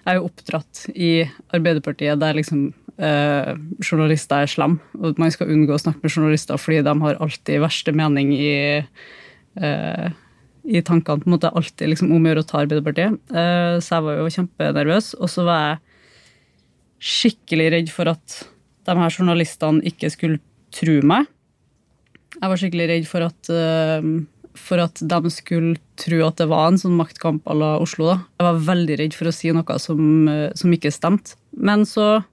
Jeg 0.07 0.15
er 0.15 0.19
jo 0.21 0.29
oppdratt 0.29 0.87
i 0.95 1.27
Arbeiderpartiet 1.53 2.21
der 2.21 2.37
liksom 2.39 2.73
eh, 2.99 3.57
journalister 3.83 4.45
er 4.45 4.51
slemme, 4.51 4.79
og 4.97 5.19
man 5.19 5.33
skal 5.33 5.51
unngå 5.51 5.75
å 5.75 5.81
snakke 5.81 6.01
med 6.03 6.15
journalister 6.15 6.57
fordi 6.57 6.85
de 6.87 6.95
har 7.03 7.19
alltid 7.21 7.61
verste 7.61 7.93
mening 7.93 8.33
i, 8.33 8.85
eh, 9.61 10.07
i 10.65 10.83
tankene. 10.83 11.21
på 11.21 11.29
en 11.29 11.37
måte 11.37 11.53
Alltid 11.53 11.91
liksom 11.91 12.13
om 12.13 12.23
å 12.23 12.31
gjøre 12.31 12.45
å 12.45 12.49
ta 12.49 12.63
Arbeiderpartiet. 12.63 13.19
Eh, 13.31 13.77
så 13.81 13.99
jeg 13.99 14.07
var 14.07 14.17
jo 14.17 14.35
kjempenervøs. 14.39 15.15
Og 15.21 15.29
så 15.29 15.45
var 15.45 15.61
jeg 15.67 15.79
skikkelig 17.07 17.71
redd 17.73 17.91
for 17.93 18.09
at 18.09 18.47
de 18.87 18.95
her 18.97 19.11
journalistene 19.11 19.85
ikke 19.85 20.09
skulle 20.11 20.41
tro 20.77 21.01
meg. 21.07 21.29
Jeg 22.37 22.53
var 22.53 22.61
skikkelig 22.61 22.89
redd 22.91 23.07
for 23.09 23.25
at 23.25 23.53
eh, 23.53 24.09
for 24.57 24.81
at 24.81 25.01
de 25.01 25.33
skulle 25.33 25.77
tro 26.01 26.23
at 26.27 26.41
det 26.41 26.49
var 26.51 26.71
en 26.71 26.81
sånn 26.81 26.97
maktkamp 26.99 27.47
à 27.49 27.55
la 27.57 27.71
Oslo. 27.83 28.09
da. 28.09 28.17
Jeg 28.41 28.47
var 28.49 28.65
veldig 28.73 28.99
redd 29.03 29.15
for 29.17 29.29
å 29.29 29.35
si 29.35 29.53
noe 29.53 29.79
som, 29.79 30.29
eh, 30.29 30.53
som 30.55 30.73
ikke 30.73 30.93
stemte. 30.93 31.37
Men 31.53 31.85
så 31.85 32.25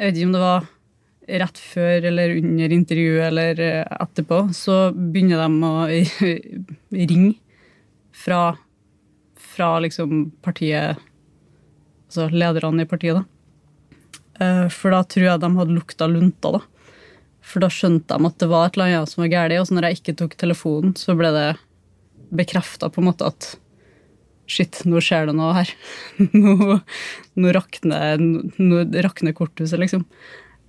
Jeg 0.00 0.14
vet 0.14 0.16
ikke 0.16 0.26
om 0.26 0.32
det 0.32 0.40
var 0.40 0.68
rett 1.28 1.58
før 1.58 2.04
eller 2.08 2.30
under 2.38 2.72
intervjuet 2.72 3.26
eller 3.26 3.60
eh, 3.60 3.84
etterpå, 4.00 4.48
så 4.56 4.94
begynner 4.96 5.36
de 5.36 5.48
å 5.68 7.04
ringe 7.10 7.34
fra, 8.10 8.56
fra 9.36 9.78
liksom 9.78 10.32
partiet 10.40 10.96
Altså 12.10 12.26
lederne 12.32 12.82
i 12.82 12.88
partiet, 12.90 13.14
da. 13.14 14.66
For 14.72 14.90
da 14.90 15.04
tror 15.04 15.26
jeg 15.28 15.40
de 15.44 15.50
hadde 15.54 15.76
lukta 15.76 16.08
lunta, 16.10 16.50
da. 16.56 16.60
For 17.50 17.62
da 17.62 17.70
skjønte 17.72 18.14
de 18.14 18.30
at 18.30 18.38
det 18.42 18.48
var 18.50 18.68
et 18.68 18.78
eller 18.78 19.00
annet 19.00 19.10
som 19.10 19.24
var 19.24 19.32
galt. 19.32 19.58
Og 19.58 19.66
så 19.68 19.76
når 19.76 19.88
jeg 19.88 20.00
ikke 20.00 20.16
tok 20.22 20.38
telefonen, 20.38 20.94
så 20.98 21.16
ble 21.18 21.32
det 21.34 21.48
bekrefta 22.30 22.90
på 22.92 23.02
en 23.02 23.10
måte 23.10 23.26
at 23.26 23.54
shit, 24.50 24.80
nå 24.88 25.02
skjer 25.02 25.28
det 25.30 25.36
noe 25.38 25.54
her. 25.54 25.70
nå, 26.34 26.80
nå, 27.38 27.54
rakner, 27.54 28.20
nå 28.20 29.34
korthuset, 29.38 29.78
liksom. 29.82 30.06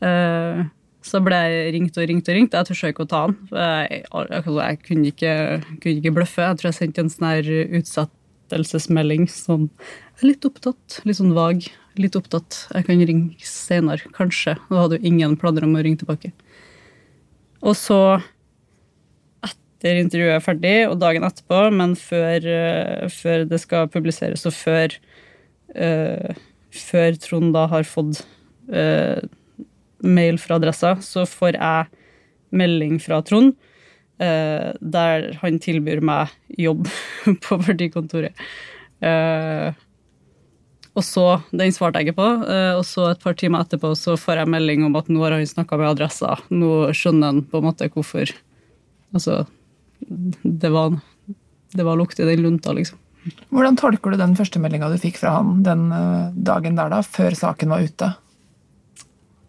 Uh, 0.02 0.66
så 1.06 1.22
ble 1.26 1.38
jeg 1.38 1.74
ringt 1.76 1.98
og 1.98 2.08
ringt 2.10 2.30
og 2.30 2.38
ringt. 2.38 2.56
Jeg 2.58 2.70
turte 2.70 2.92
ikke 2.94 3.08
å 3.08 3.10
ta 3.10 3.22
den. 3.30 3.38
Jeg, 3.50 4.02
jeg, 4.06 4.44
jeg 4.46 4.82
kunne, 4.86 5.14
ikke, 5.14 5.34
kunne, 5.82 5.96
ikke, 5.98 6.16
bløffe. 6.18 6.46
Jeg 6.46 6.60
tror 6.60 6.70
jeg 6.70 6.78
sendte 6.78 7.04
en 7.04 7.12
sånn 7.14 7.30
her 7.32 7.52
utsettelsesmelding 7.82 9.28
sånn 9.32 9.70
Litt 10.22 10.46
opptatt, 10.46 11.00
litt 11.10 11.18
sånn 11.18 11.34
vag. 11.34 11.66
Litt 11.98 12.14
opptatt. 12.20 12.68
Jeg 12.76 12.86
kan 12.86 13.02
ringe 13.10 13.48
senere, 13.48 14.12
kanskje. 14.14 14.54
Da 14.70 14.84
hadde 14.84 15.00
jo 15.00 15.10
ingen 15.10 15.34
planer 15.42 15.66
om 15.66 15.74
å 15.74 15.82
ringe 15.82 16.04
tilbake. 16.04 16.30
Og 17.62 17.76
så, 17.78 18.00
etter 19.46 20.00
intervjuet 20.02 20.38
er 20.38 20.46
ferdig, 20.46 20.76
og 20.90 21.00
dagen 21.02 21.26
etterpå, 21.28 21.64
men 21.76 21.96
før, 22.00 22.46
uh, 22.46 23.10
før 23.14 23.46
det 23.50 23.62
skal 23.62 23.90
publiseres, 23.94 24.46
og 24.50 24.56
før, 24.58 24.96
uh, 25.76 26.32
før 26.74 27.20
Trond 27.22 27.54
da 27.56 27.68
har 27.72 27.88
fått 27.88 28.24
uh, 28.74 29.22
mail 30.02 30.42
fra 30.42 30.58
adressa, 30.58 30.96
så 31.06 31.28
får 31.30 31.60
jeg 31.60 31.92
melding 32.58 32.98
fra 33.02 33.22
Trond. 33.26 33.54
der 34.22 35.24
han 35.42 35.56
tilbyr 35.58 35.98
meg 36.06 36.30
jobb 36.62 36.84
på 37.46 37.58
partikontoret. 37.58 38.38
Og 40.92 41.04
så, 41.08 41.26
Den 41.56 41.72
svarte 41.72 42.02
jeg 42.02 42.10
ikke 42.10 42.20
på, 42.20 42.30
og 42.76 42.82
så 42.84 43.12
et 43.12 43.22
par 43.24 43.38
timer 43.40 43.64
etterpå 43.64 43.94
så 43.96 44.18
får 44.20 44.42
jeg 44.42 44.52
melding 44.52 44.84
om 44.84 44.98
at 45.00 45.08
nå 45.08 45.22
har 45.24 45.38
han 45.38 45.48
snakka 45.48 45.80
med 45.80 45.94
adressa. 45.94 46.36
Nå 46.52 46.92
skjønner 46.98 47.32
han 47.32 47.46
på 47.48 47.62
en 47.62 47.70
måte 47.70 47.88
hvorfor 47.94 48.34
Altså, 49.12 49.42
det 50.00 50.70
var, 50.72 50.94
det 51.76 51.84
var 51.84 51.98
lukt 52.00 52.20
i 52.20 52.28
den 52.28 52.46
lunta, 52.46 52.72
liksom. 52.72 52.96
Hvordan 53.52 53.76
tolker 53.78 54.14
du 54.14 54.18
den 54.22 54.38
første 54.38 54.62
meldinga 54.64 54.90
du 54.90 54.96
fikk 55.02 55.20
fra 55.22 55.36
han 55.38 55.60
den 55.66 55.90
dagen 56.48 56.80
der, 56.80 56.94
da, 56.94 57.02
før 57.06 57.36
saken 57.38 57.74
var 57.74 57.84
ute? 57.86 58.08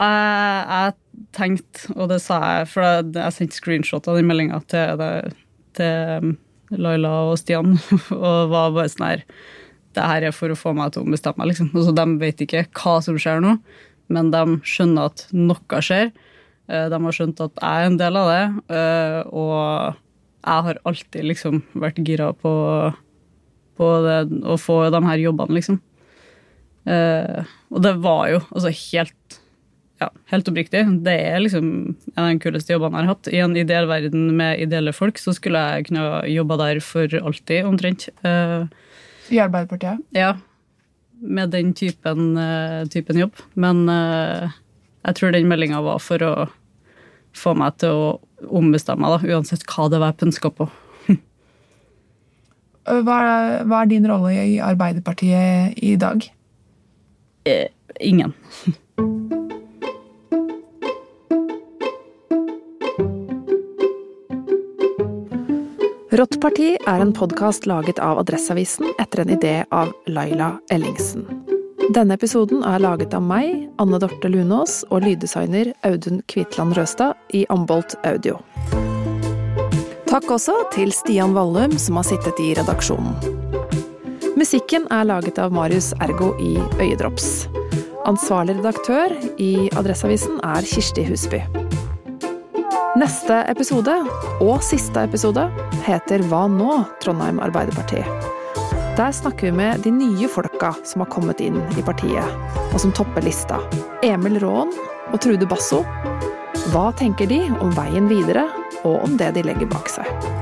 Jeg, 0.03 0.65
jeg 0.67 1.29
tenkte, 1.37 1.87
og 1.95 2.11
det 2.11 2.19
sa 2.25 2.41
jeg, 2.43 2.69
for 2.73 2.89
jeg 3.15 3.37
sendte 3.37 3.59
screenshot 3.59 4.09
av 4.11 4.19
den 4.19 4.29
meldinga 4.29 4.61
til, 4.69 5.05
til, 5.79 6.33
Laila 6.73 7.15
og 7.31 7.37
Stian, 7.41 7.77
og 8.17 8.53
var 8.53 8.75
bare 8.75 8.91
sånn 8.93 9.09
her 9.09 9.25
Det 9.93 10.09
her 10.09 10.27
er 10.29 10.35
for 10.35 10.53
å 10.53 10.59
få 10.59 10.73
meg 10.77 10.93
til 10.93 11.03
å 11.03 11.07
ombestemme 11.07 11.43
meg, 11.43 11.53
liksom. 11.53 11.71
Altså, 11.75 11.95
de 11.97 12.07
vet 12.23 12.45
ikke 12.45 12.67
hva 12.79 12.97
som 13.05 13.19
skjer 13.21 13.43
nå, 13.45 13.57
men 14.13 14.31
de 14.33 14.43
skjønner 14.69 15.11
at 15.11 15.27
noe 15.37 15.83
skjer. 15.85 16.13
De 16.73 16.99
har 17.05 17.17
skjønt 17.17 17.41
at 17.45 17.59
jeg 17.61 17.85
er 17.85 17.89
en 17.89 17.99
del 18.01 18.17
av 18.17 18.29
det, 18.31 18.43
og 19.35 19.99
jeg 20.43 20.67
har 20.69 20.79
alltid 20.89 21.27
liksom 21.29 21.61
vært 21.85 22.01
gira 22.07 22.31
på, 22.33 22.53
på 23.77 23.89
det, 24.07 24.19
å 24.49 24.57
få 24.61 24.79
de 24.95 25.03
her 25.05 25.25
jobbene, 25.27 25.59
liksom. 25.59 25.81
og 26.89 27.83
det 27.85 27.95
var 28.07 28.25
jo 28.33 28.41
altså 28.55 28.73
helt 28.73 29.43
ja, 30.03 30.09
helt 30.33 30.49
oppriktig, 30.51 30.83
det 31.07 31.15
er 31.15 31.43
liksom 31.43 31.67
en 32.15 32.25
av 32.25 32.31
de 32.31 32.41
kuleste 32.43 32.75
jobbene 32.75 32.99
jeg 32.99 33.07
har 33.07 33.13
hatt. 33.13 33.31
I 33.31 33.43
en 33.45 33.59
ideell 33.59 33.89
verden 33.91 34.31
med 34.39 34.63
ideelle 34.63 34.95
folk 34.97 35.21
så 35.21 35.35
skulle 35.37 35.63
jeg 35.75 35.89
kunne 35.91 36.23
jobba 36.31 36.59
der 36.65 36.81
for 36.85 37.19
alltid, 37.21 37.69
omtrent. 37.69 38.09
Uh, 38.27 38.67
I 39.31 39.39
Arbeiderpartiet? 39.43 40.03
Ja. 40.17 40.35
Med 41.23 41.53
den 41.55 41.73
typen, 41.79 42.33
uh, 42.39 42.83
typen 42.91 43.21
jobb. 43.21 43.39
Men 43.55 43.85
uh, 43.89 44.51
jeg 45.07 45.19
tror 45.19 45.35
den 45.35 45.49
meldinga 45.51 45.83
var 45.85 46.03
for 46.03 46.25
å 46.27 46.33
få 47.37 47.55
meg 47.57 47.79
til 47.81 47.95
å 47.95 48.09
ombestemme 48.53 49.07
meg, 49.07 49.23
da, 49.23 49.37
uansett 49.37 49.65
hva 49.71 49.89
det 49.91 50.01
var 50.03 50.13
jeg 50.13 50.21
pønska 50.25 50.51
på. 50.53 50.67
hva, 53.07 53.17
er, 53.17 53.63
hva 53.71 53.83
er 53.83 53.91
din 53.93 54.09
rolle 54.11 54.35
i 54.35 54.61
Arbeiderpartiet 54.63 55.79
i 55.79 55.97
dag? 56.01 56.29
ingen. 58.01 58.33
Rått 66.13 66.35
parti 66.43 66.75
er 66.77 67.01
en 67.01 67.15
podkast 67.17 67.65
laget 67.65 67.97
av 68.05 68.19
Adresseavisen 68.21 68.91
etter 69.01 69.23
en 69.23 69.31
idé 69.33 69.53
av 69.73 69.95
Laila 70.07 70.51
Ellingsen. 70.69 71.25
Denne 71.97 72.19
episoden 72.19 72.61
er 72.69 72.83
laget 72.85 73.15
av 73.17 73.25
meg, 73.25 73.71
Anne 73.81 73.97
Dorte 73.97 74.29
Lunås, 74.29 74.83
og 74.93 75.07
lyddesigner 75.07 75.71
Audun 75.89 76.21
Kvitland 76.29 76.77
Røstad 76.77 77.17
i 77.33 77.47
Ambolt 77.49 77.97
Audio. 78.05 78.37
Takk 80.11 80.29
også 80.37 80.59
til 80.77 80.93
Stian 80.93 81.33
Vallum, 81.33 81.79
som 81.81 81.97
har 81.97 82.05
sittet 82.11 82.45
i 82.45 82.53
redaksjonen. 82.61 83.17
Musikken 84.37 84.85
er 84.93 85.09
laget 85.09 85.41
av 85.41 85.57
Marius 85.57 85.95
Ergo 86.05 86.35
i 86.37 86.59
Øyedrops. 86.77 87.47
Ansvarlig 88.05 88.61
redaktør 88.61 89.17
i 89.41 89.71
Adresseavisen 89.73 90.45
er 90.45 90.69
Kirsti 90.77 91.09
Husby. 91.09 91.41
Neste 92.93 93.39
episode, 93.49 93.93
og 94.45 94.59
siste 94.61 95.01
episode, 95.07 95.47
heter 95.87 96.21
Hva 96.29 96.43
nå? 96.53 96.75
Trondheim 97.01 97.39
Arbeiderparti. 97.41 98.03
Der 98.99 99.15
snakker 99.17 99.49
vi 99.49 99.53
med 99.57 99.81
de 99.87 99.95
nye 99.97 100.29
folka 100.29 100.75
som 100.85 101.01
har 101.01 101.09
kommet 101.15 101.41
inn 101.41 101.57
i 101.73 101.85
partiet, 101.87 102.37
og 102.69 102.77
som 102.85 102.93
topper 102.93 103.25
lista. 103.25 103.63
Emil 104.05 104.37
Raaen 104.45 104.77
og 105.09 105.17
Trude 105.25 105.49
Basso. 105.49 105.81
Hva 106.75 106.91
tenker 107.01 107.33
de 107.33 107.41
om 107.65 107.73
veien 107.79 108.13
videre, 108.13 108.45
og 108.85 109.01
om 109.07 109.17
det 109.17 109.33
de 109.39 109.49
legger 109.49 109.73
bak 109.73 109.89
seg? 109.89 110.42